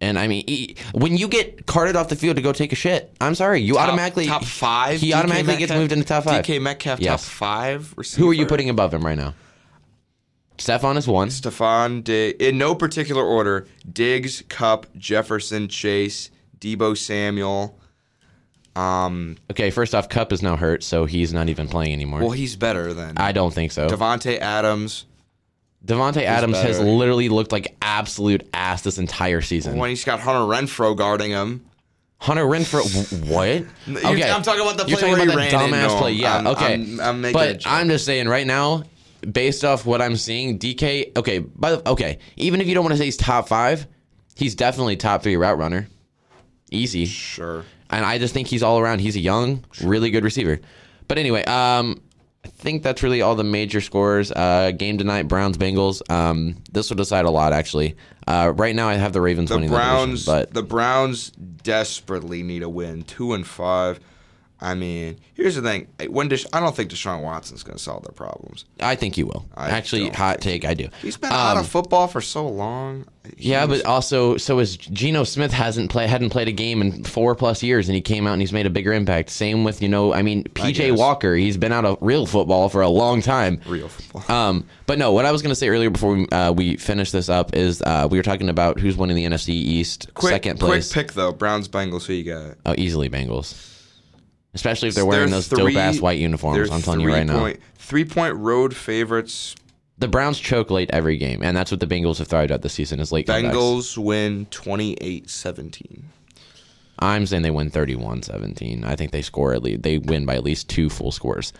And 0.00 0.18
I 0.18 0.26
mean, 0.28 0.44
he, 0.46 0.76
when 0.92 1.16
you 1.16 1.26
get 1.26 1.64
carted 1.66 1.96
off 1.96 2.08
the 2.08 2.16
field 2.16 2.36
to 2.36 2.42
go 2.42 2.52
take 2.52 2.70
a 2.72 2.76
shit, 2.76 3.16
I'm 3.20 3.34
sorry, 3.34 3.62
you 3.62 3.74
Top- 3.74 3.84
automatically 3.88 4.26
top 4.26 4.44
five. 4.44 5.00
He 5.00 5.10
DK 5.10 5.14
automatically 5.16 5.56
gets 5.56 5.72
moved 5.72 5.90
into 5.92 6.04
top 6.04 6.24
five. 6.24 6.44
DK 6.44 6.60
Metcalf 6.60 7.00
Yes. 7.00 7.24
top 7.24 7.32
five. 7.32 7.94
Receiver. 7.96 8.22
Who 8.22 8.30
are 8.30 8.34
you 8.34 8.44
putting 8.46 8.68
above 8.68 8.92
him 8.92 9.04
right 9.04 9.16
now? 9.16 9.34
Stefon 10.58 10.96
is 10.96 11.06
one. 11.06 11.28
Stefon 11.28 12.02
Diggs 12.04 12.36
in 12.42 12.58
no 12.58 12.74
particular 12.74 13.22
order: 13.22 13.66
Diggs, 13.90 14.42
Kupp, 14.48 14.86
Jefferson, 14.96 15.68
Chase, 15.68 16.30
Deebo 16.60 16.96
Samuel. 16.96 17.78
Um, 18.74 19.36
Okay, 19.50 19.70
first 19.70 19.94
off, 19.94 20.08
Kupp 20.10 20.32
is 20.32 20.42
now 20.42 20.56
hurt, 20.56 20.82
so 20.82 21.06
he's 21.06 21.32
not 21.32 21.48
even 21.48 21.68
playing 21.68 21.92
anymore. 21.94 22.20
well, 22.20 22.30
he's 22.32 22.56
better 22.56 22.92
than 22.92 23.16
I 23.16 23.32
don't 23.32 23.52
think 23.54 23.72
so. 23.72 23.88
Davante 23.88 24.38
Adams. 24.38 25.06
Davante 25.86 26.22
Adams 26.22 26.56
has 26.58 26.80
literally 26.80 27.28
looked 27.28 27.52
like 27.52 27.76
absolute 27.80 28.46
ass 28.52 28.82
this 28.82 28.98
entire 28.98 29.40
season. 29.40 29.78
When 29.78 29.88
he's 29.90 30.04
got 30.04 30.20
Hunter 30.20 30.40
Renfrow 30.40 30.96
guarding 30.96 31.30
him. 31.30 31.64
Hunter 32.18 32.44
Renfrow, 32.44 32.82
what? 33.30 33.46
You're- 33.86 34.22
I'm 34.24 34.42
talking 34.42 34.62
about 34.62 34.76
the 34.78 34.86
You're 34.86 34.98
play 34.98 35.10
talking 35.10 35.26
where 35.28 35.36
about 35.36 35.44
he 35.44 35.50
that 35.50 35.56
ran 35.56 35.64
into 35.64 35.76
dumbass 35.76 35.92
him. 35.92 35.98
play. 35.98 36.12
Yeah, 36.12 36.34
I'm- 36.34 36.46
okay. 36.48 36.72
I'm- 36.72 37.00
I'm 37.00 37.32
but. 37.32 37.62
I'm 37.66 37.88
just 37.88 38.04
saying 38.06 38.26
right 38.28 38.46
now, 38.46 38.82
based 39.30 39.64
off 39.64 39.84
what 39.86 40.00
I'm 40.02 40.16
seeing, 40.16 40.58
DK. 40.58 41.16
Okay, 41.16 41.38
by 41.38 41.72
the, 41.72 41.88
okay. 41.90 42.18
Even 42.36 42.60
if 42.60 42.66
you 42.66 42.74
don't 42.74 42.84
want 42.84 42.94
to 42.94 42.98
say 42.98 43.04
he's 43.04 43.16
top 43.16 43.48
five, 43.48 43.86
he's 44.34 44.54
definitely 44.54 44.96
top 44.96 45.22
three 45.22 45.36
route 45.36 45.58
runner. 45.58 45.88
Easy. 46.70 47.04
Sure. 47.06 47.64
And 47.90 48.04
I 48.04 48.18
just 48.18 48.34
think 48.34 48.48
he's 48.48 48.62
all 48.62 48.78
around. 48.80 49.00
He's 49.00 49.14
a 49.16 49.20
young, 49.20 49.64
really 49.82 50.10
good 50.10 50.24
receiver. 50.24 50.58
But 51.06 51.18
anyway, 51.18 51.44
um, 51.44 52.00
I 52.46 52.48
think 52.48 52.84
that's 52.84 53.02
really 53.02 53.22
all 53.22 53.34
the 53.34 53.42
major 53.42 53.80
scores. 53.80 54.30
Uh, 54.30 54.70
game 54.70 54.98
tonight, 54.98 55.24
Browns 55.24 55.58
Bengals. 55.58 56.00
Um, 56.08 56.62
this 56.70 56.88
will 56.88 56.96
decide 56.96 57.24
a 57.24 57.30
lot, 57.30 57.52
actually. 57.52 57.96
Uh, 58.24 58.52
right 58.54 58.72
now, 58.72 58.88
I 58.88 58.94
have 58.94 59.12
the 59.12 59.20
Ravens 59.20 59.48
The 59.48 59.56
winning 59.56 59.70
the 59.70 59.76
Browns, 59.76 60.26
division, 60.26 60.42
but 60.44 60.54
the 60.54 60.62
Browns 60.62 61.30
desperately 61.30 62.44
need 62.44 62.62
a 62.62 62.68
win. 62.68 63.02
Two 63.02 63.34
and 63.34 63.44
five. 63.44 63.98
I 64.58 64.74
mean, 64.74 65.18
here's 65.34 65.54
the 65.56 65.60
thing. 65.60 65.86
When 66.08 66.30
Desha- 66.30 66.46
I 66.52 66.60
don't 66.60 66.74
think 66.74 66.90
Deshaun 66.90 67.22
Watson's 67.22 67.62
going 67.62 67.76
to 67.76 67.82
solve 67.82 68.04
their 68.04 68.12
problems. 68.14 68.64
I 68.80 68.94
think 68.94 69.14
he 69.14 69.22
will. 69.22 69.44
I 69.54 69.68
actually, 69.68 70.08
hot 70.08 70.40
take, 70.40 70.64
I 70.64 70.72
do. 70.72 70.88
He's 71.02 71.18
been 71.18 71.30
out 71.30 71.56
Um, 71.56 71.58
of 71.58 71.68
football 71.68 72.08
for 72.08 72.22
so 72.22 72.48
long. 72.48 73.04
Yeah, 73.36 73.66
He's- 73.66 73.82
but 73.82 73.86
also, 73.86 74.38
so 74.38 74.58
is 74.60 74.76
Geno 74.78 75.24
Smith 75.24 75.52
hasn't 75.52 75.90
play 75.90 76.06
hadn't 76.06 76.30
played 76.30 76.48
a 76.48 76.52
game 76.52 76.80
in 76.80 77.04
four 77.04 77.34
plus 77.34 77.62
years, 77.62 77.88
and 77.88 77.94
he 77.96 78.00
came 78.00 78.26
out 78.26 78.32
and 78.32 78.40
he's 78.40 78.52
made 78.52 78.64
a 78.64 78.70
bigger 78.70 78.94
impact. 78.94 79.28
Same 79.28 79.62
with 79.62 79.82
you 79.82 79.88
know, 79.88 80.14
I 80.14 80.22
mean, 80.22 80.44
PJ 80.44 80.74
guess. 80.88 80.98
Walker, 80.98 81.34
he's 81.34 81.58
been 81.58 81.72
out 81.72 81.84
of 81.84 81.98
real 82.00 82.24
football 82.24 82.70
for 82.70 82.80
a 82.80 82.88
long 82.88 83.20
time. 83.20 83.60
real 83.66 83.88
football. 83.88 84.24
Um, 84.34 84.64
but 84.86 84.98
no, 84.98 85.12
what 85.12 85.26
I 85.26 85.32
was 85.32 85.42
going 85.42 85.50
to 85.50 85.56
say 85.56 85.68
earlier 85.68 85.90
before 85.90 86.14
we, 86.14 86.26
uh, 86.28 86.52
we 86.52 86.76
finish 86.76 87.10
this 87.10 87.28
up 87.28 87.54
is 87.54 87.82
uh, 87.82 88.08
we 88.10 88.16
were 88.18 88.22
talking 88.22 88.48
about 88.48 88.80
who's 88.80 88.96
winning 88.96 89.16
the 89.16 89.24
NFC 89.26 89.50
East 89.50 90.08
quick, 90.14 90.32
second 90.32 90.60
quick 90.60 90.84
pick 90.90 91.12
though. 91.12 91.32
Browns 91.32 91.68
Bengals. 91.68 92.06
Who 92.06 92.14
you 92.14 92.24
got? 92.24 92.56
Oh, 92.64 92.74
easily 92.78 93.10
Bengals, 93.10 93.54
especially 94.56 94.88
if 94.88 94.94
they're 94.94 95.06
wearing 95.06 95.30
They're 95.30 95.40
those 95.40 95.48
dope 95.48 95.76
ass 95.76 96.00
white 96.00 96.18
uniforms. 96.18 96.70
I'm 96.70 96.82
telling 96.82 97.00
you 97.00 97.08
right 97.08 97.26
now, 97.26 97.52
Three 97.76 98.04
point 98.04 98.34
road 98.34 98.74
favorites. 98.74 99.54
the 99.98 100.08
Browns 100.08 100.40
choke 100.40 100.70
late 100.70 100.90
every 100.92 101.16
game, 101.18 101.42
and 101.42 101.56
that's 101.56 101.70
what 101.70 101.78
the 101.78 101.86
Bengals 101.86 102.18
have 102.18 102.26
thrived 102.26 102.50
at 102.50 102.62
this 102.62 102.72
season 102.72 102.98
is 102.98 103.12
late. 103.12 103.26
Bengals 103.26 103.96
win 103.96 104.46
28-17. 104.46 106.02
I'm 106.98 107.26
saying 107.26 107.42
they 107.42 107.50
win 107.50 107.70
31-17. 107.70 108.84
I 108.84 108.96
think 108.96 109.12
they 109.12 109.22
score 109.22 109.52
at 109.52 109.62
least 109.62 109.82
they 109.82 109.98
win 109.98 110.24
by 110.26 110.34
at 110.34 110.42
least 110.44 110.68
two 110.68 110.88
full 110.88 111.12
scores. 111.12 111.52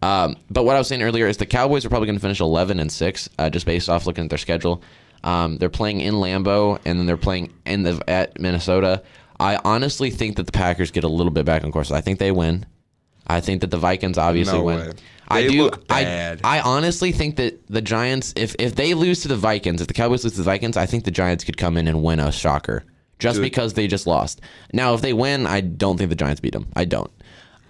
Um, 0.00 0.36
but 0.50 0.64
what 0.64 0.76
I 0.76 0.78
was 0.78 0.88
saying 0.88 1.02
earlier 1.02 1.26
is 1.26 1.36
the 1.36 1.46
Cowboys 1.46 1.84
are 1.84 1.88
probably 1.88 2.06
going 2.06 2.16
to 2.16 2.22
finish 2.22 2.40
11 2.40 2.80
and 2.80 2.90
six, 2.90 3.28
uh, 3.38 3.50
just 3.50 3.66
based 3.66 3.88
off 3.88 4.06
looking 4.06 4.24
at 4.24 4.30
their 4.30 4.38
schedule. 4.38 4.82
Um, 5.24 5.58
they're 5.58 5.68
playing 5.68 6.00
in 6.00 6.14
Lambeau 6.14 6.78
and 6.84 6.98
then 6.98 7.06
they're 7.06 7.16
playing 7.16 7.52
in 7.66 7.82
the 7.82 8.02
at 8.08 8.40
Minnesota. 8.40 9.02
I 9.40 9.58
honestly 9.64 10.10
think 10.10 10.36
that 10.36 10.46
the 10.46 10.52
Packers 10.52 10.90
get 10.90 11.04
a 11.04 11.08
little 11.08 11.30
bit 11.32 11.44
back 11.44 11.64
on 11.64 11.70
course. 11.72 11.90
I 11.90 12.00
think 12.00 12.18
they 12.18 12.32
win. 12.32 12.66
I 13.26 13.40
think 13.40 13.60
that 13.60 13.70
the 13.70 13.78
Vikings 13.78 14.18
obviously 14.18 14.58
No 14.58 14.64
win. 14.64 14.78
way. 14.78 14.92
I 15.28 15.42
They 15.42 15.48
do. 15.48 15.70
I 15.90 16.36
I 16.42 16.60
honestly 16.60 17.12
think 17.12 17.36
that 17.36 17.66
the 17.68 17.82
Giants, 17.82 18.32
if 18.36 18.56
if 18.58 18.74
they 18.74 18.94
lose 18.94 19.20
to 19.22 19.28
the 19.28 19.36
Vikings, 19.36 19.80
if 19.80 19.86
the 19.86 19.94
Cowboys 19.94 20.24
lose 20.24 20.32
to 20.32 20.38
the 20.38 20.44
Vikings, 20.44 20.76
I 20.76 20.86
think 20.86 21.04
the 21.04 21.10
Giants 21.10 21.44
could 21.44 21.56
come 21.58 21.76
in 21.76 21.86
and 21.86 22.02
win 22.02 22.18
a 22.18 22.32
shocker, 22.32 22.84
just 23.18 23.36
Dude. 23.36 23.42
because 23.42 23.74
they 23.74 23.86
just 23.86 24.06
lost. 24.06 24.40
Now, 24.72 24.94
if 24.94 25.02
they 25.02 25.12
win, 25.12 25.46
I 25.46 25.60
don't 25.60 25.98
think 25.98 26.08
the 26.08 26.16
Giants 26.16 26.40
beat 26.40 26.54
them. 26.54 26.68
I 26.74 26.86
don't. 26.86 27.10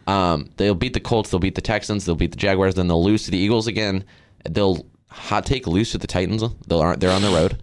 Um, 0.06 0.50
they'll 0.56 0.74
beat 0.74 0.94
the 0.94 1.00
Colts. 1.00 1.30
They'll 1.30 1.40
beat 1.40 1.56
the 1.56 1.60
Texans. 1.60 2.04
They'll 2.06 2.14
beat 2.14 2.30
the 2.30 2.36
Jaguars. 2.38 2.76
Then 2.76 2.86
they'll 2.88 3.02
lose 3.04 3.24
to 3.24 3.30
the 3.32 3.38
Eagles 3.38 3.66
again. 3.66 4.04
They'll 4.48 4.86
hot 5.10 5.44
take 5.44 5.66
lose 5.66 5.90
to 5.90 5.98
the 5.98 6.06
Titans. 6.06 6.42
They'll 6.68 6.80
aren't 6.80 7.00
they're 7.00 7.10
on 7.10 7.22
the 7.22 7.30
road, 7.30 7.60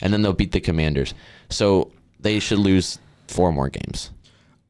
and 0.00 0.12
then 0.12 0.22
they'll 0.22 0.32
beat 0.32 0.52
the 0.52 0.60
Commanders. 0.60 1.12
So 1.50 1.92
they 2.18 2.38
should 2.40 2.58
lose 2.58 2.98
four 3.28 3.52
more 3.52 3.68
games. 3.68 4.10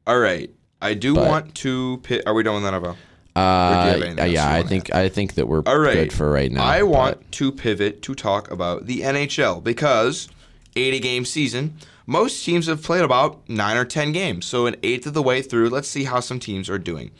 All 0.07 0.19
right. 0.19 0.49
I 0.81 0.93
do 0.93 1.15
But- 1.15 1.27
want 1.27 1.55
to 1.55 1.99
pick. 2.03 2.23
Are 2.27 2.33
we 2.33 2.43
done 2.43 2.61
with 2.61 2.73
NFL? 2.73 2.95
Uh, 3.35 3.85
have 3.85 4.01
anything 4.01 4.19
else 4.19 4.29
yeah, 4.31 4.49
I 4.49 4.63
think 4.63 4.93
I 4.95 5.09
think 5.09 5.33
that 5.33 5.47
we're 5.49 5.61
All 5.65 5.77
right. 5.77 5.93
good 5.93 6.13
for 6.13 6.31
right 6.31 6.49
now. 6.51 6.63
I 6.63 6.79
but- 6.79 6.87
want 6.87 7.31
to 7.33 7.51
pivot 7.51 8.01
to 8.03 8.15
talk 8.15 8.49
about 8.49 8.85
the 8.85 9.01
NHL 9.01 9.61
because 9.61 10.29
80 10.77 10.99
game 10.99 11.25
season, 11.25 11.73
most 12.05 12.45
teams 12.45 12.67
have 12.67 12.81
played 12.81 13.03
about 13.03 13.41
9 13.49 13.75
or 13.77 13.83
10 13.83 14.11
games. 14.13 14.45
So 14.45 14.67
an 14.67 14.75
eighth 14.83 15.05
of 15.05 15.13
the 15.13 15.21
way 15.23 15.41
through, 15.41 15.69
let's 15.69 15.87
see 15.89 16.05
how 16.05 16.19
some 16.21 16.39
teams 16.39 16.69
are 16.69 16.77
doing. 16.77 17.11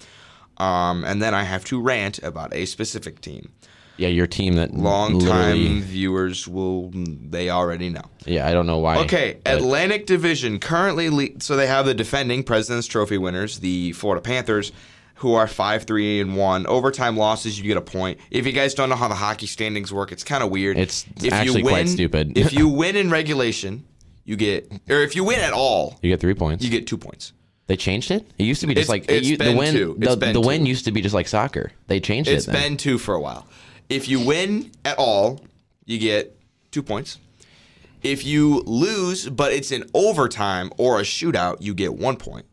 Um, 0.58 1.04
and 1.04 1.22
then 1.22 1.34
I 1.34 1.44
have 1.44 1.66
to 1.66 1.82
rant 1.82 2.20
about 2.24 2.54
a 2.54 2.66
specific 2.66 3.20
team. 3.20 3.52
Yeah, 3.98 4.08
your 4.10 4.28
team 4.28 4.56
that 4.56 4.74
Long 4.74 5.20
time 5.20 5.82
viewers 5.82 6.48
will 6.48 6.92
they 6.94 7.50
already 7.50 7.90
know. 7.90 8.04
Yeah, 8.26 8.48
I 8.48 8.54
don't 8.54 8.66
know 8.68 8.80
why. 8.80 8.98
Okay, 9.00 9.40
Atlantic 9.46 10.06
Division 10.06 10.60
currently 10.60 11.10
le- 11.10 11.40
so 11.40 11.56
they 11.56 11.68
have 11.68 11.86
the 11.86 11.94
defending 11.94 12.44
President's 12.44 12.88
Trophy 12.88 13.18
winners, 13.18 13.60
the 13.60 13.92
Florida 13.94 14.22
Panthers, 14.22 14.72
who 15.16 15.34
are 15.34 15.48
five 15.48 15.84
three 15.84 16.20
and 16.20 16.36
one. 16.36 16.66
Overtime 16.68 17.16
losses, 17.18 17.58
you 17.58 17.64
get 17.66 17.78
a 17.78 17.82
point. 17.82 18.20
If 18.32 18.46
you 18.46 18.52
guys 18.52 18.74
don't 18.74 18.90
know 18.90 18.96
how 18.96 19.08
the 19.08 19.16
hockey 19.16 19.48
standings 19.48 19.94
work, 19.94 20.12
it's 20.12 20.24
kind 20.24 20.44
of 20.44 20.50
weird. 20.50 20.78
It's 20.78 21.06
actually 21.32 21.64
quite 21.64 21.88
stupid. 21.88 22.38
if 22.38 22.52
you 22.54 22.68
win 22.82 22.96
in 22.96 23.10
regulation, 23.10 23.86
you 24.26 24.36
get, 24.36 24.72
or 24.90 24.98
if 25.02 25.16
you 25.16 25.24
win 25.24 25.40
at 25.40 25.54
all, 25.54 25.98
you 26.02 26.10
get 26.12 26.20
three 26.20 26.34
points. 26.34 26.66
you 26.66 26.72
get 26.72 26.86
two 26.88 26.98
points. 26.98 27.32
they 27.68 27.78
changed 27.78 28.12
it. 28.12 28.30
It 28.38 28.44
used 28.44 28.60
to 28.62 28.68
be 28.68 28.74
just 28.74 28.90
It's- 28.90 28.90
like 28.90 29.04
it, 29.10 29.26
it's 29.26 29.44
the 29.44 29.56
win. 29.56 30.00
The, 30.00 30.32
the 30.34 30.42
win 30.42 30.66
used 30.66 30.86
to 30.86 30.92
be 30.92 31.02
just 31.02 31.16
like 31.16 31.28
soccer. 31.28 31.72
They 31.88 32.00
changed 32.00 32.30
It's 32.30 32.48
It's 32.48 32.58
been 32.60 32.76
two 32.76 32.98
for 32.98 33.14
a 33.16 33.22
while. 33.22 33.48
If 33.90 34.08
you 34.08 34.20
win 34.26 34.72
at 34.84 34.98
all, 34.98 35.42
you 35.86 35.98
get 36.00 36.38
two 36.72 36.82
points. 36.84 37.20
If 38.04 38.26
you 38.26 38.62
lose, 38.66 39.30
but 39.30 39.52
it's 39.52 39.72
an 39.72 39.86
overtime 39.94 40.72
or 40.78 41.00
a 41.00 41.04
shootout, 41.04 41.58
you 41.62 41.74
get 41.74 41.94
one 41.96 42.18
point. 42.18 42.46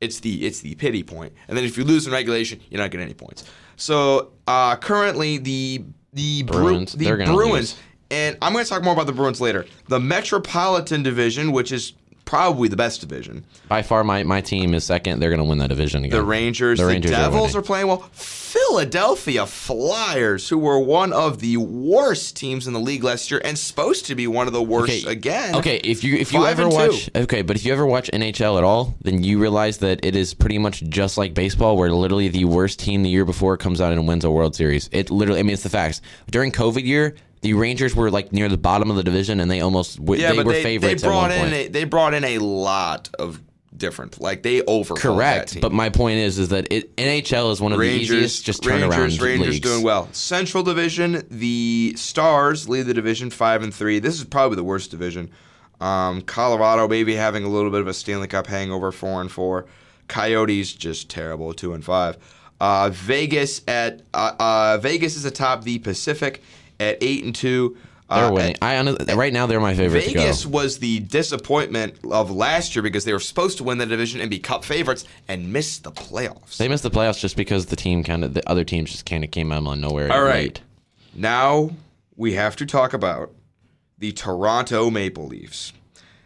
It's 0.00 0.20
the 0.20 0.46
it's 0.46 0.60
the 0.60 0.74
pity 0.74 1.02
point. 1.02 1.32
And 1.48 1.56
then 1.56 1.64
if 1.64 1.78
you 1.78 1.84
lose 1.84 2.06
in 2.06 2.12
regulation, 2.12 2.60
you're 2.70 2.80
not 2.80 2.90
getting 2.90 3.04
any 3.06 3.14
points. 3.14 3.44
So 3.76 4.32
uh, 4.46 4.76
currently 4.76 5.38
the 5.38 5.84
the 6.12 6.42
Bru- 6.42 6.62
Bruins, 6.62 6.92
the 6.92 7.04
they're 7.06 7.16
gonna 7.16 7.32
Bruins 7.34 7.52
lose. 7.52 7.76
and 8.10 8.36
I'm 8.42 8.52
going 8.52 8.64
to 8.64 8.68
talk 8.68 8.82
more 8.82 8.92
about 8.92 9.06
the 9.06 9.12
Bruins 9.12 9.40
later. 9.40 9.64
The 9.88 10.00
Metropolitan 10.00 11.02
Division, 11.02 11.52
which 11.52 11.72
is 11.72 11.94
probably 12.26 12.68
the 12.68 12.76
best 12.76 13.00
division. 13.00 13.44
By 13.68 13.80
far, 13.82 14.04
my, 14.04 14.22
my 14.24 14.42
team 14.42 14.74
is 14.74 14.84
second. 14.84 15.20
They're 15.20 15.30
going 15.30 15.38
to 15.38 15.44
win 15.44 15.56
that 15.58 15.68
division 15.68 16.04
again. 16.04 16.18
The 16.18 16.24
Rangers, 16.24 16.78
The 16.78 16.84
the, 16.84 16.88
Rangers 16.90 17.12
are 17.12 17.14
Devils 17.14 17.54
winning. 17.54 17.56
are, 17.56 17.62
playing 17.62 17.86
well. 17.86 18.10
Philadelphia 18.12 19.46
Flyers, 19.46 20.48
who 20.48 20.58
were 20.58 20.78
one 20.78 21.12
of 21.12 21.40
the 21.40 21.56
worst 21.56 22.36
teams 22.36 22.66
in 22.66 22.72
the 22.72 22.80
league 22.80 23.04
last 23.04 23.30
year 23.30 23.40
and 23.44 23.58
supposed 23.58 24.06
to 24.06 24.14
be 24.14 24.26
one 24.26 24.46
of 24.46 24.52
the 24.52 24.62
worst 24.62 25.06
again. 25.06 25.54
Okay, 25.56 25.76
if 25.84 26.02
you 26.02 26.16
if 26.16 26.32
you 26.32 26.40
Five 26.40 26.58
ever 26.58 26.68
watch 26.68 27.10
okay, 27.14 27.42
but 27.42 27.56
if 27.56 27.64
you 27.64 27.72
ever 27.72 27.86
watch 27.86 28.10
NHL 28.12 28.58
at 28.58 28.64
all, 28.64 28.94
then 29.02 29.22
you 29.22 29.38
realize 29.38 29.78
that 29.78 30.04
it 30.04 30.16
is 30.16 30.34
pretty 30.34 30.58
much 30.58 30.82
just 30.84 31.16
like 31.18 31.34
baseball, 31.34 31.76
where 31.76 31.90
literally 31.92 32.28
the 32.28 32.44
worst 32.44 32.78
team 32.80 33.02
the 33.02 33.10
year 33.10 33.24
before 33.24 33.56
comes 33.56 33.80
out 33.80 33.92
and 33.92 34.08
wins 34.08 34.24
a 34.24 34.30
World 34.30 34.54
Series. 34.56 34.88
It 34.92 35.10
literally, 35.10 35.40
I 35.40 35.42
mean, 35.42 35.54
it's 35.54 35.62
the 35.62 35.68
facts. 35.68 36.00
During 36.30 36.50
COVID 36.50 36.84
year, 36.84 37.14
the 37.46 37.54
Rangers 37.54 37.94
were 37.94 38.10
like 38.10 38.32
near 38.32 38.48
the 38.48 38.56
bottom 38.58 38.90
of 38.90 38.96
the 38.96 39.02
division, 39.02 39.40
and 39.40 39.50
they 39.50 39.60
almost 39.60 39.98
w- 39.98 40.20
Yeah, 40.20 40.30
they 40.30 40.36
but 40.36 40.46
were 40.46 40.52
they, 40.52 40.62
they 40.62 40.78
favorites 40.78 41.02
at 41.02 41.08
brought 41.08 41.30
in 41.32 41.52
a, 41.52 41.68
they 41.68 41.84
brought 41.84 42.14
in 42.14 42.24
a 42.24 42.38
lot 42.38 43.10
of 43.18 43.40
different. 43.76 44.20
Like 44.20 44.42
they 44.42 44.62
over 44.62 44.94
Correct, 44.94 45.60
but 45.60 45.72
my 45.72 45.90
point 45.90 46.18
is, 46.18 46.38
is 46.38 46.48
that 46.48 46.72
it, 46.72 46.96
NHL 46.96 47.52
is 47.52 47.60
one 47.60 47.72
of 47.72 47.78
the 47.78 47.84
easiest 47.84 48.44
just 48.44 48.62
turnaround 48.62 48.90
Rangers, 48.98 49.20
Rangers 49.20 49.48
leagues. 49.54 49.60
doing 49.60 49.82
well. 49.82 50.08
Central 50.12 50.62
Division, 50.62 51.26
the 51.30 51.94
Stars 51.96 52.68
lead 52.68 52.82
the 52.82 52.94
division 52.94 53.30
five 53.30 53.62
and 53.62 53.72
three. 53.72 53.98
This 53.98 54.18
is 54.18 54.24
probably 54.24 54.56
the 54.56 54.64
worst 54.64 54.90
division. 54.90 55.30
Um, 55.80 56.22
Colorado 56.22 56.88
maybe 56.88 57.14
having 57.14 57.44
a 57.44 57.48
little 57.48 57.70
bit 57.70 57.80
of 57.82 57.86
a 57.86 57.94
Stanley 57.94 58.28
Cup 58.28 58.46
hangover, 58.46 58.92
four 58.92 59.20
and 59.20 59.30
four. 59.30 59.66
Coyotes 60.08 60.72
just 60.72 61.10
terrible, 61.10 61.52
two 61.52 61.74
and 61.74 61.84
five. 61.84 62.16
Uh, 62.60 62.88
Vegas 62.90 63.60
at 63.68 64.00
uh, 64.14 64.32
uh, 64.38 64.78
Vegas 64.78 65.16
is 65.16 65.26
atop 65.26 65.64
the 65.64 65.78
Pacific 65.80 66.42
at 66.80 66.98
eight 67.00 67.24
and 67.24 67.34
two. 67.34 67.76
They're 68.08 68.26
Uh, 68.26 68.30
winning. 68.32 68.56
I 68.62 68.76
hon- 68.76 68.96
right 69.16 69.32
now 69.32 69.46
they're 69.46 69.58
my 69.58 69.74
favorite 69.74 70.04
Vegas 70.04 70.46
was 70.46 70.78
the 70.78 71.00
disappointment 71.00 71.96
of 72.08 72.30
last 72.30 72.76
year 72.76 72.82
because 72.84 73.04
they 73.04 73.12
were 73.12 73.18
supposed 73.18 73.58
to 73.58 73.64
win 73.64 73.78
the 73.78 73.86
division 73.86 74.20
and 74.20 74.30
be 74.30 74.38
cup 74.38 74.64
favorites 74.64 75.04
and 75.26 75.52
missed 75.52 75.82
the 75.82 75.90
playoffs. 75.90 76.56
They 76.56 76.68
missed 76.68 76.84
the 76.84 76.90
playoffs 76.90 77.18
just 77.18 77.36
because 77.36 77.66
the 77.66 77.74
team 77.74 78.04
kind 78.04 78.22
of 78.22 78.32
the 78.34 78.48
other 78.48 78.62
teams 78.62 78.92
just 78.92 79.06
kind 79.06 79.24
of 79.24 79.32
came 79.32 79.50
out 79.50 79.66
of 79.66 79.78
nowhere. 79.78 80.12
All 80.12 80.22
right. 80.22 80.34
late. 80.44 80.60
Now 81.14 81.70
we 82.14 82.34
have 82.34 82.54
to 82.56 82.66
talk 82.66 82.92
about 82.92 83.32
the 83.98 84.12
Toronto 84.12 84.88
Maple 84.90 85.26
Leafs. 85.26 85.72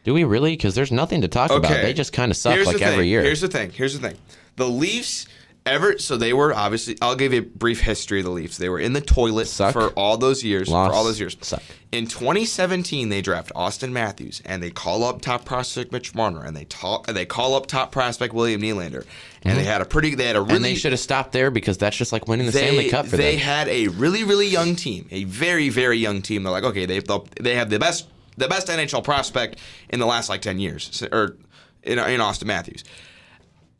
Do 0.05 0.13
we 0.15 0.25
really? 0.25 0.53
Because 0.53 0.75
there's 0.75 0.93
nothing 0.93 1.23
to 1.23 1.29
talk 1.29 1.51
about. 1.51 1.71
They 1.71 1.93
just 1.95 2.13
kind 2.13 2.31
of 2.31 2.37
suck 2.37 2.55
Here's 2.55 2.67
like 2.67 2.83
every 2.83 3.07
year. 3.09 3.23
Here's 3.23 3.41
the 3.41 3.49
thing. 3.49 3.71
Here's 3.71 3.99
the 3.99 4.07
thing. 4.07 4.19
The 4.57 4.69
Leafs 4.69 5.27
ever 5.67 5.99
so 5.99 6.17
they 6.17 6.33
were 6.33 6.55
obviously 6.55 6.97
I'll 7.03 7.15
give 7.17 7.33
you 7.33 7.41
a 7.41 7.43
brief 7.43 7.81
history 7.81 8.21
of 8.21 8.25
the 8.25 8.31
Leafs. 8.31 8.57
They 8.57 8.69
were 8.69 8.79
in 8.81 8.93
the 8.93 9.01
toilet 9.01 9.47
Suck. 9.47 9.73
for 9.73 9.89
all 9.91 10.17
those 10.17 10.43
years. 10.43 10.69
Lost. 10.69 10.91
For 10.91 10.97
all 10.97 11.05
those 11.05 11.21
years. 11.21 11.37
Suck. 11.41 11.63
In 11.93 12.07
2017, 12.07 13.09
they 13.09 13.21
draft 13.21 13.53
Auston 13.55 13.91
Matthews 13.93 14.41
and 14.45 14.63
they 14.63 14.71
call 14.71 15.05
up 15.05 15.21
top 15.21 15.45
prospect 15.45 15.93
Mitch 15.93 16.15
Marner 16.15 16.45
and 16.45 16.57
they 16.57 16.65
talk 16.65 17.07
they 17.09 17.27
call 17.27 17.55
up 17.55 17.67
top 17.67 17.93
prospect 17.93 18.33
William 18.33 18.61
Nylander. 18.63 19.05
And 19.43 19.59
they 19.59 19.65
had 19.65 19.81
a 19.81 19.85
pretty 19.85 20.15
they 20.15 20.27
had 20.27 20.37
a 20.37 20.41
really 20.41 20.49
Mm-hmm. 20.51 20.57
and 20.57 20.65
they 20.65 20.75
should 20.77 20.93
have 20.93 21.01
stopped 21.01 21.33
there 21.33 21.51
because 21.51 21.79
that's 21.79 21.97
just 21.97 22.13
like 22.13 22.27
winning 22.29 22.47
the 22.47 22.53
they, 22.53 22.59
Stanley 22.67 22.89
Cup 22.89 23.07
for 23.07 23.17
they 23.17 23.23
them. 23.23 23.33
They 23.33 23.37
had 23.37 23.69
a 23.69 23.89
really 23.89 24.25
really 24.25 24.49
young 24.49 24.77
team, 24.77 25.07
a 25.11 25.25
very 25.25 25.69
very 25.69 25.99
young 25.99 26.23
team. 26.23 26.43
They're 26.43 26.53
like, 26.53 26.65
okay, 26.65 26.87
they 26.87 27.01
they'll- 27.01 27.27
have 27.45 27.71
the 27.71 27.79
best 27.79 28.07
the 28.37 28.49
best 28.49 28.69
NHL 28.69 29.05
prospect 29.05 29.59
in 29.91 30.01
the 30.01 30.07
last 30.07 30.29
like 30.31 30.41
ten 30.41 30.59
years, 30.59 31.03
or 31.13 31.37
in, 31.83 31.99
in 31.99 32.21
Auston 32.21 32.45
Matthews. 32.47 32.85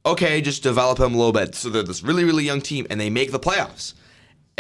Okay, 0.05 0.41
just 0.41 0.63
develop 0.63 0.99
him 0.99 1.15
a 1.15 1.17
little 1.17 1.33
bit. 1.33 1.55
So 1.55 1.69
they're 1.69 1.83
this 1.83 2.03
really 2.03 2.25
really 2.25 2.45
young 2.45 2.61
team, 2.61 2.87
and 2.91 3.01
they 3.01 3.11
make 3.11 3.33
the 3.33 3.41
playoffs 3.41 3.95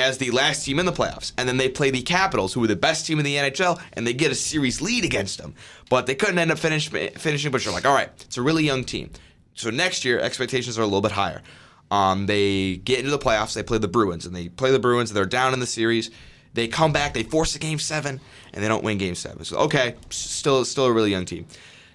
as 0.00 0.18
the 0.18 0.30
last 0.30 0.64
team 0.64 0.78
in 0.78 0.86
the 0.86 0.92
playoffs, 0.92 1.32
and 1.36 1.48
then 1.48 1.56
they 1.56 1.68
play 1.68 1.90
the 1.90 2.02
Capitals, 2.02 2.52
who 2.54 2.60
were 2.60 2.66
the 2.66 2.76
best 2.76 3.06
team 3.06 3.18
in 3.18 3.24
the 3.24 3.36
NHL, 3.36 3.80
and 3.92 4.06
they 4.06 4.14
get 4.14 4.32
a 4.32 4.34
series 4.34 4.80
lead 4.80 5.04
against 5.04 5.38
them, 5.38 5.54
but 5.88 6.06
they 6.06 6.14
couldn't 6.14 6.38
end 6.38 6.50
up 6.50 6.58
finish, 6.58 6.88
finishing. 6.88 7.52
But 7.52 7.64
you're 7.64 7.74
like, 7.74 7.86
all 7.86 7.94
right, 7.94 8.10
it's 8.22 8.38
a 8.38 8.42
really 8.42 8.64
young 8.64 8.84
team. 8.84 9.10
So 9.54 9.70
next 9.70 10.04
year, 10.04 10.18
expectations 10.18 10.78
are 10.78 10.82
a 10.82 10.86
little 10.86 11.02
bit 11.02 11.12
higher. 11.12 11.42
Um, 11.90 12.26
they 12.26 12.76
get 12.76 13.00
into 13.00 13.10
the 13.10 13.18
playoffs. 13.18 13.54
They 13.54 13.62
play 13.62 13.78
the 13.78 13.88
Bruins, 13.88 14.24
and 14.26 14.34
they 14.34 14.48
play 14.48 14.70
the 14.70 14.78
Bruins. 14.78 15.10
and 15.10 15.16
They're 15.16 15.26
down 15.26 15.52
in 15.52 15.60
the 15.60 15.66
series. 15.66 16.10
They 16.54 16.66
come 16.66 16.92
back. 16.92 17.14
They 17.14 17.22
force 17.22 17.54
a 17.54 17.58
game 17.58 17.78
seven, 17.78 18.20
and 18.52 18.64
they 18.64 18.68
don't 18.68 18.82
win 18.82 18.98
game 18.98 19.14
seven. 19.14 19.44
So 19.44 19.58
okay, 19.58 19.96
still 20.10 20.64
still 20.64 20.86
a 20.86 20.92
really 20.92 21.10
young 21.10 21.24
team. 21.24 21.46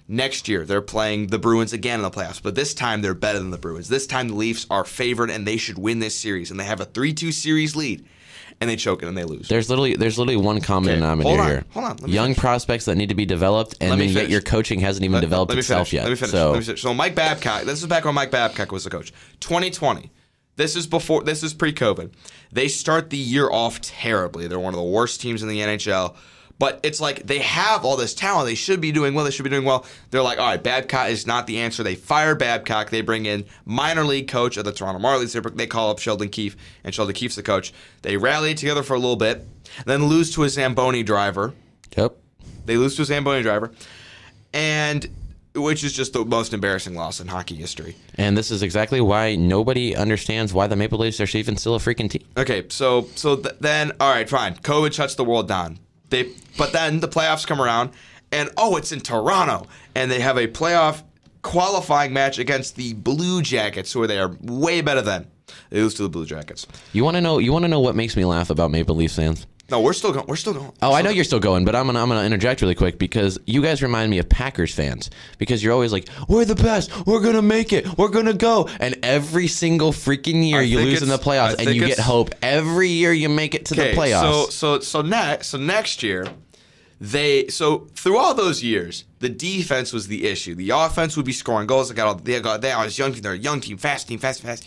Next 0.08 0.48
year, 0.48 0.66
they're 0.66 0.82
playing 0.84 1.28
the 1.28 1.40
Bruins 1.40 1.74
again 1.74 2.00
in 2.00 2.04
the 2.04 2.12
playoffs, 2.12 2.42
but 2.42 2.54
this 2.54 2.76
time 2.76 3.02
they're 3.02 3.16
better 3.16 3.40
than 3.40 3.50
the 3.50 3.58
Bruins. 3.58 3.90
This 3.90 4.06
time 4.06 4.28
the 4.30 4.36
Leafs 4.36 4.68
are 4.70 4.84
favored, 4.84 5.32
and 5.32 5.48
they 5.48 5.58
should 5.58 5.80
win 5.80 5.98
this 6.00 6.16
series. 6.16 6.52
And 6.52 6.60
they 6.60 6.64
have 6.64 6.80
a 6.80 6.86
three-two 6.86 7.32
series 7.32 7.76
lead, 7.76 8.06
and 8.62 8.70
they 8.70 8.76
choke 8.76 9.02
it 9.02 9.08
and 9.08 9.18
they 9.18 9.24
lose. 9.24 9.48
There's 9.48 9.68
literally 9.68 9.96
there's 9.96 10.20
literally 10.20 10.38
one 10.38 10.62
common 10.62 10.90
Okay, 10.92 11.00
denominator 11.00 11.30
hold 11.30 11.40
on, 11.40 11.48
here. 11.48 11.66
hold 11.72 11.86
on, 11.86 11.92
let 11.98 12.04
me 12.04 12.12
Young 12.14 12.26
finish. 12.28 12.38
prospects 12.38 12.86
that 12.86 12.96
need 12.98 13.10
to 13.10 13.16
be 13.16 13.26
developed, 13.26 13.76
and 13.82 14.00
then 14.00 14.10
yet 14.10 14.30
your 14.30 14.42
coaching 14.42 14.80
hasn't 14.80 15.04
even 15.04 15.16
Let- 15.16 15.22
developed 15.22 15.50
let 15.50 15.58
itself 15.58 15.88
finish. 15.90 15.94
yet. 15.94 16.04
Let 16.04 16.10
me 16.12 16.16
finish. 16.18 16.32
So 16.32 16.52
Let 16.52 16.60
me 16.60 16.66
finish. 16.66 16.82
So 16.84 16.94
Mike 16.94 17.16
Babcock. 17.16 17.64
This 17.64 17.82
is 17.82 17.88
back 17.88 18.06
when 18.06 18.14
Mike 18.14 18.30
Babcock 18.30 18.72
was 18.72 18.84
the 18.84 18.92
coach. 18.92 19.12
2020. 19.40 20.12
This 20.56 20.76
is 20.76 20.86
before. 20.88 21.24
This 21.24 21.42
is 21.44 21.54
pre-COVID. 21.54 22.14
They 22.52 22.68
start 22.70 23.10
the 23.10 23.18
year 23.18 23.50
off 23.52 23.82
terribly. 23.82 24.48
They're 24.48 24.60
one 24.60 24.74
of 24.74 24.78
the 24.78 24.84
worst 24.86 25.20
teams 25.20 25.42
in 25.44 25.50
the 25.50 25.60
NHL. 25.60 26.16
But 26.58 26.80
it's 26.84 27.02
like 27.02 27.28
they 27.28 27.40
have 27.40 27.84
all 27.84 27.98
this 27.98 28.14
talent. 28.14 28.48
They 28.48 28.56
should 28.56 28.80
be 28.80 28.92
doing 28.92 29.14
well. 29.14 29.26
They 29.26 29.32
should 29.32 29.44
be 29.44 29.50
doing 29.50 29.66
well. 29.66 29.86
They're 30.12 30.22
like, 30.22 30.40
all 30.40 30.48
right, 30.48 30.62
Babcock 30.62 31.10
is 31.10 31.28
not 31.28 31.48
the 31.48 31.60
answer. 31.60 31.84
They 31.84 31.96
fire 31.96 32.34
Babcock. 32.34 32.90
They 32.92 33.02
bring 33.02 33.26
in 33.26 33.46
minor 33.66 34.04
league 34.04 34.30
coach 34.30 34.56
of 34.56 34.64
the 34.64 34.72
Toronto 34.72 35.02
Marlies. 35.02 35.56
They, 35.56 35.68
call 35.68 35.90
up 35.90 36.00
Sheldon 36.00 36.30
Keefe, 36.30 36.56
and 36.84 36.96
Sheldon 36.96 37.14
Keefe's 37.14 37.36
the 37.36 37.44
coach. 37.44 37.74
They 38.04 38.16
rally 38.16 38.54
together 38.56 38.84
for 38.84 38.94
a 38.94 39.00
little 39.00 39.18
bit, 39.18 39.46
then 39.86 40.06
lose 40.06 40.34
to 40.36 40.44
a 40.44 40.50
Zamboni 40.50 41.04
driver. 41.04 41.54
yep. 41.96 42.16
They 42.66 42.78
lose 42.78 42.96
to 42.96 43.02
a 43.02 43.06
Zamboni 43.06 43.42
driver, 43.44 43.72
and 44.54 45.08
which 45.54 45.84
is 45.84 45.94
just 45.94 46.14
the 46.14 46.24
most 46.26 46.54
embarrassing 46.54 46.96
loss 46.96 47.20
in 47.20 47.28
hockey 47.28 47.56
history. 47.56 47.96
And 48.16 48.38
this 48.38 48.52
is 48.52 48.62
exactly 48.62 49.02
why 49.02 49.36
nobody 49.36 49.96
understands 49.96 50.54
why 50.54 50.68
the 50.68 50.76
Maple 50.76 51.00
Leafs 51.00 51.20
are 51.22 51.38
even 51.38 51.58
still 51.58 51.76
a 51.76 51.80
freaking 51.80 52.10
team. 52.10 52.26
Okay, 52.38 52.66
so 52.70 53.08
so 53.16 53.36
th- 53.38 53.56
then 53.60 53.92
all 54.00 54.12
right, 54.12 54.30
fine. 54.30 54.56
COVID 54.56 54.94
shuts 54.94 55.16
the 55.16 55.24
world 55.24 55.48
down. 55.48 55.80
They 56.10 56.32
but 56.58 56.72
then 56.72 57.00
the 57.00 57.08
playoffs 57.08 57.46
come 57.46 57.62
around, 57.62 57.92
and 58.32 58.50
oh, 58.58 58.78
it's 58.78 58.92
in 58.92 59.02
Toronto, 59.02 59.68
and 59.96 60.10
they 60.10 60.20
have 60.20 60.38
a 60.38 60.48
playoff 60.48 61.04
qualifying 61.42 62.14
match 62.14 62.40
against 62.40 62.76
the 62.76 62.94
Blue 62.94 63.42
Jackets, 63.42 63.94
who 63.94 64.06
they 64.08 64.20
are 64.20 64.36
way 64.42 64.82
better 64.82 65.02
than. 65.02 65.28
They 65.70 65.82
lose 65.82 65.94
to 65.96 66.04
the 66.04 66.10
Blue 66.10 66.26
Jackets. 66.26 66.66
You 66.94 67.04
want 67.04 67.16
to 67.16 67.22
know? 67.22 67.38
You 67.38 67.52
want 67.54 67.64
to 67.64 67.70
know 67.70 67.80
what 67.80 67.96
makes 67.96 68.16
me 68.16 68.26
laugh 68.26 68.50
about 68.50 68.72
Maple 68.72 68.96
Leaf 68.96 69.12
fans? 69.12 69.46
No, 69.72 69.82
we're 69.82 69.94
still 69.94 70.12
going. 70.12 70.28
We're 70.28 70.36
still 70.36 70.54
going. 70.54 70.72
Oh, 70.84 70.94
I 70.94 71.02
know 71.02 71.10
you're 71.10 71.24
still 71.24 71.40
going, 71.40 71.66
but 71.66 71.76
I'm 71.76 71.88
gonna 71.88 72.00
I'm 72.00 72.08
gonna 72.08 72.24
interject 72.24 72.62
really 72.62 72.76
quick 72.76 73.00
because 73.00 73.40
you 73.48 73.64
guys 73.64 73.82
remind 73.82 74.12
me 74.12 74.20
of 74.20 74.30
Packers 74.30 74.74
fans 74.74 75.10
because 75.40 75.64
you're 75.64 75.74
always 75.74 75.92
like, 75.92 76.08
"We're 76.28 76.46
the 76.46 76.56
best, 76.56 77.08
we're 77.08 77.20
gonna 77.20 77.42
make 77.42 77.74
it, 77.74 77.98
we're 77.98 78.10
gonna 78.10 78.34
go," 78.34 78.70
and 78.80 78.96
every 79.02 79.48
single 79.48 79.92
freaking 79.92 80.48
year 80.48 80.60
I 80.60 80.64
you 80.64 80.78
lose 80.78 81.02
in 81.02 81.10
the 81.10 81.18
playoffs, 81.18 81.60
I 81.60 81.64
and 81.64 81.76
you 81.76 81.88
get 81.88 81.98
hope 81.98 82.36
every 82.44 82.90
year 82.90 83.12
you 83.12 83.28
make 83.28 83.56
it 83.56 83.66
to 83.66 83.74
the 83.74 83.94
playoffs. 83.94 84.50
So 84.50 84.50
so 84.50 84.80
so 84.82 85.02
next 85.02 85.48
so 85.48 85.58
next 85.58 86.04
year, 86.04 86.28
they 87.02 87.48
so 87.48 87.88
through 87.96 88.20
all 88.20 88.36
those 88.36 88.64
years, 88.64 89.06
the 89.18 89.30
defense 89.30 89.92
was 89.92 90.08
the 90.08 90.28
issue. 90.28 90.54
The 90.54 90.70
offense 90.70 91.18
would 91.18 91.26
be 91.26 91.34
scoring 91.34 91.66
goals. 91.66 91.90
They 91.90 91.96
got 91.96 92.08
all 92.08 92.16
they 92.16 92.40
got 92.40 92.62
they 92.62 92.72
oh, 92.72 92.78
are 92.78 92.86
this 92.86 93.00
young 93.00 93.14
team. 93.14 93.24
They're 93.24 93.34
a 93.34 93.38
young 93.38 93.62
team, 93.62 93.78
fast 93.78 94.08
team, 94.08 94.20
fast, 94.20 94.44
fast. 94.44 94.64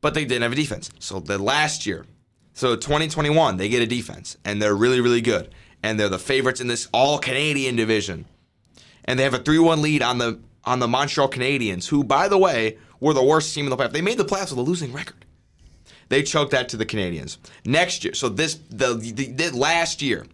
But 0.00 0.14
they 0.14 0.24
didn't 0.24 0.42
have 0.42 0.52
a 0.52 0.56
defense. 0.56 0.90
So 0.98 1.20
the 1.20 1.38
last 1.38 1.86
year, 1.86 2.06
so 2.52 2.76
2021, 2.76 3.56
they 3.56 3.68
get 3.68 3.82
a 3.82 3.86
defense, 3.86 4.36
and 4.44 4.60
they're 4.60 4.74
really 4.74 5.00
really 5.00 5.20
good, 5.20 5.54
and 5.82 5.98
they're 5.98 6.08
the 6.08 6.18
favorites 6.18 6.60
in 6.60 6.66
this 6.66 6.88
all 6.92 7.18
Canadian 7.18 7.76
division, 7.76 8.26
and 9.04 9.18
they 9.18 9.24
have 9.24 9.34
a 9.34 9.38
three-one 9.38 9.82
lead 9.82 10.02
on 10.02 10.18
the 10.18 10.40
on 10.64 10.78
the 10.78 10.88
Montreal 10.88 11.28
Canadiens, 11.28 11.88
who 11.88 12.04
by 12.04 12.28
the 12.28 12.38
way 12.38 12.78
were 13.00 13.14
the 13.14 13.24
worst 13.24 13.54
team 13.54 13.66
in 13.66 13.70
the 13.70 13.76
playoffs. 13.76 13.92
They 13.92 14.02
made 14.02 14.18
the 14.18 14.24
playoffs 14.24 14.50
with 14.50 14.58
a 14.58 14.62
losing 14.62 14.92
record. 14.92 15.24
They 16.10 16.22
choked 16.22 16.50
that 16.50 16.68
to 16.70 16.76
the 16.76 16.84
Canadiens. 16.84 17.38
Next 17.64 18.04
year, 18.04 18.14
so 18.14 18.28
this 18.28 18.56
the, 18.68 18.94
the, 18.94 19.26
the 19.26 19.56
last 19.56 20.02
year, 20.02 20.26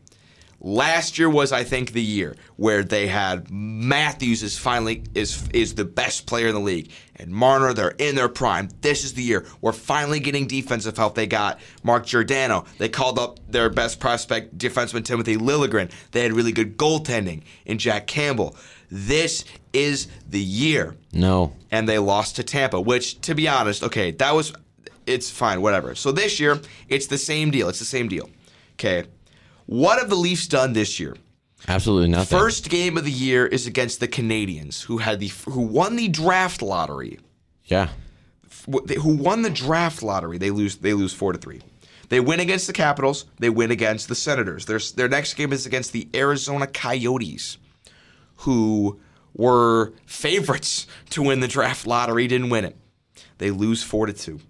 last 0.61 1.19
year 1.19 1.29
was 1.29 1.53
I 1.53 1.64
think 1.64 1.92
the 1.92 2.03
year 2.03 2.37
where 2.57 2.83
they 2.83 3.07
had 3.07 3.51
Matthews 3.51 4.42
is 4.42 4.59
finally 4.59 5.05
is 5.14 5.49
is 5.53 5.75
the 5.75 5.85
best 5.85 6.27
player 6.27 6.49
in 6.49 6.55
the 6.55 6.61
league, 6.61 6.90
and 7.16 7.31
Marner 7.31 7.73
they're 7.73 7.90
in 7.90 8.14
their 8.14 8.29
prime. 8.29 8.69
This 8.81 9.05
is 9.05 9.14
the 9.14 9.23
year 9.23 9.47
we're 9.61 9.73
finally 9.73 10.21
getting 10.21 10.47
defensive 10.47 10.97
help. 10.97 11.14
They 11.14 11.27
got 11.27 11.61
Mark 11.83 12.07
Giordano. 12.07 12.64
They 12.79 12.88
called 12.88 13.19
up 13.19 13.38
their 13.49 13.71
best 13.71 14.01
prospect 14.01 14.57
defenseman 14.59 15.05
Timothy 15.05 15.37
Liljegren. 15.37 15.90
They 16.12 16.23
had 16.23 16.33
really 16.33 16.53
good 16.53 16.77
goaltending 16.77 17.42
in 17.64 17.79
Jack 17.79 18.07
Campbell. 18.07 18.57
This 18.90 19.45
is 19.73 20.09
the 20.29 20.40
year 20.40 20.96
no, 21.13 21.52
and 21.71 21.88
they 21.88 21.98
lost 21.98 22.37
to 22.37 22.42
Tampa, 22.42 22.81
which, 22.81 23.21
to 23.23 23.35
be 23.35 23.48
honest, 23.48 23.83
okay, 23.83 24.13
that 24.13 24.35
was, 24.35 24.52
it's 25.07 25.31
fine, 25.31 25.61
whatever. 25.61 25.94
So 25.94 26.13
this 26.13 26.38
year, 26.40 26.61
it's 26.88 27.07
the 27.09 27.19
same 27.19 27.50
deal. 27.50 27.69
It's 27.69 27.79
the 27.79 27.85
same 27.85 28.09
deal. 28.09 28.31
Okay. 28.75 29.04
What 29.67 29.98
have 29.98 30.08
the 30.08 30.17
Leafs 30.17 30.46
done 30.46 30.73
this 30.73 30.98
year? 31.00 31.17
absolutely 31.69 32.08
nothing. 32.08 32.38
First 32.38 32.69
game 32.69 32.96
of 32.96 33.04
the 33.04 33.10
year 33.10 33.46
is 33.46 33.67
against 33.67 33.98
the 34.00 34.06
Canadiens, 34.08 34.83
who 34.85 34.98
had 34.98 35.21
the 35.21 35.29
who 35.48 35.62
won 35.62 35.96
the 35.96 36.08
draft 36.08 36.62
lottery. 36.62 37.19
yeah, 37.64 37.88
Who 38.67 39.17
won 39.17 39.42
the 39.42 39.50
draft 39.50 40.02
lottery? 40.02 40.38
They 40.38 40.50
lose. 40.50 40.77
They 40.77 40.94
lose 40.94 41.12
four 41.12 41.33
to 41.33 41.38
three. 41.38 41.60
They 42.08 42.21
win 42.21 42.38
against 42.38 42.69
the 42.69 42.73
Capitals. 42.73 43.25
They 43.40 43.50
win 43.50 43.71
against 43.73 44.08
the 44.08 44.14
Senators. 44.14 44.67
Their 44.67 44.79
their 44.94 45.08
next 45.08 45.35
game 45.35 45.52
is 45.52 45.67
against 45.67 45.92
the 45.92 46.08
Arizona 46.14 46.67
Coyotes, 46.69 47.58
who 48.37 49.00
were 49.35 49.92
favorites 50.06 50.87
to 51.10 51.23
win 51.23 51.40
the 51.40 51.48
draft 51.48 51.87
lottery. 51.87 52.29
Didn't 52.29 52.50
win 52.50 52.64
it. 52.64 52.77
They 53.38 53.50
lose 53.50 53.83
four 53.83 54.06
to 54.06 54.12
two. 54.12 54.40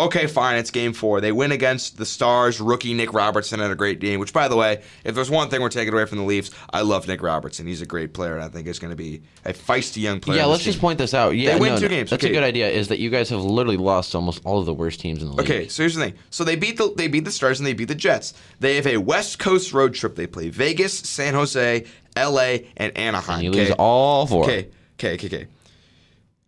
Okay, 0.00 0.26
fine. 0.26 0.56
It's 0.56 0.70
game 0.70 0.92
four. 0.92 1.20
They 1.20 1.32
win 1.32 1.52
against 1.52 1.96
the 1.98 2.06
Stars. 2.06 2.60
Rookie 2.60 2.94
Nick 2.94 3.12
Robertson 3.12 3.60
had 3.60 3.70
a 3.70 3.74
great 3.74 4.00
game. 4.00 4.18
Which, 4.20 4.32
by 4.32 4.48
the 4.48 4.56
way, 4.56 4.82
if 5.04 5.14
there's 5.14 5.30
one 5.30 5.50
thing 5.50 5.60
we're 5.60 5.68
taking 5.68 5.92
away 5.92 6.06
from 6.06 6.18
the 6.18 6.24
Leafs, 6.24 6.50
I 6.72 6.80
love 6.80 7.06
Nick 7.06 7.22
Robertson. 7.22 7.66
He's 7.66 7.82
a 7.82 7.86
great 7.86 8.14
player, 8.14 8.34
and 8.34 8.42
I 8.42 8.48
think 8.48 8.66
is 8.66 8.78
going 8.78 8.90
to 8.92 8.96
be 8.96 9.22
a 9.44 9.52
feisty 9.52 10.02
young 10.02 10.20
player. 10.20 10.38
Yeah, 10.38 10.46
let's 10.46 10.60
this 10.64 10.74
just 10.74 10.80
point 10.80 10.98
this 10.98 11.12
out. 11.12 11.36
Yeah, 11.36 11.54
They 11.54 11.60
win 11.60 11.74
no, 11.74 11.78
two 11.80 11.88
games. 11.88 12.10
That's 12.10 12.24
Okay. 12.24 12.32
a 12.32 12.34
good 12.34 12.44
idea. 12.44 12.68
Is 12.68 12.88
that 12.88 12.98
you 12.98 13.10
guys 13.10 13.28
have 13.30 13.42
literally 13.42 13.76
lost 13.76 14.14
almost 14.14 14.40
all 14.44 14.58
of 14.58 14.66
the 14.66 14.74
worst 14.74 15.00
teams 15.00 15.22
in 15.22 15.28
the 15.28 15.34
league. 15.34 15.40
Okay, 15.50 15.68
so 15.68 15.82
here's 15.82 15.94
the 15.94 16.02
thing. 16.02 16.14
So 16.30 16.44
they 16.44 16.56
beat 16.56 16.78
the 16.78 16.92
they 16.96 17.08
beat 17.08 17.24
the 17.24 17.30
Stars 17.30 17.60
and 17.60 17.66
they 17.66 17.74
beat 17.74 17.88
the 17.88 17.94
Jets. 17.94 18.32
They 18.58 18.76
have 18.76 18.86
a 18.86 18.96
West 18.96 19.38
Coast 19.38 19.72
road 19.72 19.94
trip. 19.94 20.16
They 20.16 20.26
play 20.26 20.48
Vegas, 20.48 20.98
San 20.98 21.34
Jose, 21.34 21.84
L.A., 22.16 22.66
and 22.76 22.96
Anaheim. 22.96 23.34
And 23.36 23.44
you 23.44 23.50
okay? 23.50 23.60
lose 23.66 23.70
all 23.78 24.26
four. 24.26 24.44
Okay, 24.44 24.68
okay, 24.98 25.14
okay, 25.14 25.26
okay. 25.26 25.46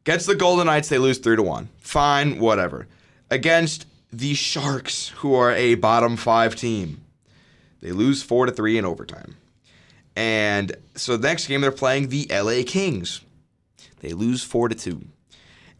Against 0.07 0.27
the 0.27 0.35
Golden 0.35 0.67
Knights, 0.67 0.89
they 0.89 0.99
lose 0.99 1.19
three 1.19 1.37
to 1.37 1.43
one. 1.43 1.69
Fine, 1.81 2.41
whatever. 2.41 2.89
Against 3.33 3.87
the 4.13 4.35
Sharks, 4.35 5.09
who 5.09 5.35
are 5.35 5.53
a 5.53 5.75
bottom 5.77 6.19
five 6.19 6.55
team, 6.55 7.01
they 7.81 7.91
lose 7.91 8.23
four 8.23 8.45
to 8.45 8.53
three 8.53 8.77
in 8.77 8.85
overtime. 8.85 9.37
And 10.15 10.77
so 10.97 11.17
the 11.17 11.29
next 11.29 11.47
game 11.47 11.63
they're 11.63 11.73
playing 11.73 12.11
the 12.11 12.27
LA 12.31 12.63
Kings. 12.67 13.23
They 14.01 14.13
lose 14.13 14.43
four 14.43 14.69
to 14.69 14.75
two. 14.75 15.07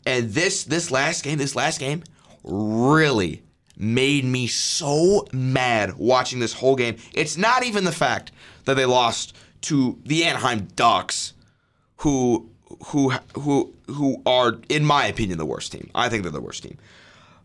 And 0.07 0.31
this 0.31 0.65
this 0.65 0.91
last 0.91 1.25
game, 1.25 1.37
this 1.37 1.55
last 1.55 1.79
game, 1.79 2.03
really 2.43 3.43
made 3.77 4.25
me 4.25 4.47
so 4.47 5.27
mad 5.35 5.99
watching 5.99 6.39
this 6.39 6.55
whole 6.55 6.75
game. 6.75 6.97
It's 7.13 7.37
not 7.37 7.65
even 7.65 7.85
the 7.85 7.93
fact 7.93 8.33
that 8.65 8.75
they 8.75 8.87
lost 8.87 9.37
to 9.63 9.99
the 10.07 10.25
Anaheim 10.25 10.69
Ducks, 10.75 11.35
who 11.97 12.49
who 12.87 13.11
who 13.35 13.75
who 13.89 14.23
are, 14.25 14.59
in 14.71 14.87
my 14.87 15.05
opinion, 15.05 15.37
the 15.37 15.45
worst 15.45 15.71
team. 15.73 15.91
I 15.95 16.09
think 16.09 16.23
they're 16.23 16.33
the 16.33 16.41
worst 16.41 16.63
team. 16.63 16.79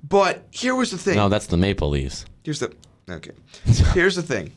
But 0.08 0.46
here 0.52 0.76
was 0.76 0.92
the 0.92 0.98
thing. 0.98 1.16
No, 1.16 1.30
that's 1.30 1.48
the 1.48 1.58
Maple 1.58 1.90
Leafs. 1.90 2.26
Here's 2.44 2.60
the 2.60 2.74
okay. 3.10 3.32
Here's 3.94 4.16
the 4.16 4.22
thing. 4.24 4.54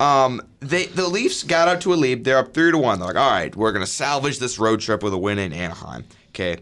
Um, 0.00 0.42
they 0.60 0.86
the 0.86 1.08
Leafs 1.08 1.42
got 1.42 1.68
out 1.68 1.80
to 1.82 1.94
a 1.94 1.96
lead. 1.96 2.24
They're 2.24 2.38
up 2.38 2.52
three 2.54 2.70
to 2.72 2.78
one. 2.78 2.98
They're 2.98 3.08
like, 3.08 3.16
all 3.16 3.30
right, 3.30 3.54
we're 3.54 3.72
gonna 3.72 3.86
salvage 3.86 4.38
this 4.38 4.58
road 4.58 4.80
trip 4.80 5.02
with 5.02 5.12
a 5.12 5.18
win 5.18 5.38
in 5.38 5.52
Anaheim. 5.52 6.04
Okay. 6.30 6.58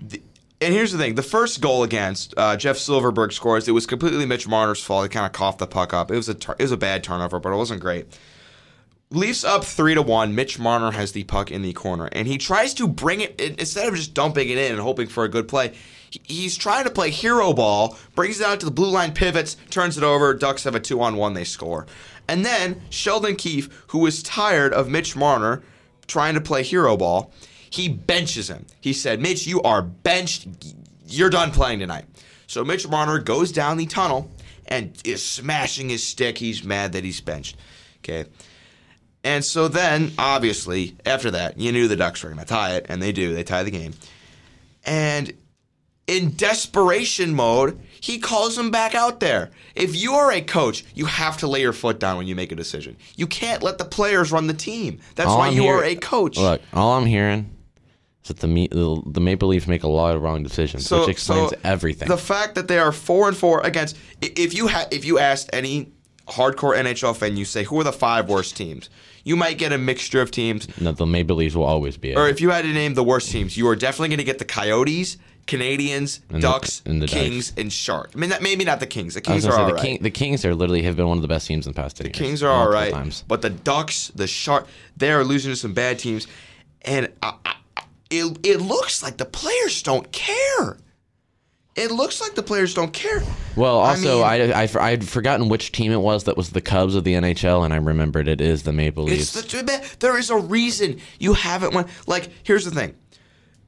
The- 0.00 0.22
and 0.62 0.74
here's 0.74 0.92
the 0.92 0.98
thing: 0.98 1.14
the 1.14 1.22
first 1.22 1.60
goal 1.60 1.82
against 1.84 2.34
uh, 2.36 2.56
Jeff 2.56 2.76
Silfverberg 2.76 3.32
scores. 3.32 3.66
It 3.66 3.72
was 3.72 3.86
completely 3.86 4.26
Mitch 4.26 4.46
Marner's 4.46 4.82
fault. 4.82 5.04
He 5.04 5.08
kind 5.08 5.24
of 5.26 5.32
coughed 5.32 5.58
the 5.58 5.66
puck 5.66 5.94
up. 5.94 6.10
It 6.10 6.16
was 6.16 6.28
a 6.28 6.34
tur- 6.34 6.56
it 6.58 6.62
was 6.62 6.72
a 6.72 6.76
bad 6.76 7.02
turnover, 7.02 7.40
but 7.40 7.50
it 7.52 7.56
wasn't 7.56 7.80
great. 7.80 8.06
Leafs 9.10 9.42
up 9.42 9.64
three 9.64 9.94
to 9.94 10.02
one. 10.02 10.34
Mitch 10.34 10.58
Marner 10.58 10.92
has 10.92 11.12
the 11.12 11.24
puck 11.24 11.50
in 11.50 11.62
the 11.62 11.72
corner, 11.72 12.08
and 12.12 12.28
he 12.28 12.36
tries 12.38 12.74
to 12.74 12.86
bring 12.86 13.20
it 13.22 13.40
in- 13.40 13.54
instead 13.58 13.88
of 13.88 13.94
just 13.96 14.12
dumping 14.14 14.48
it 14.50 14.58
in 14.58 14.72
and 14.72 14.80
hoping 14.80 15.06
for 15.08 15.24
a 15.24 15.28
good 15.28 15.48
play. 15.48 15.72
He- 16.10 16.20
He's 16.24 16.56
trying 16.56 16.84
to 16.84 16.90
play 16.90 17.10
hero 17.10 17.52
ball, 17.52 17.96
brings 18.14 18.40
it 18.40 18.46
out 18.46 18.60
to 18.60 18.66
the 18.66 18.72
blue 18.72 18.90
line, 18.90 19.12
pivots, 19.12 19.56
turns 19.70 19.96
it 19.96 20.04
over. 20.04 20.34
Ducks 20.34 20.64
have 20.64 20.74
a 20.74 20.80
two 20.80 21.00
on 21.00 21.16
one. 21.16 21.34
They 21.34 21.44
score, 21.44 21.86
and 22.28 22.44
then 22.44 22.82
Sheldon 22.90 23.36
Keefe, 23.36 23.68
who 23.88 24.04
is 24.06 24.22
tired 24.22 24.72
of 24.72 24.88
Mitch 24.88 25.16
Marner 25.16 25.62
trying 26.06 26.34
to 26.34 26.40
play 26.40 26.62
hero 26.62 26.96
ball, 26.96 27.32
he 27.68 27.88
benches 27.88 28.50
him. 28.50 28.66
He 28.80 28.92
said, 28.92 29.20
"Mitch, 29.20 29.46
you 29.46 29.62
are 29.62 29.82
benched. 29.82 30.48
You're 31.06 31.30
done 31.30 31.50
playing 31.52 31.78
tonight." 31.78 32.04
So 32.46 32.64
Mitch 32.64 32.88
Marner 32.88 33.18
goes 33.20 33.52
down 33.52 33.76
the 33.76 33.86
tunnel 33.86 34.30
and 34.66 34.92
is 35.04 35.24
smashing 35.24 35.88
his 35.88 36.04
stick. 36.06 36.38
He's 36.38 36.64
mad 36.64 36.92
that 36.92 37.04
he's 37.04 37.20
benched. 37.20 37.56
Okay. 37.98 38.28
And 39.22 39.44
so 39.44 39.68
then, 39.68 40.12
obviously, 40.18 40.96
after 41.04 41.30
that, 41.32 41.58
you 41.60 41.72
knew 41.72 41.86
the 41.88 41.96
Ducks 41.96 42.22
were 42.22 42.30
going 42.30 42.40
to 42.40 42.46
tie 42.46 42.74
it, 42.76 42.86
and 42.88 43.02
they 43.02 43.12
do. 43.12 43.34
They 43.34 43.42
tie 43.44 43.62
the 43.62 43.70
game. 43.70 43.92
And 44.84 45.34
in 46.10 46.30
desperation 46.34 47.34
mode, 47.34 47.78
he 48.00 48.18
calls 48.18 48.58
him 48.58 48.70
back 48.70 48.94
out 48.94 49.20
there. 49.20 49.50
If 49.76 49.94
you 49.94 50.14
are 50.14 50.32
a 50.32 50.40
coach, 50.40 50.84
you 50.94 51.04
have 51.06 51.36
to 51.38 51.46
lay 51.46 51.60
your 51.60 51.72
foot 51.72 52.00
down 52.00 52.16
when 52.16 52.26
you 52.26 52.34
make 52.34 52.50
a 52.50 52.56
decision. 52.56 52.96
You 53.16 53.26
can't 53.26 53.62
let 53.62 53.78
the 53.78 53.84
players 53.84 54.32
run 54.32 54.46
the 54.48 54.54
team. 54.54 54.98
That's 55.14 55.28
All 55.30 55.38
why 55.38 55.46
I'm 55.48 55.54
you 55.54 55.62
hear- 55.62 55.76
are 55.76 55.84
a 55.84 55.94
coach. 55.94 56.36
Look, 56.36 56.60
all 56.72 56.98
I'm 56.98 57.06
hearing 57.06 57.54
is 58.24 58.28
that 58.28 58.38
the 58.40 58.48
Me- 58.48 58.68
the, 58.68 59.00
the 59.06 59.20
Maple 59.20 59.48
Leafs 59.48 59.68
make 59.68 59.84
a 59.84 59.88
lot 59.88 60.16
of 60.16 60.22
wrong 60.22 60.42
decisions, 60.42 60.90
which 60.90 61.08
explains 61.08 61.52
everything. 61.62 62.08
The 62.08 62.18
fact 62.18 62.56
that 62.56 62.66
they 62.66 62.78
are 62.78 62.90
four 62.92 63.28
and 63.28 63.36
four 63.36 63.60
against 63.60 63.96
if 64.20 64.52
you 64.54 64.66
ha- 64.68 64.88
if 64.90 65.04
you 65.04 65.18
asked 65.20 65.48
any 65.52 65.92
hardcore 66.26 66.76
NHL 66.76 67.16
fan, 67.16 67.36
you 67.36 67.44
say 67.44 67.64
who 67.64 67.80
are 67.80 67.84
the 67.84 67.92
five 67.92 68.28
worst 68.28 68.56
teams, 68.56 68.88
you 69.24 69.36
might 69.36 69.58
get 69.58 69.72
a 69.72 69.78
mixture 69.78 70.20
of 70.20 70.30
teams. 70.30 70.66
no, 70.80 70.92
the 70.92 71.06
Maple 71.06 71.36
Leafs 71.36 71.54
will 71.54 71.64
always 71.64 71.96
be. 71.96 72.14
Or 72.16 72.28
It. 72.28 72.32
if 72.32 72.40
you 72.40 72.50
had 72.50 72.62
to 72.62 72.72
name 72.72 72.94
the 72.94 73.04
worst 73.04 73.30
teams, 73.30 73.56
you 73.56 73.68
are 73.68 73.76
definitely 73.76 74.08
going 74.08 74.18
to 74.18 74.24
get 74.24 74.38
the 74.38 74.44
Coyotes, 74.44 75.16
Canadiens, 75.46 76.20
And 76.28 76.38
the- 76.38 76.40
Ducks, 76.48 76.82
and 76.84 77.00
the 77.02 77.06
Kings, 77.06 77.52
and 77.56 77.72
Sharks. 77.72 78.14
I 78.14 78.18
mean, 78.18 78.30
that, 78.30 78.42
maybe 78.42 78.64
not 78.64 78.80
the 78.80 78.86
Kings. 78.86 79.14
The 79.14 79.20
Kings 79.20 79.46
are 79.46 79.52
say, 79.52 79.58
all 79.58 79.66
the, 79.66 79.74
right. 79.74 79.82
King, 79.82 79.98
the 80.02 80.10
Kings 80.10 80.44
are 80.44 80.54
literally 80.54 80.82
have 80.82 80.96
been 80.96 81.08
one 81.08 81.18
of 81.18 81.22
the 81.22 81.28
best 81.28 81.46
teams 81.46 81.66
in 81.66 81.72
the 81.72 81.80
past 81.80 81.96
10 81.96 82.06
years. 82.06 82.16
Kings 82.16 82.42
are 82.42 82.50
all 82.50 82.70
right, 82.70 82.92
times. 82.92 83.24
but 83.26 83.42
the 83.42 83.50
Ducks, 83.50 84.08
the 84.14 84.26
Shark, 84.26 84.66
they 84.96 85.10
are 85.12 85.24
losing 85.24 85.52
to 85.52 85.56
some 85.56 85.74
bad 85.74 85.98
teams, 85.98 86.26
and 86.82 87.08
I, 87.22 87.34
I, 87.44 87.54
I- 87.76 87.82
it 88.10 88.38
it 88.44 88.60
looks 88.60 89.02
like 89.04 89.18
the 89.18 89.24
players 89.24 89.82
don't 89.84 90.10
care. 90.10 90.76
It 91.76 91.92
looks 91.92 92.20
like 92.20 92.34
the 92.34 92.42
players 92.42 92.74
don't 92.74 92.92
care. 92.92 93.22
Well, 93.56 93.78
also, 93.78 94.16
mean- 94.18 94.52
I, 94.52 94.64
I, 94.64 94.68
I, 94.80 94.90
would 94.90 95.08
forgotten 95.08 95.48
which 95.48 95.70
team 95.70 95.92
it 95.92 96.00
was 96.00 96.24
that 96.24 96.36
was 96.36 96.50
the 96.50 96.60
Cubs 96.60 96.96
of 96.96 97.04
the 97.04 97.14
NHL, 97.14 97.64
and 97.64 97.72
I 97.72 97.76
remembered 97.76 98.26
it 98.26 98.40
is 98.40 98.64
the 98.64 98.72
Maple 98.72 99.04
Leafs. 99.04 99.32
the, 99.32 99.96
there 100.00 100.18
is 100.18 100.30
a 100.30 100.36
reason 100.36 101.00
you 101.20 101.34
haven't 101.34 101.72
won. 101.72 101.86
Like, 102.08 102.28
here's 102.42 102.64
the 102.64 102.72
thing. 102.72 102.96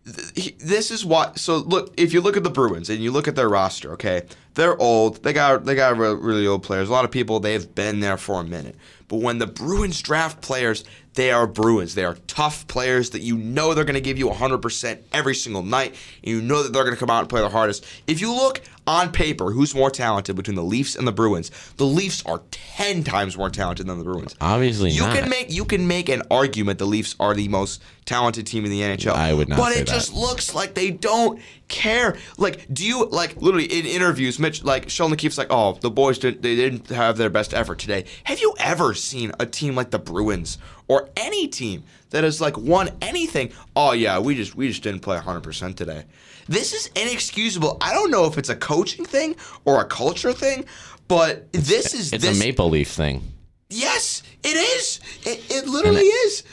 Th- 0.04 0.56
This 0.58 0.90
is 0.90 1.04
what. 1.04 1.38
So 1.38 1.58
look, 1.58 1.94
if 1.96 2.12
you 2.12 2.20
look 2.20 2.36
at 2.36 2.42
the 2.44 2.50
Bruins 2.50 2.90
and 2.90 3.00
you 3.00 3.10
look 3.12 3.28
at 3.28 3.36
their 3.36 3.48
roster, 3.48 3.92
okay, 3.92 4.22
they're 4.54 4.76
old. 4.80 5.22
They 5.22 5.32
got 5.32 5.64
they 5.64 5.74
got 5.74 5.96
really 5.96 6.46
old 6.46 6.62
players. 6.62 6.88
A 6.88 6.92
lot 6.92 7.04
of 7.04 7.10
people 7.10 7.40
they've 7.40 7.72
been 7.74 8.00
there 8.00 8.16
for 8.16 8.40
a 8.40 8.44
minute. 8.44 8.76
But 9.12 9.20
when 9.20 9.36
the 9.36 9.46
Bruins 9.46 10.00
draft 10.00 10.40
players, 10.40 10.84
they 11.12 11.30
are 11.30 11.46
Bruins. 11.46 11.94
They 11.94 12.04
are 12.04 12.14
tough 12.26 12.66
players 12.66 13.10
that 13.10 13.20
you 13.20 13.36
know 13.36 13.74
they're 13.74 13.84
going 13.84 13.92
to 13.92 14.00
give 14.00 14.16
you 14.18 14.30
100% 14.30 15.02
every 15.12 15.34
single 15.34 15.62
night. 15.62 15.90
And 16.24 16.32
you 16.32 16.40
know 16.40 16.62
that 16.62 16.72
they're 16.72 16.84
going 16.84 16.94
to 16.96 16.98
come 16.98 17.10
out 17.10 17.20
and 17.20 17.28
play 17.28 17.42
their 17.42 17.50
hardest. 17.50 17.84
If 18.06 18.22
you 18.22 18.34
look 18.34 18.62
on 18.86 19.12
paper, 19.12 19.50
who's 19.50 19.74
more 19.74 19.90
talented 19.90 20.34
between 20.34 20.54
the 20.54 20.62
Leafs 20.62 20.96
and 20.96 21.06
the 21.06 21.12
Bruins? 21.12 21.50
The 21.76 21.84
Leafs 21.84 22.24
are 22.24 22.40
10 22.52 23.04
times 23.04 23.36
more 23.36 23.50
talented 23.50 23.86
than 23.86 23.98
the 23.98 24.04
Bruins. 24.04 24.34
Obviously 24.40 24.92
You 24.92 25.02
not. 25.02 25.14
can 25.14 25.28
make 25.28 25.52
you 25.52 25.66
can 25.66 25.86
make 25.86 26.08
an 26.08 26.22
argument 26.30 26.78
the 26.78 26.86
Leafs 26.86 27.14
are 27.20 27.34
the 27.34 27.48
most 27.48 27.82
talented 28.06 28.46
team 28.46 28.64
in 28.64 28.70
the 28.70 28.80
NHL. 28.80 29.12
I 29.12 29.34
would 29.34 29.50
not 29.50 29.58
But 29.58 29.72
it 29.72 29.86
that. 29.86 29.88
just 29.88 30.14
looks 30.14 30.54
like 30.54 30.72
they 30.72 30.90
don't 30.90 31.38
care. 31.72 32.16
Like, 32.38 32.66
do 32.72 32.86
you 32.86 33.06
like 33.06 33.42
literally 33.42 33.66
in 33.66 33.84
interviews, 33.84 34.38
Mitch 34.38 34.62
like 34.62 34.88
Sheldon 34.88 35.16
Keefe's 35.16 35.38
like, 35.38 35.48
oh, 35.50 35.72
the 35.80 35.90
boys 35.90 36.18
didn't 36.18 36.42
they 36.42 36.54
didn't 36.54 36.88
have 36.90 37.16
their 37.16 37.30
best 37.30 37.52
effort 37.52 37.80
today. 37.80 38.04
Have 38.24 38.38
you 38.38 38.54
ever 38.60 38.94
seen 38.94 39.32
a 39.40 39.46
team 39.46 39.74
like 39.74 39.90
the 39.90 39.98
Bruins 39.98 40.58
or 40.86 41.08
any 41.16 41.48
team 41.48 41.82
that 42.10 42.22
has 42.22 42.40
like 42.40 42.56
won 42.56 42.90
anything? 43.00 43.52
Oh 43.74 43.92
yeah, 43.92 44.20
we 44.20 44.36
just 44.36 44.54
we 44.54 44.68
just 44.68 44.84
didn't 44.84 45.00
play 45.00 45.16
100 45.16 45.40
percent 45.40 45.76
today. 45.76 46.04
This 46.48 46.72
is 46.72 46.90
inexcusable. 46.94 47.78
I 47.80 47.92
don't 47.92 48.10
know 48.10 48.26
if 48.26 48.38
it's 48.38 48.50
a 48.50 48.56
coaching 48.56 49.04
thing 49.04 49.34
or 49.64 49.80
a 49.80 49.84
culture 49.84 50.32
thing, 50.32 50.66
but 51.08 51.52
this 51.52 51.94
is 51.94 52.12
it's 52.12 52.24
this, 52.24 52.36
a 52.36 52.38
Maple 52.38 52.68
Leaf 52.68 52.88
thing. 52.88 53.22
Yes, 53.70 54.22
it 54.44 54.56
is. 54.56 55.00
It, 55.24 55.50
it 55.50 55.66
literally 55.66 56.02
is. 56.02 56.44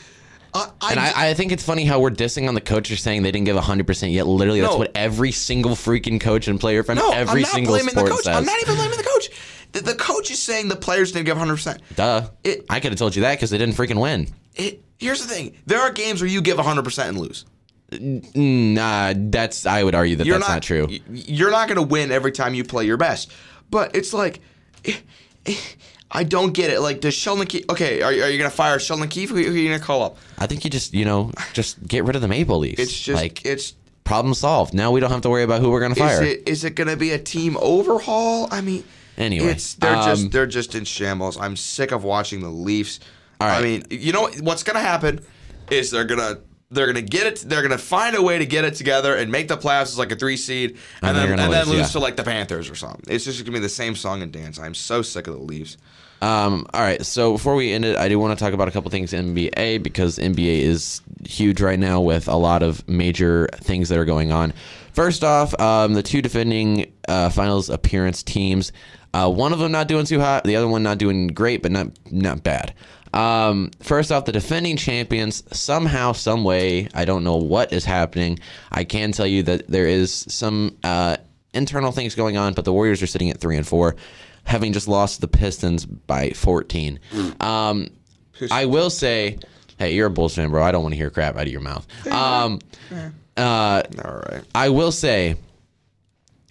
Uh, 0.52 0.66
I, 0.80 0.90
And 0.90 1.00
I, 1.00 1.28
I 1.30 1.34
think 1.34 1.52
it's 1.52 1.62
funny 1.64 1.84
how 1.84 2.00
we're 2.00 2.10
dissing 2.10 2.48
on 2.48 2.54
the 2.54 2.60
coaches 2.60 3.00
saying 3.02 3.22
they 3.22 3.30
didn't 3.30 3.46
give 3.46 3.56
100%, 3.56 4.12
yet 4.12 4.26
literally 4.26 4.60
that's 4.60 4.72
No. 4.72 4.78
what 4.78 4.90
every 4.94 5.30
single 5.32 5.72
freaking 5.72 6.20
coach 6.20 6.48
and 6.48 6.58
player 6.58 6.82
from 6.82 6.96
no, 6.96 7.10
every 7.12 7.40
I'm 7.40 7.42
not 7.42 7.50
single 7.52 7.72
blaming 7.74 7.94
the 7.94 8.00
sport 8.00 8.10
coach. 8.12 8.24
says. 8.24 8.36
I'm 8.36 8.44
not 8.44 8.60
even 8.60 8.74
blaming 8.76 8.96
the 8.98 9.04
coach. 9.04 9.30
The, 9.72 9.80
the 9.82 9.94
coach 9.94 10.30
is 10.32 10.40
saying 10.42 10.68
the 10.68 10.76
players 10.76 11.12
didn't 11.12 11.26
give 11.26 11.36
100. 11.36 11.54
percent 11.54 11.82
Duh. 11.94 12.28
It- 12.42 12.66
I 12.68 12.80
could 12.80 12.90
have 12.92 12.98
told 12.98 13.14
you 13.14 13.22
that 13.22 13.36
because 13.36 13.50
they 13.50 13.58
didn't 13.58 13.74
freaking 13.76 14.00
win. 14.00 14.26
It, 14.56 14.82
here's 14.98 15.22
the 15.24 15.32
thing: 15.32 15.54
there 15.66 15.80
are 15.80 15.92
games 15.92 16.20
where 16.20 16.28
you 16.30 16.42
give 16.42 16.56
100 16.56 16.82
percent 16.84 17.10
and 17.10 17.18
lose. 17.18 17.44
Nah, 18.34 19.14
that's, 19.16 19.66
I 19.66 19.82
would 19.82 19.94
argue 19.94 20.16
that 20.16 20.26
You're 20.26 20.38
that's 20.38 20.48
not, 20.48 20.62
true. 20.62 20.86
You're 21.10 21.50
not 21.50 21.68
going 21.68 21.76
to 21.76 21.82
win 21.82 22.10
every 22.12 22.32
time 22.32 22.54
you 22.54 22.64
play 22.64 22.84
your 22.84 22.96
best. 22.96 23.32
But 23.70 23.94
it's 23.96 24.12
like, 24.12 24.40
eh, 24.84 25.54
I 26.12 26.24
don't 26.24 26.52
get 26.52 26.70
it. 26.70 26.80
Like, 26.80 27.00
does 27.00 27.14
Sheldon 27.14 27.46
Keefe? 27.46 27.64
Okay, 27.70 28.02
are, 28.02 28.12
you- 28.12 28.22
are 28.22 28.28
you 28.30 28.38
going 28.38 28.50
to 28.50 28.56
fire 28.56 28.78
Sheldon 28.78 29.08
Keefe? 29.08 29.30
Who, 29.30 29.36
who 29.36 29.42
are 29.52 29.56
you 29.56 29.68
going 29.68 29.80
to 29.80 29.84
call 29.86 30.02
up? 30.02 30.16
I 30.38 30.46
think 30.46 30.64
you 30.64 30.70
just, 30.70 30.92
you 30.92 31.04
know, 31.04 31.30
just 31.52 31.86
get 31.86 32.04
rid 32.04 32.16
of 32.16 32.22
the 32.22 32.28
Maple 32.28 32.58
Leafs. 32.58 32.80
It's 32.80 32.98
just 32.98 33.20
like, 33.22 33.44
it's. 33.46 33.74
problem 34.04 34.34
solved. 34.34 34.74
Now 34.74 34.90
we 34.90 35.00
don't 35.00 35.10
have 35.10 35.20
to 35.20 35.30
worry 35.30 35.44
about 35.44 35.60
who 35.60 35.70
we're 35.70 35.80
going 35.80 35.94
to 35.94 36.02
Is 36.02 36.10
fire. 36.18 36.22
it 36.24 36.48
is 36.48 36.64
it 36.64 36.74
going 36.74 36.88
to 36.88 36.96
be 36.96 37.12
a 37.12 37.18
team 37.18 37.56
overhaul? 37.60 38.48
I 38.50 38.60
mean, 38.60 38.84
Anyway, 39.18 39.48
it's 39.48 39.74
they're 39.74 39.94
um, 39.94 40.04
just 40.04 40.30
they're 40.32 40.46
just 40.46 40.74
in 40.74 40.84
shambles. 40.84 41.38
I'm 41.38 41.54
sick 41.56 41.92
of 41.92 42.04
watching 42.04 42.40
the 42.40 42.48
Leafs. 42.48 43.00
All 43.40 43.48
I 43.48 43.62
mean, 43.62 43.84
you 43.90 44.12
know 44.12 44.28
what's 44.40 44.62
going 44.62 44.74
to 44.76 44.82
happen 44.82 45.20
is 45.70 45.90
they're 45.90 46.04
going 46.04 46.20
to 46.20 46.40
They're 46.72 46.86
gonna 46.86 47.02
get 47.02 47.26
it. 47.26 47.36
They're 47.48 47.62
gonna 47.62 47.78
find 47.78 48.14
a 48.16 48.22
way 48.22 48.38
to 48.38 48.46
get 48.46 48.64
it 48.64 48.74
together 48.76 49.16
and 49.16 49.30
make 49.30 49.48
the 49.48 49.56
playoffs 49.56 49.90
as 49.90 49.98
like 49.98 50.12
a 50.12 50.16
three 50.16 50.36
seed, 50.36 50.78
and, 51.02 51.10
And 51.10 51.16
then 51.18 51.28
gonna 51.30 51.42
and 51.42 51.52
then 51.52 51.66
lose, 51.66 51.78
lose 51.78 51.80
yeah. 51.80 51.86
to 51.92 51.98
like 51.98 52.16
the 52.16 52.22
Panthers 52.22 52.70
or 52.70 52.76
something. 52.76 53.02
It's 53.08 53.24
just 53.24 53.44
gonna 53.44 53.52
be 53.58 53.60
the 53.60 53.68
same 53.68 53.94
song 53.96 54.22
and 54.22 54.30
dance. 54.32 54.58
I'm 54.58 54.74
so 54.74 55.02
sick 55.02 55.26
of 55.26 55.34
the 55.34 55.40
Leafs. 55.42 55.76
Um, 56.22 56.66
all 56.74 56.82
right, 56.82 57.04
so 57.04 57.32
before 57.32 57.54
we 57.54 57.72
end 57.72 57.84
it, 57.84 57.96
I 57.96 58.08
do 58.08 58.18
want 58.18 58.38
to 58.38 58.44
talk 58.44 58.52
about 58.52 58.68
a 58.68 58.70
couple 58.70 58.90
things 58.90 59.12
in 59.12 59.34
NBA 59.34 59.82
because 59.82 60.18
NBA 60.18 60.60
is 60.60 61.00
huge 61.24 61.60
right 61.62 61.78
now 61.78 62.00
with 62.00 62.28
a 62.28 62.36
lot 62.36 62.62
of 62.62 62.86
major 62.86 63.48
things 63.54 63.88
that 63.88 63.98
are 63.98 64.04
going 64.04 64.30
on. 64.30 64.52
First 64.92 65.24
off, 65.24 65.58
um, 65.58 65.94
the 65.94 66.02
two 66.02 66.20
defending 66.20 66.92
uh, 67.08 67.30
finals 67.30 67.70
appearance 67.70 68.22
teams, 68.22 68.72
uh, 69.14 69.30
one 69.30 69.52
of 69.52 69.58
them 69.58 69.72
not 69.72 69.88
doing 69.88 70.04
too 70.04 70.20
hot, 70.20 70.44
the 70.44 70.56
other 70.56 70.68
one 70.68 70.82
not 70.82 70.98
doing 70.98 71.28
great, 71.28 71.62
but 71.62 71.72
not 71.72 71.88
not 72.10 72.42
bad. 72.42 72.74
Um, 73.12 73.70
first 73.80 74.12
off, 74.12 74.24
the 74.24 74.32
defending 74.32 74.76
champions 74.76 75.42
somehow, 75.56 76.12
some 76.12 76.44
way, 76.44 76.88
I 76.94 77.04
don't 77.04 77.24
know 77.24 77.36
what 77.36 77.72
is 77.72 77.84
happening. 77.84 78.38
I 78.70 78.84
can 78.84 79.12
tell 79.12 79.26
you 79.26 79.42
that 79.44 79.66
there 79.68 79.86
is 79.86 80.12
some 80.28 80.76
uh, 80.84 81.16
internal 81.52 81.92
things 81.92 82.14
going 82.14 82.36
on, 82.36 82.54
but 82.54 82.64
the 82.64 82.72
Warriors 82.72 83.02
are 83.02 83.08
sitting 83.08 83.30
at 83.30 83.38
three 83.38 83.56
and 83.56 83.66
four, 83.66 83.96
having 84.50 84.72
just 84.72 84.88
lost 84.88 85.20
the 85.20 85.28
Pistons 85.28 85.86
by 85.86 86.30
14. 86.30 86.98
Um, 87.38 87.86
I 88.50 88.66
will 88.66 88.90
say, 88.90 89.38
hey, 89.78 89.94
you're 89.94 90.08
a 90.08 90.10
Bulls 90.10 90.34
fan, 90.34 90.50
bro. 90.50 90.60
I 90.60 90.72
don't 90.72 90.82
want 90.82 90.92
to 90.92 90.96
hear 90.96 91.08
crap 91.08 91.36
out 91.36 91.42
of 91.42 91.52
your 91.52 91.60
mouth. 91.60 91.86
Um, 92.10 92.58
uh, 93.36 93.82
All 94.04 94.22
right. 94.28 94.42
I 94.52 94.70
will 94.70 94.90
say 94.90 95.36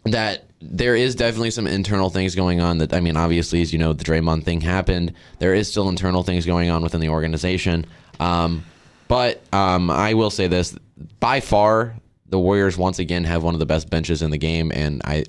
that 0.06 0.46
there 0.62 0.96
is 0.96 1.14
definitely 1.16 1.52
some 1.52 1.68
internal 1.68 2.10
things 2.10 2.36
going 2.36 2.62
on. 2.62 2.78
That 2.78 2.94
I 2.94 3.02
mean, 3.02 3.18
obviously, 3.18 3.62
as 3.62 3.74
you 3.74 3.80
know, 3.80 3.92
the 3.92 4.06
Draymond 4.06 4.46
thing 4.46 4.62
happened. 4.62 5.14
There 5.40 5.54
is 5.54 5.70
still 5.70 5.90
internal 5.90 6.24
things 6.24 6.46
going 6.46 6.70
on 6.70 6.82
within 6.82 7.02
the 7.02 7.10
organization. 7.10 7.86
Um, 8.22 8.64
but 9.10 9.44
um, 9.54 9.90
I 9.90 10.14
will 10.14 10.30
say 10.30 10.48
this: 10.48 10.74
by 11.20 11.42
far, 11.42 11.96
the 12.28 12.40
Warriors 12.40 12.78
once 12.78 13.00
again 13.00 13.26
have 13.26 13.44
one 13.44 13.56
of 13.56 13.60
the 13.60 13.66
best 13.66 13.90
benches 13.90 14.22
in 14.22 14.32
the 14.32 14.38
game, 14.38 14.72
and 14.74 15.02
I 15.04 15.26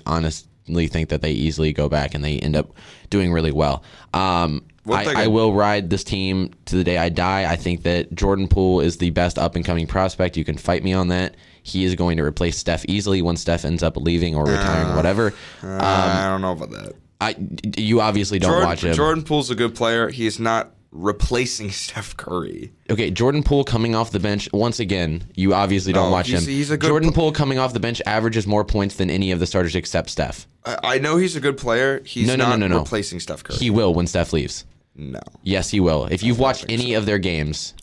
honestly 0.71 0.87
think 0.87 1.09
that 1.09 1.21
they 1.21 1.31
easily 1.31 1.73
go 1.73 1.89
back 1.89 2.13
and 2.13 2.23
they 2.23 2.39
end 2.39 2.55
up 2.55 2.73
doing 3.09 3.31
really 3.31 3.51
well. 3.51 3.83
Um, 4.13 4.63
I, 4.89 5.23
I 5.23 5.27
will 5.27 5.53
ride 5.53 5.89
this 5.89 6.03
team 6.03 6.51
to 6.65 6.75
the 6.75 6.83
day 6.83 6.97
I 6.97 7.09
die. 7.09 7.51
I 7.51 7.55
think 7.55 7.83
that 7.83 8.13
Jordan 8.15 8.47
Poole 8.47 8.81
is 8.81 8.97
the 8.97 9.11
best 9.11 9.37
up 9.37 9.55
and 9.55 9.63
coming 9.63 9.85
prospect. 9.85 10.37
You 10.37 10.43
can 10.43 10.57
fight 10.57 10.83
me 10.83 10.93
on 10.93 11.09
that. 11.09 11.35
He 11.63 11.83
is 11.85 11.93
going 11.93 12.17
to 12.17 12.23
replace 12.23 12.57
Steph 12.57 12.83
easily 12.87 13.21
when 13.21 13.37
Steph 13.37 13.63
ends 13.63 13.83
up 13.83 13.95
leaving 13.95 14.35
or 14.35 14.45
retiring, 14.45 14.95
whatever. 14.95 15.33
Uh, 15.61 15.77
I 15.79 16.27
don't 16.29 16.41
know 16.41 16.53
about 16.53 16.71
that. 16.71 16.93
I, 17.19 17.35
you 17.77 18.01
obviously 18.01 18.39
don't 18.39 18.49
Jordan, 18.49 18.69
watch 18.69 18.83
him. 18.83 18.95
Jordan 18.95 19.23
Poole's 19.23 19.51
a 19.51 19.55
good 19.55 19.75
player. 19.75 20.09
He 20.09 20.25
is 20.25 20.39
not 20.39 20.71
replacing 20.91 21.71
Steph 21.71 22.15
Curry. 22.17 22.71
Okay, 22.89 23.11
Jordan 23.11 23.43
Poole 23.43 23.63
coming 23.63 23.95
off 23.95 24.11
the 24.11 24.19
bench 24.19 24.49
once 24.53 24.79
again. 24.79 25.23
You 25.35 25.53
obviously 25.53 25.93
don't 25.93 26.07
No, 26.07 26.11
watch 26.11 26.27
he's- 26.27 26.43
him. 26.43 26.49
he's 26.49 26.71
a 26.71 26.77
good 26.77 26.87
Jordan 26.87 27.11
pl- 27.11 27.23
Poole 27.23 27.31
coming 27.31 27.57
off 27.59 27.73
the 27.73 27.79
bench 27.79 28.01
averages 28.05 28.45
more 28.45 28.63
points 28.65 28.95
than 28.95 29.09
any 29.09 29.31
of 29.31 29.39
the 29.39 29.45
starters 29.47 29.75
except 29.75 30.09
Steph. 30.09 30.47
I, 30.65 30.77
I 30.83 30.97
know 30.99 31.17
he's 31.17 31.35
a 31.35 31.39
good 31.39 31.57
player. 31.57 32.01
He's 32.05 32.27
No, 32.27 32.35
no, 32.35 32.49
not 32.49 32.59
no, 32.59 32.67
no, 32.67 32.75
no. 32.75 32.79
replacing 32.83 33.19
Steph 33.19 33.43
Curry. 33.43 33.57
He 33.57 33.69
will 33.69 33.93
when 33.93 34.07
Steph 34.07 34.33
leaves. 34.33 34.65
no. 34.95 35.19
Yes, 35.43 35.69
he 35.69 35.79
will. 35.79 36.05
If 36.05 36.23
you've 36.23 36.39
watched 36.39 36.65
any 36.69 36.93
of 36.93 37.05
their 37.05 37.17
games, 37.19 37.73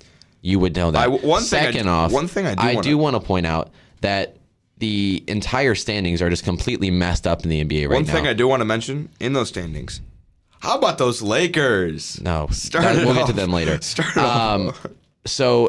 you 0.43 0.59
would 0.59 0.77
know 0.77 0.91
that. 0.91 1.03
I- 1.03 1.09
one 1.09 1.43
thing 1.43 1.61
I 1.61 1.65
Second 1.73 1.89
off, 1.89 2.13
one 2.13 2.29
thing 2.29 2.47
I 2.47 2.55
do 2.55 2.63
I 2.63 2.75
wanna- 2.75 2.83
do 2.83 2.99
want 2.99 3.17
to 3.17 3.21
point 3.21 3.47
out 3.47 3.71
that 4.03 4.37
the 4.77 5.25
entire 5.27 5.75
standings 5.75 6.23
are 6.23 6.31
just 6.31 6.45
completely 6.45 6.89
messed 6.91 7.27
up 7.27 7.43
in 7.43 7.51
the 7.51 7.65
NBA 7.65 7.89
right 7.89 7.91
now. 7.91 7.95
One 7.97 8.05
now. 8.07 8.13
thing 8.13 8.27
I 8.29 8.33
do 8.33 8.47
want 8.47 8.61
to 8.61 8.65
mention 8.65 9.09
in 9.19 9.33
those 9.33 9.49
standings. 9.49 10.01
How 10.61 10.77
about 10.79 10.99
those 10.99 11.23
Lakers? 11.23 12.21
no, 12.21 12.49
Start 12.51 12.85
that- 12.85 13.05
we'll 13.07 13.15
get 13.15 13.27
to 13.29 13.33
them 13.33 13.51
later. 13.53 13.79
Start 13.83 14.17
Um, 14.17 14.69
off. 14.69 14.87
so, 15.27 15.69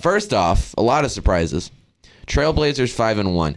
first 0.00 0.32
off, 0.34 0.74
a 0.76 0.82
lot 0.82 1.04
of 1.04 1.10
surprises. 1.10 1.70
Trailblazers 2.26 2.92
five 2.92 3.18
and 3.18 3.34
one. 3.34 3.56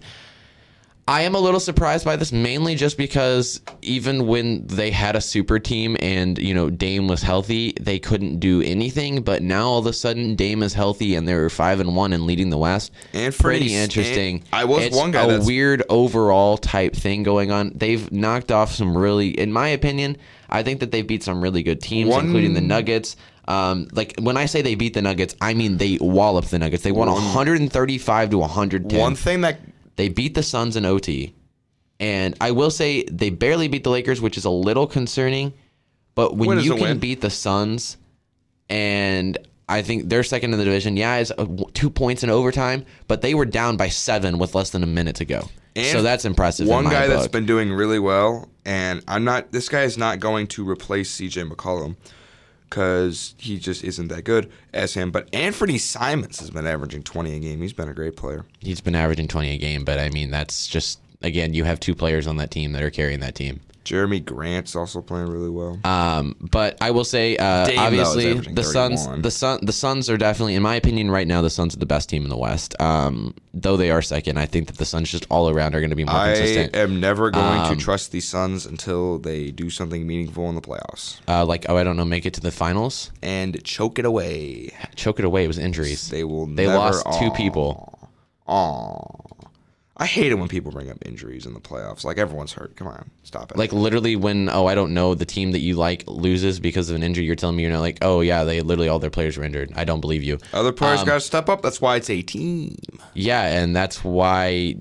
I 1.11 1.23
am 1.23 1.35
a 1.35 1.39
little 1.39 1.59
surprised 1.59 2.05
by 2.05 2.15
this, 2.15 2.31
mainly 2.31 2.75
just 2.75 2.97
because 2.97 3.59
even 3.81 4.27
when 4.27 4.65
they 4.67 4.91
had 4.91 5.17
a 5.17 5.19
super 5.19 5.59
team 5.59 5.97
and 5.99 6.37
you 6.37 6.53
know 6.53 6.69
Dame 6.69 7.09
was 7.09 7.21
healthy, 7.21 7.73
they 7.81 7.99
couldn't 7.99 8.39
do 8.39 8.61
anything. 8.61 9.21
But 9.21 9.43
now 9.43 9.67
all 9.67 9.79
of 9.79 9.87
a 9.87 9.91
sudden, 9.91 10.35
Dame 10.35 10.63
is 10.63 10.73
healthy 10.73 11.15
and 11.15 11.27
they're 11.27 11.49
five 11.49 11.81
and 11.81 11.97
one 11.97 12.13
and 12.13 12.25
leading 12.25 12.49
the 12.49 12.57
West. 12.57 12.93
And 13.11 13.35
pretty 13.35 13.59
pretty- 13.59 13.75
interesting. 13.75 14.43
I 14.53 14.63
was 14.63 14.85
it's 14.85 14.95
one 14.95 15.11
guy 15.11 15.25
a 15.25 15.41
weird 15.41 15.83
overall 15.89 16.57
type 16.57 16.95
thing 16.95 17.23
going 17.23 17.51
on. 17.51 17.73
They've 17.75 18.09
knocked 18.09 18.49
off 18.49 18.71
some 18.71 18.97
really, 18.97 19.31
in 19.31 19.51
my 19.51 19.67
opinion, 19.67 20.15
I 20.49 20.63
think 20.63 20.79
that 20.79 20.91
they 20.91 21.01
beat 21.01 21.23
some 21.23 21.41
really 21.41 21.61
good 21.61 21.81
teams, 21.81 22.09
One- 22.09 22.27
including 22.27 22.53
the 22.53 22.61
Nuggets. 22.61 23.17
Um, 23.49 23.89
like 23.91 24.15
when 24.17 24.37
I 24.37 24.45
say 24.45 24.61
they 24.61 24.75
beat 24.75 24.93
the 24.93 25.01
Nuggets, 25.01 25.35
I 25.41 25.55
mean 25.55 25.75
they 25.75 25.97
wallop 25.99 26.45
the 26.45 26.59
Nuggets. 26.59 26.83
They 26.83 26.93
won 26.93 27.09
135 27.09 28.29
to 28.29 28.37
110. 28.37 28.97
One 28.97 29.15
thing 29.15 29.41
that 29.41 29.59
They 30.01 30.09
beat 30.09 30.33
the 30.33 30.41
Suns 30.41 30.75
in 30.75 30.83
OT. 30.83 31.35
And 31.99 32.35
I 32.41 32.49
will 32.49 32.71
say 32.71 33.03
they 33.03 33.29
barely 33.29 33.67
beat 33.67 33.83
the 33.83 33.91
Lakers, 33.91 34.19
which 34.19 34.35
is 34.35 34.45
a 34.45 34.49
little 34.49 34.87
concerning. 34.87 35.53
But 36.15 36.35
when 36.35 36.59
you 36.59 36.71
can 36.71 36.81
win. 36.81 36.97
beat 36.97 37.21
the 37.21 37.29
Suns, 37.29 37.97
and 38.67 39.37
I 39.69 39.83
think 39.83 40.09
they're 40.09 40.23
second 40.23 40.53
in 40.53 40.57
the 40.57 40.65
division, 40.65 40.97
yeah, 40.97 41.17
it's 41.17 41.29
uh, 41.29 41.45
two 41.75 41.91
points 41.91 42.23
in 42.23 42.31
overtime, 42.31 42.83
but 43.07 43.21
they 43.21 43.35
were 43.35 43.45
down 43.45 43.77
by 43.77 43.89
seven 43.89 44.39
with 44.39 44.55
less 44.55 44.71
than 44.71 44.81
a 44.81 44.87
minute 44.87 45.17
to 45.17 45.25
go. 45.25 45.47
And 45.75 45.85
so 45.85 46.01
that's 46.01 46.25
impressive. 46.25 46.67
one 46.67 46.85
guy 46.85 47.05
that's 47.05 47.27
been 47.27 47.45
doing 47.45 47.71
really 47.71 47.99
well, 47.99 48.49
and 48.65 49.03
I'm 49.07 49.23
not. 49.23 49.51
This 49.51 49.69
guy 49.69 49.83
is 49.83 49.99
not 49.99 50.19
going 50.19 50.47
to 50.47 50.67
replace 50.67 51.11
C.J. 51.11 51.43
McCollum 51.43 51.95
because 52.71 53.35
he 53.37 53.59
just 53.59 53.83
isn't 53.83 54.07
that 54.07 54.23
good 54.23 54.49
as 54.73 54.93
him. 54.93 55.11
But 55.11 55.27
Anthony 55.35 55.77
Simons 55.77 56.39
has 56.39 56.49
been 56.49 56.65
averaging 56.65 57.03
20 57.03 57.35
a 57.35 57.39
game. 57.39 57.61
He's 57.61 57.73
been 57.73 57.89
a 57.89 57.93
great 57.93 58.15
player. 58.15 58.45
He's 58.61 58.79
been 58.79 58.95
averaging 58.95 59.27
20 59.27 59.51
a 59.51 59.57
game, 59.57 59.83
but 59.83 59.99
I 59.99 60.09
mean, 60.09 60.31
that's 60.31 60.67
just, 60.67 60.99
again, 61.21 61.53
you 61.53 61.65
have 61.65 61.81
two 61.81 61.93
players 61.93 62.27
on 62.27 62.37
that 62.37 62.49
team 62.49 62.71
that 62.71 62.81
are 62.81 62.89
carrying 62.89 63.19
that 63.19 63.35
team. 63.35 63.59
Jerami 63.83 64.23
Grant's 64.23 64.75
also 64.75 65.01
playing 65.01 65.27
really 65.29 65.49
well. 65.49 65.79
Um, 65.83 66.35
but 66.39 66.77
I 66.81 66.91
will 66.91 67.03
say, 67.03 67.35
uh, 67.37 67.65
Dame, 67.65 67.79
obviously, 67.79 68.29
averaging 68.31 68.53
the 68.55 68.63
Suns, 68.63 69.07
the 69.23 69.31
Sun, 69.31 69.65
the 69.65 69.73
Suns 69.73 70.09
are 70.09 70.17
definitely, 70.17 70.53
in 70.55 70.61
my 70.61 70.75
opinion, 70.75 71.09
right 71.09 71.25
now, 71.27 71.41
the 71.41 71.49
Suns 71.49 71.75
are 71.75 71.79
the 71.79 71.87
best 71.87 72.07
team 72.07 72.23
in 72.23 72.29
the 72.29 72.37
West. 72.37 72.79
Um, 72.79 73.33
though 73.55 73.77
they 73.77 73.89
are 73.89 74.01
second, 74.03 74.37
I 74.37 74.45
think 74.45 74.67
that 74.67 74.77
the 74.77 74.85
Suns 74.85 75.09
just 75.09 75.25
all 75.31 75.49
around 75.49 75.73
are 75.73 75.79
going 75.79 75.89
to 75.89 75.95
be 75.95 76.05
more 76.05 76.13
I 76.15 76.35
consistent. 76.35 76.75
am 76.75 76.99
never 76.99 77.31
going 77.31 77.59
Um, 77.61 77.75
to 77.75 77.83
trust 77.83 78.11
the 78.11 78.19
Suns 78.19 78.67
until 78.67 79.17
they 79.17 79.49
do 79.49 79.69
something 79.71 80.05
meaningful 80.05 80.47
in 80.49 80.55
the 80.55 80.61
playoffs 80.61 81.19
Uh, 81.27 81.43
like, 81.43 81.65
oh, 81.67 81.75
I 81.75 81.83
don't 81.83 81.97
know, 81.97 82.05
make 82.05 82.25
it 82.27 82.33
to 82.35 82.41
the 82.41 82.51
finals, 82.51 83.11
and 83.23 83.63
choke 83.63 83.97
it 83.97 84.05
away. 84.05 84.69
choke 84.95 85.17
it 85.17 85.25
away. 85.25 85.43
It 85.45 85.47
was 85.47 85.57
injuries. 85.57 86.09
They 86.09 86.23
will. 86.23 86.45
They 86.45 86.67
never, 86.67 86.77
lost 86.77 87.05
two 87.19 87.31
people. 87.31 87.97
Aw. 88.47 89.49
I 90.01 90.07
hate 90.07 90.31
it 90.31 90.35
when 90.35 90.47
people 90.47 90.71
bring 90.71 90.89
up 90.89 90.97
injuries 91.05 91.45
in 91.45 91.53
the 91.53 91.59
playoffs. 91.59 92.03
Like 92.03 92.17
everyone's 92.17 92.53
hurt. 92.53 92.75
Come 92.75 92.87
on, 92.87 93.11
stop 93.21 93.51
it. 93.51 93.57
Like 93.57 93.71
literally, 93.71 94.15
when 94.15 94.49
oh, 94.49 94.65
I 94.65 94.73
don't 94.73 94.95
know, 94.95 95.13
the 95.13 95.25
team 95.25 95.51
that 95.51 95.59
you 95.59 95.75
like 95.75 96.03
loses 96.07 96.59
because 96.59 96.89
of 96.89 96.95
an 96.95 97.03
injury, 97.03 97.23
you're 97.23 97.35
telling 97.35 97.55
me 97.55 97.61
you're 97.61 97.71
not 97.71 97.81
like, 97.81 97.99
oh 98.01 98.21
yeah, 98.21 98.43
they 98.43 98.61
literally 98.61 98.89
all 98.89 98.97
their 98.97 99.11
players 99.11 99.37
were 99.37 99.43
injured. 99.43 99.71
I 99.75 99.83
don't 99.83 100.01
believe 100.01 100.23
you. 100.23 100.39
other 100.53 100.71
players 100.71 101.01
um, 101.01 101.05
got 101.05 101.13
to 101.13 101.19
step 101.19 101.49
up. 101.49 101.61
That's 101.61 101.79
why 101.79 101.97
it's 101.97 102.09
a 102.09 102.23
team. 102.23 102.77
Yeah, 103.13 103.43
and 103.43 103.75
that's 103.75 104.03
why 104.03 104.75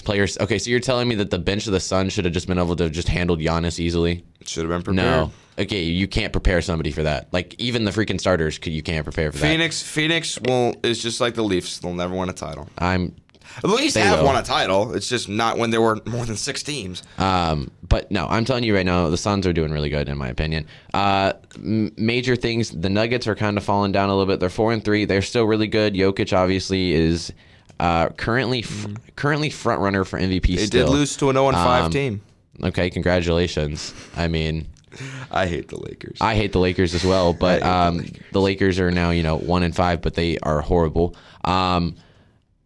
players. 0.00 0.36
Okay, 0.38 0.58
so 0.58 0.68
you're 0.68 0.80
telling 0.80 1.06
me 1.06 1.14
that 1.16 1.30
the 1.30 1.38
bench 1.38 1.68
of 1.68 1.72
the 1.72 1.80
Sun 1.80 2.08
should 2.08 2.24
have 2.24 2.34
just 2.34 2.48
been 2.48 2.58
able 2.58 2.74
to 2.74 2.84
have 2.84 2.92
just 2.92 3.08
handled 3.08 3.40
Giannis 3.40 3.78
easily? 3.78 4.24
It 4.40 4.48
should 4.48 4.64
have 4.64 4.70
been 4.70 4.82
prepared. 4.82 5.06
No. 5.06 5.32
Okay, 5.58 5.84
you 5.84 6.06
can't 6.06 6.32
prepare 6.32 6.60
somebody 6.60 6.90
for 6.90 7.04
that. 7.04 7.32
Like 7.32 7.54
even 7.58 7.84
the 7.84 7.90
freaking 7.90 8.20
starters, 8.20 8.58
could- 8.58 8.72
you 8.72 8.82
can't 8.82 9.04
prepare 9.04 9.32
for 9.32 9.38
that. 9.38 9.46
Phoenix, 9.46 9.82
Phoenix 9.82 10.38
will 10.40 10.74
is 10.82 11.02
just 11.02 11.20
like 11.20 11.34
the 11.34 11.44
Leafs. 11.44 11.78
They'll 11.78 11.94
never 11.94 12.14
win 12.14 12.28
a 12.28 12.34
title. 12.34 12.68
I'm 12.78 13.14
The 13.62 13.68
least 13.68 13.94
They 13.94 14.00
have 14.02 14.18
will. 14.20 14.26
won 14.26 14.36
a 14.36 14.42
title. 14.42 14.94
It's 14.94 15.08
just 15.08 15.28
not 15.28 15.56
when 15.58 15.70
there 15.70 15.80
were 15.80 16.00
more 16.06 16.24
than 16.26 16.36
six 16.36 16.62
teams. 16.62 17.02
Um, 17.18 17.70
but 17.88 18.10
no, 18.10 18.26
I'm 18.26 18.44
telling 18.44 18.64
you 18.64 18.74
right 18.74 18.84
now, 18.86 19.08
the 19.08 19.16
Suns 19.16 19.46
are 19.46 19.52
doing 19.52 19.70
really 19.72 19.88
good 19.88 20.08
in 20.08 20.18
my 20.18 20.28
opinion. 20.28 20.66
Uh, 20.92 21.32
m- 21.56 21.92
major 21.96 22.36
things, 22.36 22.70
the 22.70 22.90
Nuggets 22.90 23.26
are 23.26 23.34
kind 23.34 23.56
of 23.56 23.64
falling 23.64 23.92
down 23.92 24.08
a 24.10 24.12
little 24.16 24.30
bit. 24.32 24.40
They're 24.40 24.50
four 24.50 24.72
and 24.72 24.84
three. 24.84 25.04
They're 25.04 25.22
still 25.22 25.44
really 25.44 25.68
good. 25.68 25.94
Jokic 25.94 26.36
obviously 26.36 26.92
is 26.92 27.32
uh, 27.80 28.08
currently 28.10 28.60
f- 28.60 28.86
currently 29.16 29.50
front 29.50 29.80
runner 29.80 30.04
for 30.04 30.18
MVP. 30.18 30.56
They 30.56 30.66
still. 30.66 30.86
did 30.86 30.92
lose 30.92 31.16
to 31.18 31.30
an 31.30 31.36
0 31.36 31.52
5 31.52 31.84
Um, 31.84 31.90
team. 31.92 32.20
Okay, 32.62 32.88
congratulations. 32.90 33.92
I 34.16 34.28
mean, 34.28 34.66
I 35.30 35.46
hate 35.46 35.68
the 35.68 35.78
Lakers. 35.80 36.18
I 36.20 36.34
hate 36.34 36.52
the 36.52 36.58
Lakers 36.58 36.94
as 36.94 37.04
well, 37.04 37.32
but 37.38 37.62
um, 37.62 37.98
the 37.98 38.12
the, 38.32 38.40
Lakers. 38.40 38.78
are 38.80 38.90
now 38.90 39.10
you 39.10 39.22
know 39.22 39.36
one 39.38 39.62
and 39.62 39.74
five, 39.76 40.00
but 40.02 40.14
they 40.14 40.38
are 40.38 40.60
horrible. 40.62 41.14
Um, 41.44 41.96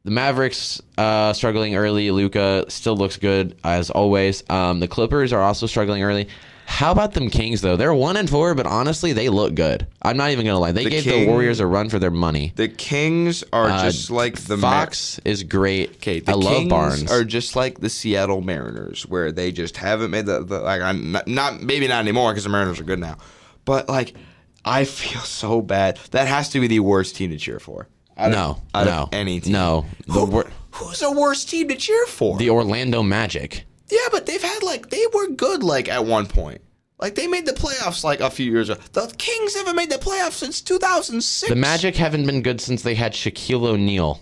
the 0.04 0.10
Mavericks 0.10 0.80
uh, 0.98 1.32
struggling 1.32 1.74
early. 1.76 2.10
Luka 2.10 2.64
still 2.68 2.96
looks 2.96 3.16
good 3.16 3.56
as 3.64 3.90
always. 3.90 4.42
Um, 4.50 4.80
the 4.80 4.88
Clippers 4.88 5.32
are 5.32 5.42
also 5.42 5.66
struggling 5.66 6.02
early. 6.02 6.28
How 6.66 6.92
about 6.92 7.14
them 7.14 7.30
Kings 7.30 7.62
though? 7.62 7.76
They're 7.76 7.92
one 7.92 8.16
and 8.16 8.30
four, 8.30 8.54
but 8.54 8.64
honestly, 8.64 9.12
they 9.12 9.28
look 9.28 9.56
good. 9.56 9.88
I'm 10.02 10.16
not 10.16 10.30
even 10.30 10.46
gonna 10.46 10.60
lie. 10.60 10.70
They 10.70 10.84
The 10.84 10.90
gave 10.90 11.02
King- 11.02 11.24
the 11.24 11.26
Warriors 11.26 11.58
a 11.58 11.66
run 11.66 11.88
for 11.88 11.98
their 11.98 12.12
money. 12.12 12.52
the 12.54 12.68
Kings 12.68 13.42
are 13.52 13.68
Uh, 13.68 13.82
just 13.90 14.08
like 14.08 14.36
the 14.36 14.56
Mar- 14.56 14.84
Fox 14.86 15.18
is 15.24 15.42
great. 15.42 15.96
Okay, 15.96 16.20
the 16.20 16.30
I 16.30 16.34
love 16.36 16.68
Barnes. 16.68 17.10
are 17.10 17.24
just 17.24 17.56
like 17.56 17.80
the 17.80 17.90
Seattle 17.90 18.40
Mariners, 18.40 19.02
where 19.02 19.32
they 19.32 19.50
just 19.50 19.78
haven't 19.78 20.12
made 20.12 20.26
the, 20.26 20.44
the 20.44 20.60
like 20.60 20.80
I'm 20.80 21.10
not, 21.10 21.26
not 21.26 21.60
maybe 21.60 21.88
not 21.88 21.98
anymore 22.00 22.30
because 22.30 22.44
the 22.44 22.50
Mariners 22.50 22.78
are 22.78 22.84
good 22.84 23.00
now, 23.00 23.16
but 23.64 23.88
like 23.88 24.14
I 24.64 24.84
feel 24.84 25.20
so 25.24 25.60
bad. 25.62 25.98
That 26.12 26.28
has 26.28 26.50
to 26.50 26.60
be 26.60 26.68
the 26.68 26.80
worst 26.80 27.16
team 27.16 27.30
to 27.30 27.36
cheer 27.36 27.58
for. 27.58 27.88
Out 28.20 28.30
no, 28.32 28.50
of, 28.50 28.60
out 28.74 28.86
no, 28.86 28.92
of 29.04 29.08
any 29.12 29.40
team. 29.40 29.52
no. 29.52 29.86
The 30.06 30.24
wor- 30.24 30.50
Who's 30.72 31.02
a 31.02 31.10
worse 31.10 31.44
team 31.44 31.68
to 31.68 31.76
cheer 31.76 32.06
for? 32.06 32.36
the 32.38 32.50
Orlando 32.50 33.02
Magic. 33.02 33.64
yeah, 33.90 33.98
but 34.12 34.26
they've 34.26 34.42
had 34.42 34.62
like 34.62 34.90
they 34.90 35.04
were 35.12 35.28
good 35.28 35.62
like 35.62 35.88
at 35.88 36.04
one 36.06 36.26
point. 36.26 36.60
Like 36.98 37.14
they 37.14 37.26
made 37.26 37.46
the 37.46 37.52
playoffs 37.52 38.04
like 38.04 38.20
a 38.20 38.28
few 38.30 38.50
years 38.50 38.68
ago. 38.68 38.80
The 38.92 39.12
Kings 39.16 39.54
haven't 39.56 39.74
made 39.76 39.90
the 39.90 39.96
playoffs 39.96 40.32
since 40.34 40.60
2006. 40.60 41.48
The 41.48 41.56
Magic 41.56 41.96
haven't 41.96 42.26
been 42.26 42.42
good 42.42 42.60
since 42.60 42.82
they 42.82 42.94
had 42.94 43.12
Shaquille 43.14 43.66
O'Neal. 43.66 44.20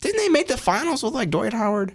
didn't 0.00 0.18
they 0.18 0.28
make 0.28 0.48
the 0.48 0.56
finals 0.58 1.02
with 1.02 1.14
like 1.14 1.30
Dwight 1.30 1.52
Howard? 1.54 1.94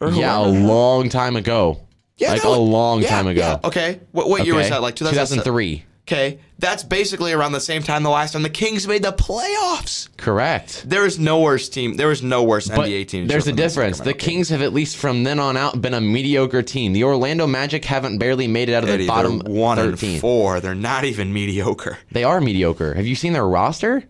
Or 0.00 0.10
Yeah, 0.10 0.38
a 0.38 0.46
long 0.46 1.08
time 1.08 1.36
ago. 1.36 1.80
Yeah, 2.18 2.30
like 2.32 2.42
that 2.42 2.48
a 2.48 2.50
long 2.52 3.02
yeah, 3.02 3.08
time 3.08 3.26
ago. 3.26 3.40
yeah. 3.40 3.58
Okay, 3.68 4.00
what, 4.12 4.28
what 4.28 4.44
year 4.46 4.54
was 4.54 4.66
Okay? 4.66 4.70
that? 4.70 4.82
Like 4.82 4.94
2003. 4.96 5.84
2003. 6.06 6.12
Okay, 6.12 6.40
that's 6.58 6.82
basically 6.82 7.32
around 7.32 7.52
the 7.52 7.60
same 7.60 7.82
time 7.82 8.02
the 8.02 8.10
last 8.10 8.32
time 8.32 8.42
the 8.42 8.50
Kings 8.50 8.88
made 8.88 9.02
the 9.02 9.12
playoffs. 9.12 10.08
Correct. 10.16 10.84
There 10.86 11.06
is 11.06 11.18
no 11.18 11.40
worse 11.40 11.68
team. 11.68 11.96
There 11.96 12.10
is 12.10 12.22
no 12.22 12.42
worse 12.42 12.68
But 12.68 12.88
NBA 12.88 13.08
team. 13.08 13.26
there's 13.28 13.46
a 13.46 13.52
difference. 13.52 14.00
The 14.00 14.14
Kings 14.14 14.48
have 14.48 14.62
at 14.62 14.72
least 14.72 14.96
from 14.96 15.24
then 15.24 15.38
on 15.38 15.56
out 15.56 15.80
been 15.80 15.94
a 15.94 16.00
mediocre 16.00 16.62
team. 16.62 16.92
The 16.92 17.04
Orlando 17.04 17.46
Magic 17.46 17.84
haven't 17.84 18.18
barely 18.18 18.48
made 18.48 18.68
it 18.68 18.74
out 18.74 18.82
of 18.82 18.98
the 18.98 19.06
bottom 19.06 19.40
one 19.40 19.76
13. 19.76 20.12
and 20.12 20.20
four. 20.20 20.60
They're 20.60 20.74
not 20.74 21.04
even 21.04 21.32
mediocre. 21.32 21.98
They 22.10 22.24
are 22.24 22.40
mediocre. 22.40 22.94
Have 22.94 23.06
you 23.06 23.14
seen 23.14 23.32
their 23.32 23.46
roster? 23.46 24.04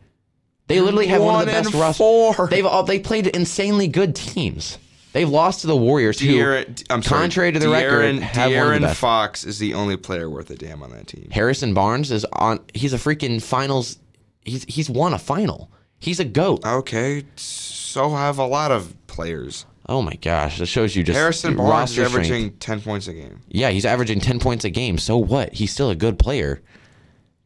They 0.68 0.80
literally 0.80 1.08
have 1.08 1.20
one, 1.20 1.40
of 1.40 1.46
the 1.46 1.52
best 1.52 1.74
rosters. 1.74 2.48
They've 2.48 2.64
all 2.64 2.84
they 2.84 2.98
played 2.98 3.26
insanely 3.26 3.88
good 3.88 4.14
teams. 4.14 4.78
They've 5.12 5.28
lost 5.28 5.60
to 5.60 5.66
the 5.66 5.76
Warriors, 5.76 6.18
who, 6.18 6.26
De'Aaron, 6.26 6.84
I'm 6.88 7.02
sorry, 7.02 7.20
contrary 7.20 7.52
to 7.52 7.58
the 7.58 7.66
De'Aaron, 7.66 8.14
record, 8.14 8.22
have 8.22 8.52
one 8.52 8.80
the 8.80 8.88
De'Aaron. 8.88 8.94
Fox 8.94 9.44
is 9.44 9.58
the 9.58 9.74
only 9.74 9.96
player 9.96 10.30
worth 10.30 10.50
a 10.50 10.54
damn 10.54 10.82
on 10.82 10.90
that 10.92 11.06
team. 11.06 11.28
Harrison 11.30 11.74
Barnes 11.74 12.10
is 12.10 12.24
on. 12.32 12.60
He's 12.72 12.92
a 12.92 12.96
freaking 12.96 13.42
finals. 13.42 13.98
He's 14.44 14.64
he's 14.64 14.88
won 14.88 15.12
a 15.12 15.18
final. 15.18 15.70
He's 15.98 16.18
a 16.18 16.24
goat. 16.24 16.64
Okay, 16.64 17.24
so 17.36 18.10
have 18.10 18.38
a 18.38 18.46
lot 18.46 18.72
of 18.72 18.94
players. 19.06 19.66
Oh 19.88 20.00
my 20.00 20.14
gosh, 20.14 20.58
that 20.58 20.66
shows 20.66 20.96
you 20.96 21.02
just 21.02 21.18
Harrison 21.18 21.56
Barnes 21.56 21.90
is 21.92 21.98
roster 21.98 22.08
strength. 22.08 22.26
averaging 22.30 22.52
ten 22.58 22.80
points 22.80 23.08
a 23.08 23.12
game. 23.12 23.40
Yeah, 23.48 23.70
he's 23.70 23.84
averaging 23.84 24.20
10 24.20 24.38
points 24.38 24.64
a 24.64 24.70
game. 24.70 24.96
So 24.96 25.18
what? 25.18 25.52
He's 25.52 25.72
still 25.72 25.90
a 25.90 25.94
good 25.94 26.18
player. 26.18 26.62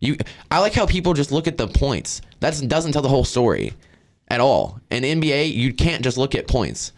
You 0.00 0.16
I 0.50 0.60
like 0.60 0.74
how 0.74 0.86
people 0.86 1.14
just 1.14 1.32
look 1.32 1.48
at 1.48 1.56
the 1.56 1.66
points. 1.66 2.20
That 2.40 2.62
doesn't 2.68 2.92
tell 2.92 3.02
the 3.02 3.08
whole 3.08 3.24
story 3.24 3.72
at 4.28 4.40
all. 4.40 4.80
In 4.90 5.02
NBA, 5.02 5.52
you 5.52 5.72
can't 5.72 6.04
just 6.04 6.18
look 6.18 6.34
at 6.34 6.46
points. 6.46 6.92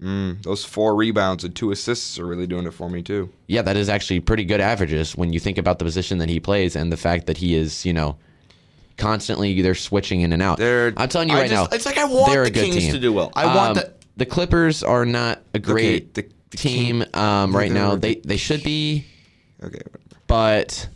Those 0.00 0.64
four 0.64 0.94
rebounds 0.94 1.42
and 1.44 1.54
two 1.54 1.70
assists 1.72 2.18
are 2.18 2.26
really 2.26 2.46
doing 2.46 2.66
it 2.66 2.72
for 2.72 2.88
me 2.88 3.02
too. 3.02 3.30
Yeah, 3.48 3.62
that 3.62 3.76
is 3.76 3.88
actually 3.88 4.20
pretty 4.20 4.44
good 4.44 4.60
averages 4.60 5.16
when 5.16 5.32
you 5.32 5.40
think 5.40 5.58
about 5.58 5.78
the 5.80 5.84
position 5.84 6.18
that 6.18 6.28
he 6.28 6.38
plays 6.38 6.76
and 6.76 6.92
the 6.92 6.96
fact 6.96 7.26
that 7.26 7.36
he 7.38 7.54
is, 7.56 7.84
you 7.84 7.92
know, 7.92 8.16
constantly 8.96 9.60
they're 9.60 9.74
switching 9.74 10.20
in 10.20 10.32
and 10.32 10.42
out. 10.42 10.58
They're- 10.58 10.92
I'm 10.96 11.08
telling 11.08 11.28
you 11.30 11.34
right 11.36 11.50
just- 11.50 11.70
now, 11.70 11.74
it's 11.76 11.86
like 11.86 11.98
I 11.98 12.04
want 12.04 12.30
they're 12.32 12.44
the 12.44 12.50
a 12.50 12.52
good 12.52 12.64
Kings 12.64 12.76
team. 12.76 12.92
to 12.92 12.98
do 13.00 13.12
well. 13.12 13.32
I 13.34 13.46
want 13.46 13.70
Um, 13.70 13.74
the- 13.74 13.92
the 14.16 14.26
Clippers 14.26 14.82
are 14.82 15.04
not 15.04 15.42
a 15.54 15.58
great 15.58 16.14
the- 16.14 16.28
the 16.50 16.56
team 16.56 17.04
um, 17.14 17.54
right 17.54 17.70
now. 17.70 17.94
They 17.96 18.16
they 18.24 18.36
should 18.36 18.62
be. 18.62 19.04
Okay, 19.62 19.80
but 20.26 20.88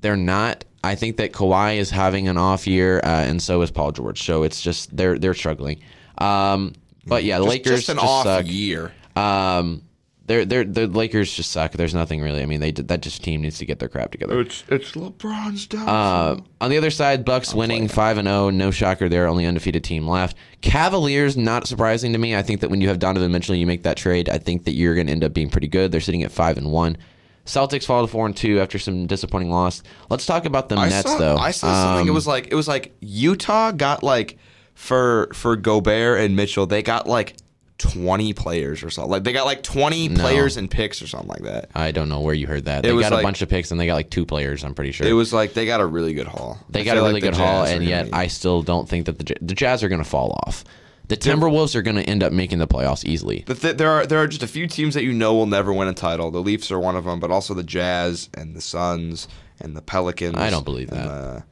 they're 0.00 0.16
not. 0.16 0.64
I 0.82 0.94
think 0.96 1.16
that 1.18 1.32
Kawhi 1.32 1.76
is 1.78 1.90
having 1.90 2.28
an 2.28 2.36
off 2.36 2.66
year, 2.66 3.00
uh, 3.04 3.06
and 3.24 3.40
so 3.40 3.62
is 3.62 3.70
Paul 3.70 3.92
George. 3.92 4.22
So 4.22 4.42
it's 4.42 4.60
just 4.60 4.94
they're 4.96 5.18
they're 5.18 5.32
struggling. 5.34 5.78
Um, 6.18 6.72
but 7.06 7.24
yeah, 7.24 7.38
the 7.38 7.44
Just- 7.44 7.50
Lakers 7.50 7.76
just 7.80 7.88
an 7.90 7.96
just 7.96 8.06
off 8.06 8.24
suck. 8.24 8.46
year. 8.46 8.92
Um, 9.16 9.82
they're 10.26 10.46
they're 10.46 10.64
the 10.64 10.86
Lakers 10.86 11.30
just 11.34 11.52
suck. 11.52 11.72
There's 11.72 11.92
nothing 11.92 12.22
really. 12.22 12.42
I 12.42 12.46
mean, 12.46 12.60
they 12.60 12.70
that 12.70 13.02
just 13.02 13.22
team 13.22 13.42
needs 13.42 13.58
to 13.58 13.66
get 13.66 13.78
their 13.78 13.90
crap 13.90 14.10
together. 14.10 14.40
It's 14.40 14.64
it's 14.70 14.92
LeBron's 14.92 15.66
down. 15.66 15.86
Uh, 15.86 16.40
on 16.62 16.70
the 16.70 16.78
other 16.78 16.90
side, 16.90 17.26
Bucks 17.26 17.52
winning 17.52 17.88
five 17.88 18.16
and 18.16 18.26
zero. 18.26 18.48
No 18.48 18.70
shocker, 18.70 19.10
they're 19.10 19.26
only 19.28 19.44
undefeated 19.44 19.84
team 19.84 20.08
left. 20.08 20.34
Cavaliers, 20.62 21.36
not 21.36 21.66
surprising 21.66 22.12
to 22.14 22.18
me. 22.18 22.34
I 22.34 22.42
think 22.42 22.60
that 22.62 22.70
when 22.70 22.80
you 22.80 22.88
have 22.88 22.98
Donovan 22.98 23.32
Mitchell, 23.32 23.54
you 23.54 23.66
make 23.66 23.82
that 23.82 23.98
trade. 23.98 24.30
I 24.30 24.38
think 24.38 24.64
that 24.64 24.72
you're 24.72 24.94
going 24.94 25.08
to 25.08 25.12
end 25.12 25.24
up 25.24 25.34
being 25.34 25.50
pretty 25.50 25.68
good. 25.68 25.92
They're 25.92 26.00
sitting 26.00 26.22
at 26.22 26.32
five 26.32 26.56
and 26.56 26.72
one. 26.72 26.96
Celtics 27.44 27.84
fall 27.84 28.00
to 28.06 28.10
four 28.10 28.24
and 28.24 28.34
two 28.34 28.58
after 28.60 28.78
some 28.78 29.06
disappointing 29.06 29.50
loss. 29.50 29.82
Let's 30.08 30.24
talk 30.24 30.46
about 30.46 30.70
the 30.70 30.76
I 30.76 30.88
Nets 30.88 31.10
saw, 31.10 31.18
though. 31.18 31.36
I 31.36 31.50
saw 31.50 31.66
something. 31.84 32.06
It 32.06 32.10
Um, 32.10 32.14
was 32.14 32.26
like 32.26 32.48
it 32.50 32.54
was 32.54 32.66
like 32.66 32.94
Utah 33.00 33.72
got 33.72 34.02
like 34.02 34.38
for 34.74 35.28
for 35.32 35.56
Gobert 35.56 36.20
and 36.20 36.36
Mitchell, 36.36 36.66
they 36.66 36.82
got 36.82 37.06
like 37.06 37.36
twenty 37.78 38.32
players 38.32 38.82
or 38.82 38.90
something. 38.90 39.10
Like 39.10 39.24
they 39.24 39.32
got 39.32 39.46
like 39.46 39.62
twenty 39.62 40.08
players 40.08 40.56
and 40.56 40.70
picks 40.70 41.02
or 41.02 41.06
something 41.06 41.28
like 41.28 41.42
that. 41.42 41.70
I 41.74 41.90
don't 41.90 42.08
know 42.08 42.20
where 42.20 42.34
you 42.34 42.46
heard 42.46 42.66
that. 42.66 42.84
It 42.84 42.88
They 42.94 43.00
got 43.00 43.12
a 43.12 43.22
bunch 43.22 43.42
of 43.42 43.48
picks 43.48 43.70
and 43.70 43.80
they 43.80 43.86
got 43.86 43.94
like 43.94 44.10
two 44.10 44.24
players. 44.26 44.64
I'm 44.64 44.74
pretty 44.74 44.92
sure. 44.92 45.06
It 45.06 45.12
was 45.12 45.32
like 45.32 45.54
they 45.54 45.66
got 45.66 45.80
a 45.80 45.86
really 45.86 46.14
good 46.14 46.26
haul. 46.28 46.58
they 46.68 46.80
I 46.80 46.84
got 46.84 46.96
a 46.96 47.00
really 47.00 47.14
like 47.14 47.22
good 47.22 47.34
haul, 47.36 47.64
and 47.64 47.84
yet 47.84 48.08
I 48.12 48.26
still 48.28 48.62
don't 48.62 48.88
think 48.88 49.06
that 49.06 49.18
the 49.18 49.34
the 49.40 49.54
Jazz 49.54 49.82
are 49.82 49.88
going 49.88 50.02
to 50.02 50.08
fall 50.08 50.38
off. 50.46 50.64
The 51.06 51.18
Timberwolves 51.18 51.74
are 51.74 51.82
going 51.82 51.96
to 51.96 52.02
end 52.04 52.22
up 52.22 52.32
making 52.32 52.60
the 52.60 52.66
playoffs 52.66 53.04
easily. 53.04 53.44
The 53.46 53.54
th- 53.54 53.76
there 53.76 53.90
are 53.90 54.06
there 54.06 54.18
are 54.20 54.26
just 54.26 54.42
a 54.42 54.46
few 54.46 54.66
teams 54.66 54.94
that 54.94 55.04
you 55.04 55.12
know 55.12 55.34
will 55.34 55.44
never 55.46 55.70
win 55.72 55.86
a 55.88 55.92
title. 55.92 56.30
The 56.30 56.40
Leafs 56.40 56.70
are 56.70 56.80
one 56.80 56.96
of 56.96 57.04
them, 57.04 57.20
but 57.20 57.30
also 57.30 57.52
the 57.52 57.62
Jazz 57.62 58.30
and 58.32 58.56
the 58.56 58.62
Suns 58.62 59.28
and 59.60 59.76
the 59.76 59.82
Pelicans. 59.82 60.36
I 60.38 60.48
don't 60.48 60.64
believe 60.64 60.88
that. 60.90 61.04
the- 61.04 61.44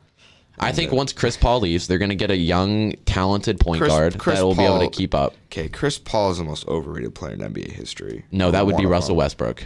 I 0.63 0.73
think 0.73 0.93
uh, 0.93 0.97
once 0.97 1.13
Chris 1.13 1.37
Paul 1.37 1.61
leaves, 1.61 1.87
they're 1.87 1.99
going 1.99 2.11
to 2.11 2.15
get 2.15 2.31
a 2.31 2.37
young, 2.37 2.93
talented 3.05 3.59
point 3.61 3.81
Chris- 3.81 3.93
guard 3.93 4.19
Chris 4.19 4.39
that 4.39 4.45
will 4.45 4.55
be 4.55 4.63
able 4.65 4.79
to 4.79 4.85
Paul- 4.85 4.91
keep 4.91 5.15
up. 5.15 5.35
Okay, 5.47 5.69
Chris 5.69 5.99
Paul 5.99 6.31
is 6.31 6.39
the 6.39 6.45
most 6.45 6.67
overrated 6.69 7.15
player 7.15 7.35
in 7.35 7.41
NBA 7.41 7.71
history. 7.73 8.25
No, 8.31 8.51
that 8.51 8.65
would 8.65 8.75
One 8.75 8.83
be 8.83 8.85
of 8.87 8.91
Russell 8.91 9.15
them. 9.15 9.19
Westbrook. 9.19 9.65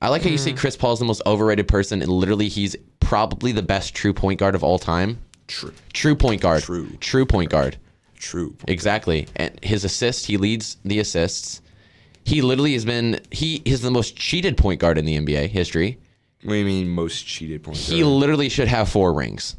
I 0.00 0.08
like 0.08 0.22
how 0.22 0.30
you 0.30 0.38
say 0.38 0.50
hmm. 0.50 0.56
Chris 0.56 0.76
Paul 0.76 0.94
is 0.94 0.98
the 0.98 1.04
most 1.04 1.22
overrated 1.26 1.68
person, 1.68 2.02
and 2.02 2.10
literally 2.10 2.48
he's 2.48 2.74
probably 2.98 3.52
the 3.52 3.62
best 3.62 3.94
true 3.94 4.12
point 4.12 4.40
guard 4.40 4.54
of 4.54 4.64
all 4.64 4.78
time. 4.78 5.18
True, 5.46 5.72
True 5.92 6.16
point 6.16 6.40
guard. 6.40 6.62
True. 6.62 6.88
True 7.00 7.26
point 7.26 7.50
guard. 7.50 7.76
true. 8.16 8.56
Exactly. 8.66 9.28
And 9.36 9.58
his 9.62 9.84
assists, 9.84 10.24
he 10.24 10.36
leads 10.38 10.76
the 10.84 10.98
assists. 10.98 11.60
He 12.24 12.40
literally 12.40 12.72
has 12.72 12.84
been 12.84 13.20
he 13.30 13.62
is 13.64 13.80
the 13.82 13.90
most 13.90 14.16
cheated 14.16 14.56
point 14.56 14.80
guard 14.80 14.96
in 14.98 15.04
the 15.04 15.18
NBA 15.18 15.48
history. 15.48 15.98
What 16.42 16.54
do 16.54 16.58
you 16.58 16.64
mean 16.64 16.88
most 16.88 17.26
cheated 17.26 17.62
point 17.62 17.76
guard? 17.76 17.86
He 17.86 18.00
guard? 18.00 18.12
literally 18.12 18.48
should 18.48 18.68
have 18.68 18.88
four 18.88 19.12
rings. 19.12 19.56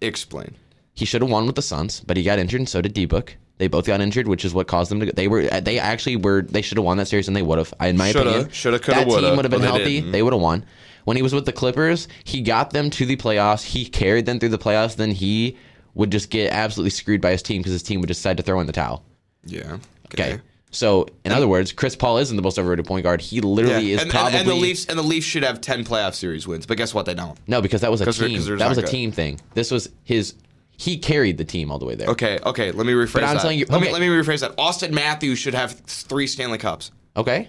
Explain. 0.00 0.54
He 0.94 1.04
should 1.04 1.22
have 1.22 1.30
won 1.30 1.46
with 1.46 1.56
the 1.56 1.62
Suns, 1.62 2.00
but 2.00 2.16
he 2.16 2.22
got 2.22 2.38
injured, 2.38 2.60
and 2.60 2.68
so 2.68 2.80
did 2.80 2.94
D 2.94 3.04
Book. 3.04 3.36
They 3.58 3.68
both 3.68 3.86
got 3.86 4.00
injured, 4.00 4.28
which 4.28 4.44
is 4.44 4.52
what 4.52 4.66
caused 4.66 4.90
them 4.90 5.00
to. 5.00 5.12
They 5.12 5.28
were 5.28 5.48
uh, 5.50 5.60
they 5.60 5.78
actually 5.78 6.16
were 6.16 6.42
they 6.42 6.62
should 6.62 6.78
have 6.78 6.84
won 6.84 6.98
that 6.98 7.06
series, 7.06 7.28
and 7.28 7.36
they 7.36 7.42
would 7.42 7.58
have. 7.58 7.72
In 7.80 7.96
my 7.96 8.12
Shoulda, 8.12 8.30
opinion, 8.30 8.50
shoulda, 8.50 8.78
coulda, 8.78 9.00
that 9.00 9.06
woulda, 9.06 9.22
team 9.22 9.36
would 9.36 9.44
have 9.44 9.50
been 9.50 9.60
they 9.60 9.66
healthy. 9.66 10.00
didn't. 10.00 10.12
They 10.12 10.22
would 10.22 10.32
have 10.32 10.42
won. 10.42 10.64
When 11.04 11.16
he 11.16 11.22
was 11.22 11.32
with 11.32 11.46
the 11.46 11.52
Clippers, 11.52 12.08
he 12.24 12.42
got 12.42 12.70
them 12.70 12.90
to 12.90 13.06
the 13.06 13.16
playoffs. 13.16 13.62
He 13.62 13.86
carried 13.86 14.26
them 14.26 14.38
through 14.40 14.48
the 14.50 14.58
playoffs. 14.58 14.96
Then 14.96 15.10
he 15.12 15.56
would 15.94 16.10
just 16.10 16.30
get 16.30 16.52
absolutely 16.52 16.90
screwed 16.90 17.20
by 17.20 17.30
his 17.30 17.42
team 17.42 17.60
because 17.60 17.72
his 17.72 17.82
team 17.82 18.00
would 18.00 18.08
decide 18.08 18.36
to 18.36 18.42
throw 18.42 18.60
in 18.60 18.66
the 18.66 18.72
towel. 18.72 19.04
Yeah. 19.44 19.78
Okay. 20.12 20.40
So, 20.76 21.06
in 21.24 21.32
other 21.32 21.48
words, 21.48 21.72
Chris 21.72 21.96
Paul 21.96 22.18
isn't 22.18 22.36
the 22.36 22.42
most 22.42 22.58
overrated 22.58 22.84
point 22.84 23.02
guard. 23.02 23.22
He 23.22 23.36
Yeah. 23.36 23.42
literally 23.44 23.92
is 23.92 24.02
and, 24.02 24.10
probably 24.10 24.38
and 24.38 24.46
the 24.46 24.54
Leafs 24.54 24.84
and 24.84 24.98
the 24.98 25.02
Leafs 25.02 25.26
should 25.26 25.42
have 25.42 25.62
ten 25.62 25.84
playoff 25.84 26.14
series 26.14 26.46
wins, 26.46 26.66
but 26.66 26.76
guess 26.76 26.92
what? 26.92 27.06
They 27.06 27.14
don't. 27.14 27.38
no, 27.46 27.62
because 27.62 27.80
that 27.80 27.90
was 27.90 28.02
a 28.02 28.04
they're- 28.04 28.28
they're 28.28 28.56
That 28.58 28.68
was 28.68 28.76
a 28.76 28.82
good. 28.82 28.90
team 28.90 29.10
thing. 29.10 29.40
This 29.54 29.70
was 29.70 29.88
his. 30.04 30.34
He 30.76 30.98
carried 30.98 31.38
the 31.38 31.44
team 31.46 31.70
all 31.70 31.78
the 31.78 31.86
way 31.86 31.94
there. 31.94 32.08
Okay, 32.08 32.38
okay. 32.44 32.72
Let 32.72 32.86
me 32.86 32.92
rephrase 32.92 33.14
But 33.14 33.24
I'm 33.24 33.36
that. 33.36 33.40
telling 33.40 33.58
you- 33.58 33.64
let 33.70 33.80
me 33.80 33.90
let 33.90 34.02
me 34.02 34.08
rephrase 34.08 34.40
that. 34.40 34.54
Auston 34.58 34.90
Matthews 34.90 35.38
should 35.38 35.54
have 35.54 35.80
three 35.86 36.26
Stanley 36.26 36.58
Cups. 36.58 36.90
Okay. 37.16 37.48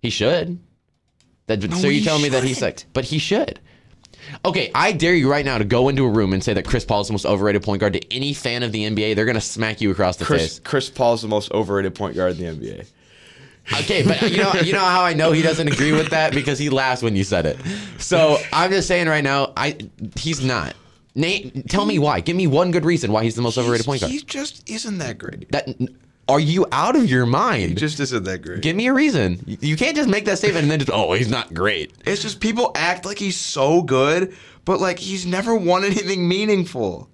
He 0.00 0.08
should. 0.08 0.58
That, 1.46 1.62
so 1.74 1.88
you're 1.88 2.02
telling 2.02 2.22
me 2.22 2.30
that 2.30 2.42
he's 2.42 2.62
like, 2.62 2.86
but 2.94 3.04
he 3.04 3.18
should. 3.18 3.60
Okay, 4.44 4.70
I 4.74 4.92
dare 4.92 5.14
you 5.14 5.30
right 5.30 5.44
now 5.44 5.58
to 5.58 5.64
go 5.64 5.88
into 5.88 6.04
a 6.04 6.08
room 6.10 6.32
and 6.32 6.42
say 6.42 6.54
that 6.54 6.64
Chris 6.64 6.84
Paul 6.84 7.00
is 7.00 7.08
the 7.08 7.12
most 7.12 7.26
overrated 7.26 7.62
point 7.62 7.80
guard 7.80 7.94
to 7.94 8.14
any 8.14 8.34
fan 8.34 8.62
of 8.62 8.72
the 8.72 8.84
NBA. 8.84 9.14
They're 9.16 9.24
gonna 9.24 9.40
smack 9.40 9.80
you 9.80 9.90
across 9.90 10.16
the 10.16 10.24
Chris 10.24 10.42
face. 10.42 10.58
Chris 10.60 10.90
Paul 10.90 11.14
is 11.14 11.22
the 11.22 11.28
most 11.28 11.52
overrated 11.52 11.94
point 11.94 12.16
guard 12.16 12.38
in 12.38 12.58
the 12.58 12.66
NBA. 12.66 12.86
Okay, 13.80 14.02
but 14.02 14.30
you 14.30 14.36
know, 14.36 14.52
you 14.62 14.72
know 14.72 14.78
how 14.80 15.02
I 15.02 15.14
know 15.14 15.32
he 15.32 15.40
doesn't 15.40 15.68
agree 15.68 15.92
with 15.92 16.10
that 16.10 16.34
because 16.34 16.58
he 16.58 16.68
laughs 16.68 17.02
when 17.02 17.16
you 17.16 17.24
said 17.24 17.46
it. 17.46 17.58
So 17.98 18.38
I'm 18.52 18.70
just 18.70 18.86
saying 18.86 19.08
right 19.08 19.24
now, 19.24 19.52
I 19.56 19.78
he's 20.16 20.44
not. 20.44 20.76
Nate, 21.14 21.68
tell 21.68 21.86
me 21.86 21.98
why. 21.98 22.20
Give 22.20 22.36
me 22.36 22.46
one 22.46 22.72
good 22.72 22.84
reason 22.84 23.12
why 23.12 23.22
he's 23.22 23.36
the 23.36 23.42
most 23.42 23.56
overrated 23.56 23.86
point 23.86 24.00
guard. 24.00 24.12
He 24.12 24.20
just 24.20 24.68
isn't 24.68 24.98
that 24.98 25.16
great. 25.16 25.50
That 25.52 25.68
are 26.28 26.40
you 26.40 26.66
out 26.72 26.96
of 26.96 27.08
your 27.08 27.26
mind? 27.26 27.68
He 27.70 27.74
just 27.74 28.00
isn't 28.00 28.24
that 28.24 28.42
great. 28.42 28.62
Give 28.62 28.74
me 28.76 28.86
a 28.86 28.92
reason. 28.94 29.42
You- 29.46 29.58
You 29.60 29.76
can't 29.76 29.96
just 29.96 30.08
make 30.08 30.24
that 30.26 30.38
statement 30.38 30.62
and 30.64 30.70
then 30.70 30.78
just 30.80 30.90
oh 30.92 31.12
he's 31.12 31.28
not 31.30 31.52
great. 31.54 31.92
It's 32.06 32.22
just 32.22 32.40
people 32.40 32.70
act 32.74 33.04
like 33.04 33.18
he's 33.18 33.36
so 33.36 33.82
good, 33.82 34.34
but 34.64 34.80
like 34.80 34.98
he's 34.98 35.26
never 35.26 35.54
won 35.54 35.84
anything 35.84 36.26
meaningful. 36.28 37.08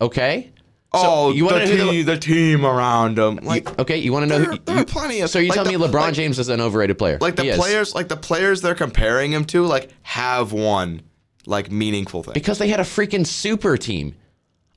Okay. 0.00 0.52
oh, 0.94 1.30
you 1.32 1.44
wanna 1.44 1.66
the, 1.66 1.76
know 1.76 1.84
who 1.86 1.86
the- 1.86 1.92
team, 1.92 2.06
the 2.06 2.16
team 2.18 2.64
around 2.66 3.18
him. 3.18 3.36
Like, 3.42 3.78
Okay, 3.78 3.98
you 3.98 4.10
want 4.12 4.22
to 4.22 4.26
know 4.28 4.38
there, 4.38 4.50
who? 4.52 4.58
there 4.64 4.74
you- 4.76 4.82
are 4.82 4.84
plenty 4.86 5.20
of. 5.20 5.28
so 5.28 5.38
you 5.38 5.48
like 5.48 5.54
tell 5.56 5.64
the- 5.64 5.76
me 5.78 5.84
LeBron 5.86 5.92
like, 6.00 6.14
James 6.14 6.38
is 6.38 6.48
an 6.48 6.60
overrated 6.62 6.96
player? 6.96 7.18
like 7.20 7.36
the 7.36 7.42
He 7.42 7.48
is. 7.50 7.58
players, 7.58 7.94
like 7.94 8.08
the 8.08 8.16
players 8.16 8.62
they're 8.62 8.74
comparing 8.74 9.32
him 9.32 9.44
to, 9.46 9.66
like 9.66 9.90
have 10.02 10.52
won 10.52 11.02
like 11.46 11.70
meaningful 11.70 12.22
things. 12.22 12.34
because 12.34 12.58
they 12.58 12.68
had 12.68 12.80
a 12.80 12.84
freaking 12.84 13.26
super 13.26 13.76
team. 13.76 14.14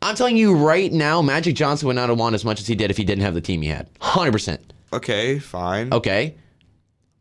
I'm 0.02 0.16
telling 0.16 0.36
you 0.38 0.56
right 0.56 0.92
now, 0.92 1.22
Magic 1.22 1.56
Johnson 1.56 1.88
would 1.88 1.96
not 1.96 2.10
have 2.10 2.18
won 2.18 2.34
as 2.34 2.44
much 2.44 2.60
as 2.60 2.68
he 2.68 2.76
did 2.76 2.90
if 2.92 2.98
he 2.98 3.04
didn't 3.04 3.22
have 3.24 3.34
the 3.36 3.42
team 3.42 3.62
he 3.62 3.68
had. 3.70 3.90
Hundred 4.00 4.32
percent. 4.32 4.74
Okay, 4.94 5.40
fine. 5.40 5.94
Okay. 5.94 6.36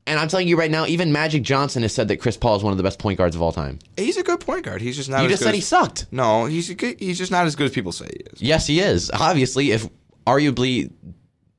And 0.07 0.19
I'm 0.19 0.29
telling 0.29 0.49
you 0.49 0.59
right 0.59 0.71
now, 0.71 0.87
even 0.87 1.13
Magic 1.13 1.43
Johnson 1.43 1.83
has 1.83 1.95
said 1.95 2.09
that 2.09 2.17
Chris 2.17 2.37
Paul 2.37 2.57
is 2.57 2.65
one 2.65 2.73
of 2.73 2.79
the 2.79 2.83
best 2.83 2.99
point 2.99 3.19
guards 3.19 3.37
of 3.37 3.43
all 3.43 3.53
time. 3.53 3.79
He's 3.97 4.17
a 4.17 4.23
good 4.25 4.41
point 4.41 4.65
guard. 4.65 4.81
He's 4.81 4.97
just 4.97 5.09
not. 5.11 5.19
You 5.21 5.27
as 5.27 5.33
just 5.33 5.43
good 5.43 5.49
said 5.49 5.55
he 5.55 5.61
sucked. 5.61 6.07
No, 6.11 6.47
he's 6.47 6.69
a 6.71 6.75
good, 6.75 6.99
he's 6.99 7.19
just 7.19 7.31
not 7.31 7.47
as 7.47 7.55
good 7.55 7.67
as 7.67 7.71
people 7.73 7.93
say 7.93 8.07
he 8.07 8.21
is. 8.33 8.43
Yes, 8.43 8.67
he 8.67 8.81
is. 8.81 9.11
Obviously, 9.13 9.71
if 9.71 9.87
arguably 10.27 10.91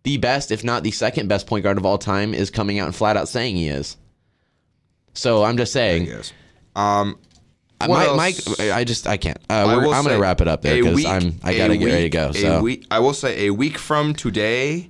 the 0.03 0.17
best, 0.17 0.51
if 0.51 0.63
not 0.63 0.83
the 0.83 0.91
second 0.91 1.27
best 1.29 1.45
point 1.47 1.63
guard 1.63 1.77
of 1.77 1.85
all 1.85 1.97
time, 1.99 2.33
is 2.33 2.49
coming 2.49 2.79
out 2.79 2.87
and 2.87 2.95
flat 2.95 3.15
out 3.15 3.29
saying 3.29 3.55
he 3.55 3.67
is. 3.69 3.95
So 5.13 5.43
I'm 5.43 5.55
just 5.57 5.71
saying, 5.71 6.07
Yes. 6.07 6.33
Um, 6.75 7.11
Uh, 7.13 7.27
What 7.87 8.15
Mike, 8.15 8.35
else? 8.35 8.59
Mike, 8.59 8.71
I 8.71 8.83
just 8.83 9.07
I 9.07 9.17
can't. 9.17 9.37
Uh, 9.49 9.53
I 9.53 9.73
I'm 9.75 10.03
gonna 10.03 10.19
wrap 10.19 10.41
it 10.41 10.47
up 10.47 10.61
there 10.61 10.81
because 10.81 11.05
I'm 11.05 11.39
I 11.43 11.51
a 11.51 11.57
got 11.57 11.67
to 11.67 11.77
get 11.77 11.85
ready 11.85 12.03
to 12.03 12.09
go. 12.09 12.31
So 12.31 12.61
week, 12.61 12.85
I 12.91 12.99
will 12.99 13.13
say 13.13 13.47
a 13.47 13.51
week 13.51 13.77
from 13.77 14.13
today, 14.13 14.89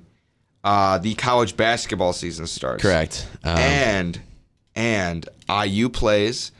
uh, 0.64 0.98
the 0.98 1.14
college 1.14 1.56
basketball 1.56 2.12
season 2.12 2.46
starts. 2.46 2.82
correct. 2.82 3.26
Um, 3.44 3.58
and 3.58 4.20
and 4.74 5.28
IU 5.48 5.88
plays. 5.88 6.52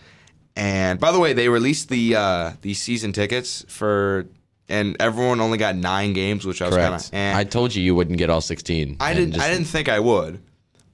And 0.54 1.00
by 1.00 1.12
the 1.12 1.18
way, 1.18 1.32
they 1.32 1.48
released 1.48 1.88
the 1.88 2.16
uh, 2.16 2.52
the 2.60 2.74
season 2.74 3.12
tickets 3.12 3.64
for, 3.68 4.26
and 4.68 4.96
everyone 5.00 5.40
only 5.40 5.56
got 5.56 5.76
nine 5.76 6.12
games, 6.12 6.44
which 6.44 6.60
I 6.60 6.66
was 6.66 6.76
kind 6.76 6.94
of. 6.94 7.08
Eh. 7.14 7.32
I 7.34 7.44
told 7.44 7.74
you 7.74 7.82
you 7.82 7.94
wouldn't 7.94 8.18
get 8.18 8.28
all 8.28 8.42
16. 8.42 8.98
I 9.00 9.14
didn't. 9.14 9.32
just- 9.32 9.44
I 9.44 9.50
didn't 9.50 9.66
think 9.66 9.88
I 9.88 9.98
would, 9.98 10.42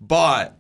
but 0.01 0.57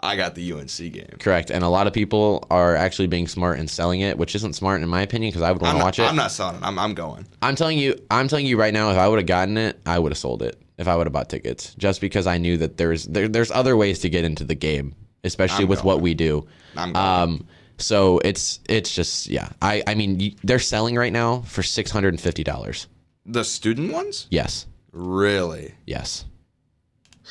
I 0.00 0.14
got 0.16 0.34
the 0.36 0.52
UNC 0.52 0.76
game. 0.92 1.08
Correct. 1.18 1.50
And 1.50 1.64
a 1.64 1.68
lot 1.68 1.86
of 1.88 1.92
people 1.92 2.46
are 2.50 2.76
actually 2.76 3.08
being 3.08 3.26
smart 3.26 3.58
and 3.58 3.68
selling 3.68 4.00
it, 4.00 4.16
which 4.16 4.34
isn't 4.36 4.54
smart 4.54 4.80
in 4.80 4.88
my 4.88 5.02
opinion 5.02 5.30
because 5.30 5.42
I 5.42 5.50
would 5.50 5.60
want 5.60 5.76
to 5.76 5.82
watch 5.84 5.98
it. 5.98 6.02
I'm 6.04 6.14
not 6.16 6.30
selling 6.30 6.56
it. 6.56 6.62
I'm, 6.62 6.78
I'm 6.78 6.94
going. 6.94 7.26
I'm 7.42 7.56
telling 7.56 7.78
you, 7.78 8.00
I'm 8.10 8.28
telling 8.28 8.46
you 8.46 8.56
right 8.58 8.72
now, 8.72 8.90
if 8.92 8.96
I 8.98 9.08
would 9.08 9.18
have 9.18 9.26
gotten 9.26 9.56
it, 9.58 9.80
I 9.86 9.98
would 9.98 10.12
have 10.12 10.18
sold 10.18 10.42
it. 10.42 10.60
If 10.76 10.86
I 10.86 10.94
would 10.94 11.06
have 11.08 11.12
bought 11.12 11.28
tickets, 11.28 11.74
just 11.74 12.00
because 12.00 12.28
I 12.28 12.38
knew 12.38 12.56
that 12.58 12.76
there's 12.76 13.06
there, 13.06 13.26
there's 13.26 13.50
other 13.50 13.76
ways 13.76 13.98
to 14.00 14.08
get 14.08 14.22
into 14.24 14.44
the 14.44 14.54
game, 14.54 14.94
especially 15.24 15.64
I'm 15.64 15.68
with 15.68 15.82
what 15.82 16.00
we 16.00 16.14
do. 16.14 16.46
I'm 16.76 16.92
going. 16.92 17.04
Um, 17.04 17.46
so 17.78 18.20
it's 18.20 18.60
it's 18.68 18.94
just 18.94 19.26
yeah. 19.26 19.48
I 19.60 19.82
I 19.88 19.96
mean 19.96 20.36
they're 20.44 20.60
selling 20.60 20.94
right 20.94 21.12
now 21.12 21.40
for 21.40 21.64
six 21.64 21.90
hundred 21.90 22.10
and 22.10 22.20
fifty 22.20 22.44
dollars. 22.44 22.86
the 23.26 23.42
student 23.42 23.92
ones, 23.92 24.28
Yes, 24.30 24.66
really? 24.92 25.74
yes. 25.84 26.24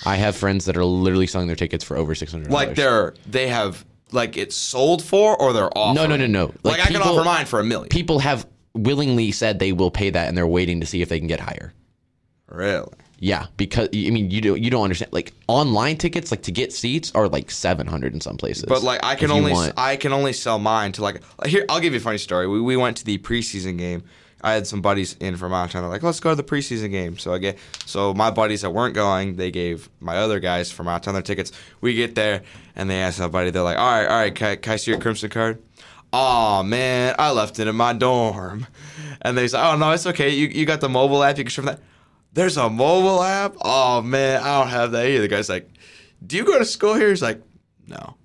I 0.06 0.16
have 0.16 0.36
friends 0.36 0.66
that 0.66 0.78
are 0.78 0.86
literally 0.86 1.28
selling 1.28 1.48
their 1.48 1.56
tickets 1.56 1.84
for 1.84 1.98
over 1.98 2.14
six 2.16 2.32
hundred. 2.32 2.52
Like 2.52 2.76
they're 2.76 3.14
they 3.26 3.48
have 3.48 3.86
like 4.12 4.38
it's 4.38 4.56
sold 4.56 5.04
for, 5.04 5.40
or 5.42 5.54
they're 5.54 5.76
off. 5.78 5.96
No, 5.96 6.06
no, 6.06 6.16
no, 6.16 6.28
no. 6.28 6.46
Like, 6.64 6.78
Like, 6.80 6.82
I 6.82 6.92
can 6.92 7.02
offer 7.02 7.24
mine 7.24 7.46
for 7.46 7.60
a 7.60 7.64
million. 7.64 7.90
people 7.90 8.20
have 8.20 8.48
willingly 8.74 9.32
said 9.32 9.60
they 9.60 9.72
will 9.72 9.92
pay 9.92 10.10
that, 10.10 10.28
and 10.28 10.38
they're 10.38 10.48
waiting 10.48 10.80
to 10.82 10.86
see 10.86 11.02
if 11.02 11.10
they 11.10 11.20
can 11.20 11.28
get 11.28 11.40
higher. 11.40 11.74
really? 12.48 12.90
Yeah, 13.20 13.48
because 13.58 13.90
I 13.96 14.12
mean, 14.12 14.30
you 14.30 14.42
don't 14.42 14.62
you 14.64 14.70
don't 14.70 14.84
understand. 14.84 15.12
Like 15.12 15.34
online 15.48 15.98
tickets, 15.98 16.30
like 16.30 16.44
to 16.44 16.52
get 16.52 16.72
seats, 16.72 17.12
are 17.16 17.28
like 17.28 17.50
seven 17.50 17.88
hundred 17.88 18.14
in 18.14 18.22
some 18.22 18.38
places. 18.38 18.66
But 18.68 18.84
like 18.84 19.04
I 19.04 19.16
can 19.16 19.32
only 19.32 19.56
I 19.76 19.96
can 19.96 20.14
only 20.14 20.34
sell 20.34 20.60
mine 20.60 20.92
to 20.94 21.02
like 21.02 21.24
here. 21.48 21.66
I'll 21.68 21.80
give 21.80 21.94
you 21.94 22.00
a 22.00 22.04
funny 22.04 22.20
story. 22.20 22.48
We, 22.48 22.62
we 22.62 22.78
went 22.78 22.98
to 22.98 23.06
the 23.06 23.18
preseason 23.18 23.80
game. 23.80 24.04
I 24.42 24.54
had 24.54 24.68
some 24.68 24.82
buddies 24.82 25.16
in 25.20 25.34
of 25.34 25.40
town. 25.40 25.70
They're 25.72 25.88
like, 25.88 26.04
let's 26.04 26.20
go 26.20 26.30
to 26.30 26.36
the 26.36 26.44
preseason 26.44 26.92
game. 26.92 27.18
So 27.18 27.34
I 27.34 27.40
get 27.40 27.58
so 27.86 28.14
my 28.14 28.30
buddies 28.30 28.62
that 28.62 28.70
weren't 28.70 28.94
going, 28.94 29.36
they 29.36 29.50
gave 29.50 29.90
my 30.00 30.18
other 30.18 30.40
guys 30.40 30.72
from 30.72 30.88
out 30.88 31.04
their 31.04 31.22
tickets. 31.22 31.52
We 31.82 31.96
get 31.96 32.16
there 32.16 32.44
and 32.76 32.90
they 32.90 33.02
ask 33.02 33.18
somebody. 33.18 33.50
They're 33.50 33.64
like, 33.64 33.78
all 33.78 33.92
right, 33.92 34.08
all 34.08 34.20
right, 34.20 34.36
can 34.36 34.48
I, 34.50 34.56
can 34.58 34.74
I 34.74 34.76
see 34.76 34.92
your 34.92 35.00
crimson 35.00 35.30
card? 35.30 35.62
Oh 36.14 36.64
man, 36.64 37.16
I 37.18 37.32
left 37.32 37.60
it 37.60 37.68
in 37.68 37.76
my 37.76 37.94
dorm. 37.94 38.68
And 39.22 39.38
they 39.38 39.48
say, 39.48 39.60
oh 39.60 39.76
no, 39.76 39.92
it's 39.92 40.06
okay. 40.06 40.30
You 40.30 40.48
you 40.48 40.66
got 40.66 40.82
the 40.82 40.90
mobile 40.90 41.24
app. 41.24 41.38
You 41.38 41.44
can 41.44 41.52
show 41.52 41.64
them 41.64 41.76
that. 41.76 41.84
There's 42.34 42.58
a 42.58 42.70
mobile 42.70 43.24
app. 43.24 43.56
Oh 43.62 44.02
man, 44.02 44.42
I 44.42 44.60
don't 44.60 44.70
have 44.70 44.92
that 44.92 45.08
either. 45.08 45.22
The 45.22 45.28
guy's 45.28 45.50
like, 45.50 45.70
do 46.26 46.38
you 46.38 46.46
go 46.46 46.60
to 46.60 46.66
school 46.66 46.94
here? 46.94 47.10
He's 47.10 47.22
like, 47.22 47.42
no. 47.88 48.16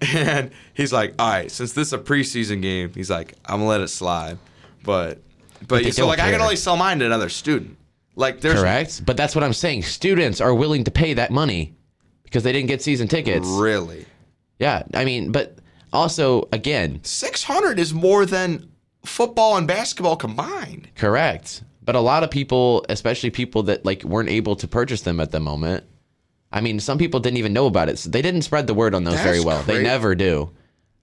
and 0.14 0.50
he's 0.74 0.92
like, 0.92 1.14
all 1.18 1.30
right, 1.30 1.50
since 1.50 1.72
this 1.72 1.88
is 1.88 1.92
a 1.94 1.98
preseason 1.98 2.60
game, 2.60 2.92
he's 2.94 3.10
like, 3.10 3.34
I'm 3.46 3.60
gonna 3.60 3.68
let 3.68 3.80
it 3.80 3.88
slide. 3.88 4.38
But 4.84 5.22
but, 5.66 5.84
they 5.84 5.90
so 5.90 6.02
don't 6.02 6.08
like 6.08 6.18
I 6.18 6.30
can 6.30 6.40
only 6.40 6.56
sell 6.56 6.76
mine 6.76 6.98
to 7.00 7.06
another 7.06 7.28
student. 7.28 7.76
Like 8.14 8.40
there's 8.40 8.60
correct. 8.60 9.04
But 9.04 9.16
that's 9.16 9.34
what 9.34 9.44
I'm 9.44 9.52
saying. 9.52 9.82
Students 9.82 10.40
are 10.40 10.54
willing 10.54 10.84
to 10.84 10.90
pay 10.90 11.14
that 11.14 11.30
money 11.30 11.74
because 12.24 12.42
they 12.42 12.52
didn't 12.52 12.68
get 12.68 12.82
season 12.82 13.08
tickets. 13.08 13.46
really 13.46 14.06
Yeah, 14.58 14.82
I 14.94 15.04
mean, 15.04 15.32
but 15.32 15.58
also 15.92 16.48
again, 16.52 17.00
six 17.04 17.42
hundred 17.42 17.78
is 17.78 17.94
more 17.94 18.26
than 18.26 18.70
football 19.04 19.56
and 19.56 19.66
basketball 19.66 20.16
combined. 20.16 20.88
correct. 20.94 21.62
But 21.84 21.96
a 21.96 22.00
lot 22.00 22.22
of 22.22 22.30
people, 22.30 22.86
especially 22.88 23.30
people 23.30 23.64
that 23.64 23.84
like 23.84 24.04
weren't 24.04 24.28
able 24.28 24.54
to 24.56 24.68
purchase 24.68 25.02
them 25.02 25.18
at 25.18 25.32
the 25.32 25.40
moment. 25.40 25.84
I 26.52 26.60
mean, 26.60 26.78
some 26.80 26.98
people 26.98 27.18
didn't 27.18 27.38
even 27.38 27.52
know 27.52 27.66
about 27.66 27.88
it. 27.88 27.98
So 27.98 28.10
they 28.10 28.22
didn't 28.22 28.42
spread 28.42 28.66
the 28.66 28.74
word 28.74 28.94
on 28.94 29.04
those 29.04 29.18
very 29.20 29.38
That's 29.38 29.44
well. 29.44 29.62
They 29.62 29.82
never 29.82 30.14
do. 30.14 30.50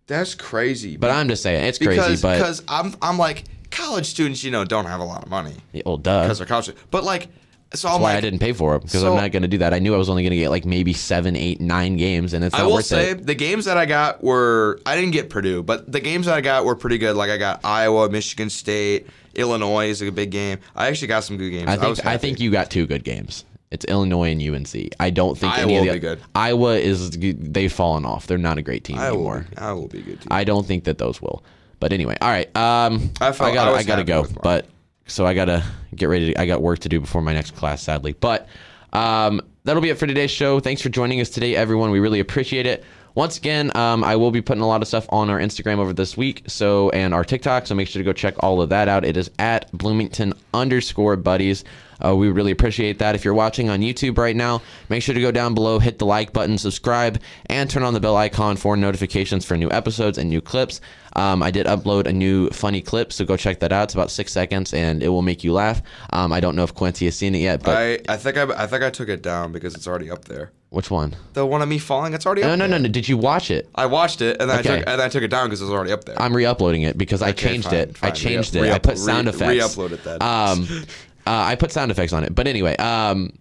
That's 0.07 0.35
crazy. 0.35 0.95
But 0.95 1.11
I'm 1.11 1.27
just 1.27 1.43
saying, 1.43 1.65
it's 1.65 1.77
crazy. 1.77 1.99
because 1.99 2.21
but 2.21 2.37
because 2.37 2.63
I'm 2.67 2.95
I'm 3.01 3.17
like 3.17 3.43
college 3.79 4.05
students, 4.05 4.43
you 4.43 4.51
know, 4.51 4.63
don't 4.65 4.85
have 4.85 4.99
a 4.99 5.03
lot 5.03 5.23
of 5.23 5.29
money 5.29 5.55
well, 5.85 5.97
duh. 5.97 6.23
because 6.23 6.37
they're 6.39 6.47
college. 6.47 6.65
students. 6.65 6.87
But 6.91 7.03
like, 7.03 7.29
so 7.73 7.87
I'm 7.87 7.93
That's 7.93 8.01
why 8.01 8.09
like, 8.13 8.17
I 8.17 8.21
didn't 8.21 8.39
pay 8.39 8.53
for 8.53 8.75
it 8.75 8.79
because 8.81 9.01
So- 9.01 9.11
I'm 9.11 9.17
not 9.21 9.31
going 9.31 9.43
to 9.43 9.47
do 9.47 9.59
that. 9.59 9.73
I 9.73 9.79
knew 9.79 9.93
I 9.93 9.97
was 9.97 10.09
only 10.09 10.23
going 10.23 10.31
to 10.31 10.37
get 10.37 10.49
like 10.49 10.65
maybe 10.65 10.91
seven, 10.93 11.35
eight, 11.35 11.61
nine 11.61 11.97
games, 11.97 12.33
and 12.33 12.43
it's 12.43 12.53
not 12.53 12.61
I 12.61 12.65
will 12.65 12.73
worth 12.75 12.85
say 12.85 13.11
it. 13.11 13.25
the 13.27 13.35
games 13.35 13.65
that 13.65 13.77
I 13.77 13.85
got 13.85 14.23
were 14.23 14.79
I 14.85 14.95
didn't 14.95 15.11
get 15.11 15.29
Purdue, 15.29 15.61
but 15.61 15.91
the 15.91 15.99
games 15.99 16.25
that 16.25 16.35
I 16.35 16.41
got 16.41 16.65
were 16.65 16.75
pretty 16.75 16.97
good. 16.97 17.15
Like 17.15 17.29
I 17.29 17.37
got 17.37 17.59
Iowa, 17.63 18.09
Michigan 18.09 18.49
State, 18.49 19.07
Illinois 19.35 19.89
is 19.89 20.01
a 20.01 20.11
big 20.11 20.31
game. 20.31 20.57
I 20.75 20.87
actually 20.87 21.09
got 21.09 21.23
some 21.23 21.37
good 21.37 21.51
games. 21.51 21.67
I 21.69 21.77
think 21.77 22.03
I, 22.05 22.11
happy. 22.11 22.21
think 22.21 22.39
you 22.39 22.49
got 22.51 22.71
two 22.71 22.87
good 22.87 23.03
games. 23.03 23.45
It's 23.71 23.85
Illinois 23.85 24.31
and 24.31 24.41
UNC. 24.41 24.95
I 24.99 25.11
don't 25.11 25.37
think 25.37 25.53
Iowa 25.53 25.61
any 25.71 25.77
of 25.77 25.85
will 25.85 25.93
be 25.93 25.99
good. 25.99 26.19
Iowa 26.33 26.75
is 26.77 27.11
they've 27.11 27.71
fallen 27.71 28.03
off. 28.03 28.25
They're 28.25 28.39
not 28.39 28.57
a 28.57 28.63
great 28.63 28.83
team 28.83 28.97
I 28.97 29.11
will, 29.11 29.17
anymore. 29.17 29.45
I 29.57 29.73
will 29.73 29.87
be 29.87 30.01
good 30.01 30.21
too. 30.21 30.27
I 30.31 30.43
don't 30.43 30.65
think 30.65 30.85
that 30.85 30.97
those 30.97 31.21
will. 31.21 31.43
But 31.79 31.93
anyway, 31.93 32.17
all 32.21 32.29
right. 32.29 32.47
Um, 32.55 33.11
I 33.21 33.27
I, 33.27 33.31
gotta 33.31 33.71
I 33.71 33.75
I, 33.75 33.83
gotta 33.83 34.03
go. 34.03 34.25
But 34.43 34.67
so 35.07 35.25
I 35.25 35.33
gotta 35.33 35.63
get 35.95 36.07
ready. 36.07 36.33
To, 36.33 36.41
I 36.41 36.45
got 36.45 36.61
work 36.61 36.79
to 36.79 36.89
do 36.89 36.99
before 36.99 37.21
my 37.21 37.33
next 37.33 37.55
class, 37.55 37.81
sadly. 37.81 38.13
But 38.13 38.47
um, 38.93 39.41
that'll 39.63 39.81
be 39.81 39.89
it 39.89 39.97
for 39.97 40.07
today's 40.07 40.31
show. 40.31 40.59
Thanks 40.59 40.81
for 40.81 40.89
joining 40.89 41.21
us 41.21 41.29
today, 41.29 41.55
everyone. 41.55 41.91
We 41.91 41.99
really 41.99 42.19
appreciate 42.19 42.65
it. 42.65 42.83
Once 43.15 43.37
again, 43.37 43.75
um, 43.75 44.03
I 44.03 44.15
will 44.15 44.31
be 44.31 44.41
putting 44.41 44.61
a 44.61 44.67
lot 44.67 44.81
of 44.81 44.87
stuff 44.87 45.05
on 45.09 45.29
our 45.29 45.39
Instagram 45.39 45.79
over 45.79 45.93
this 45.93 46.15
week, 46.15 46.43
so 46.47 46.89
and 46.91 47.13
our 47.13 47.23
TikTok. 47.23 47.67
So 47.67 47.75
make 47.75 47.87
sure 47.87 47.99
to 47.99 48.03
go 48.03 48.13
check 48.13 48.35
all 48.39 48.61
of 48.61 48.69
that 48.69 48.87
out. 48.87 49.03
It 49.03 49.17
is 49.17 49.31
at 49.39 49.71
Bloomington 49.71 50.33
underscore 50.53 51.15
buddies. 51.15 51.63
Uh, 52.03 52.15
we 52.15 52.29
really 52.29 52.51
appreciate 52.51 52.99
that. 52.99 53.15
If 53.15 53.25
you're 53.25 53.33
watching 53.33 53.69
on 53.69 53.81
YouTube 53.81 54.17
right 54.17 54.35
now, 54.35 54.61
make 54.89 55.03
sure 55.03 55.13
to 55.15 55.21
go 55.21 55.31
down 55.31 55.53
below, 55.53 55.79
hit 55.79 55.99
the 55.99 56.05
like 56.05 56.33
button, 56.33 56.57
subscribe, 56.57 57.19
and 57.47 57.69
turn 57.69 57.83
on 57.83 57.93
the 57.93 57.99
bell 57.99 58.15
icon 58.15 58.55
for 58.57 58.77
notifications 58.77 59.45
for 59.45 59.57
new 59.57 59.69
episodes 59.71 60.17
and 60.17 60.29
new 60.29 60.41
clips. 60.41 60.81
Um, 61.15 61.41
I 61.41 61.49
did 61.51 61.65
upload 61.65 62.05
a 62.05 62.13
new 62.13 62.49
funny 62.51 62.81
clip, 62.81 63.11
so 63.11 63.25
go 63.25 63.35
check 63.35 63.59
that 63.61 63.71
out. 63.71 63.85
It's 63.85 63.93
about 63.95 64.11
six 64.11 64.31
seconds, 64.31 64.73
and 64.73 65.01
it 65.01 65.09
will 65.09 65.23
make 65.23 65.43
you 65.43 65.51
laugh. 65.53 65.81
Um, 66.11 66.31
I 66.31 66.39
don't 66.39 66.55
know 66.55 66.63
if 66.63 66.73
Quincy 66.75 67.05
has 67.05 67.15
seen 67.15 67.33
it 67.35 67.39
yet, 67.39 67.63
but 67.63 67.75
I, 67.75 67.99
I 68.07 68.17
think 68.17 68.37
I, 68.37 68.43
I 68.63 68.67
think 68.67 68.83
I 68.83 68.89
took 68.91 69.09
it 69.09 69.21
down 69.23 69.51
because 69.51 69.73
it's 69.75 69.87
already 69.87 70.11
up 70.11 70.25
there. 70.25 70.51
which 70.69 70.91
one? 70.91 71.15
The 71.33 71.45
one 71.45 71.63
of 71.63 71.67
me 71.67 71.79
falling, 71.79 72.13
it's 72.13 72.27
already 72.27 72.43
No, 72.43 72.49
up 72.51 72.59
no, 72.59 72.67
there. 72.67 72.77
no, 72.79 72.83
no. 72.83 72.89
Did 72.89 73.09
you 73.09 73.17
watch 73.17 73.49
it? 73.49 73.67
I 73.73 73.87
watched 73.87 74.21
it 74.21 74.37
and 74.39 74.49
then 74.49 74.59
Okay. 74.59 74.69
I 74.69 74.77
took 74.77 74.87
and 74.87 74.99
then 74.99 75.05
I 75.07 75.09
took 75.09 75.23
it 75.23 75.27
down 75.29 75.47
because 75.47 75.61
it 75.61 75.65
was 75.65 75.73
already 75.73 75.91
up 75.91 76.03
there. 76.05 76.21
I'm 76.21 76.33
re-uploading 76.35 76.83
it 76.83 76.95
because 76.95 77.23
I 77.23 77.31
Okay, 77.31 77.49
changed 77.49 77.69
fine, 77.69 77.75
it. 77.79 77.89
I 77.89 78.07
fine. 78.11 78.13
changed 78.15 78.53
Re- 78.55 78.61
it. 78.61 78.63
I 78.65 78.67
re-up- 78.67 78.83
put 78.83 78.97
sound 78.99 79.25
re- 79.27 79.33
effects. 79.33 79.75
re-upload 79.77 79.91
it 79.93 80.03
then. 80.03 80.21
Um, 80.21 80.67
uh, 81.29 81.43
I 81.45 81.55
put 81.55 81.71
sound 81.71 81.91
effects 81.91 82.11
on 82.11 82.23
it. 82.23 82.33
But 82.33 82.47
anyway, 82.47 82.75
um, 82.77 83.37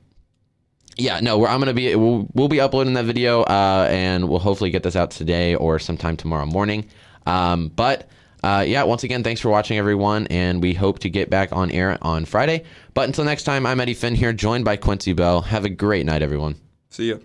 yeah, 0.99 1.20
no, 1.20 1.47
I'm 1.47 1.59
gonna 1.59 1.72
be 1.72 1.95
we'll, 1.97 2.28
we'll 2.34 2.49
be 2.49 2.61
uploading 2.61 2.93
that 2.95 3.07
video, 3.07 3.43
uh, 3.43 3.89
and 3.91 4.28
we'll 4.28 4.41
hopefully 4.41 4.70
get 4.70 4.82
this 4.82 4.95
out 4.95 5.11
today 5.11 5.55
or 5.55 5.78
sometime 5.78 6.16
tomorrow 6.16 6.45
morning. 6.45 6.86
Um, 7.24 7.68
but 7.68 8.09
uh, 8.43 8.64
yeah, 8.66 8.82
once 8.82 9.05
again, 9.05 9.24
thanks 9.24 9.41
for 9.41 9.49
watching, 9.49 9.78
everyone, 9.78 10.26
and 10.26 10.61
we 10.62 10.74
hope 10.74 10.99
to 11.01 11.09
get 11.09 11.30
back 11.30 11.53
on 11.53 11.70
air 11.70 11.97
on 12.03 12.26
Friday. 12.26 12.64
But 12.93 13.07
until 13.07 13.24
next 13.24 13.45
time, 13.45 13.64
I'm 13.64 13.80
Eddie 13.80 13.95
Finn 13.95 14.14
here, 14.14 14.32
joined 14.34 14.66
by 14.66 14.76
Quincy 14.76 15.14
Bell. 15.14 15.41
Have 15.41 15.64
a 15.64 15.70
great 15.70 16.05
night, 16.05 16.22
everyone. 16.22 16.57
See 16.91 17.09
ya. 17.11 17.16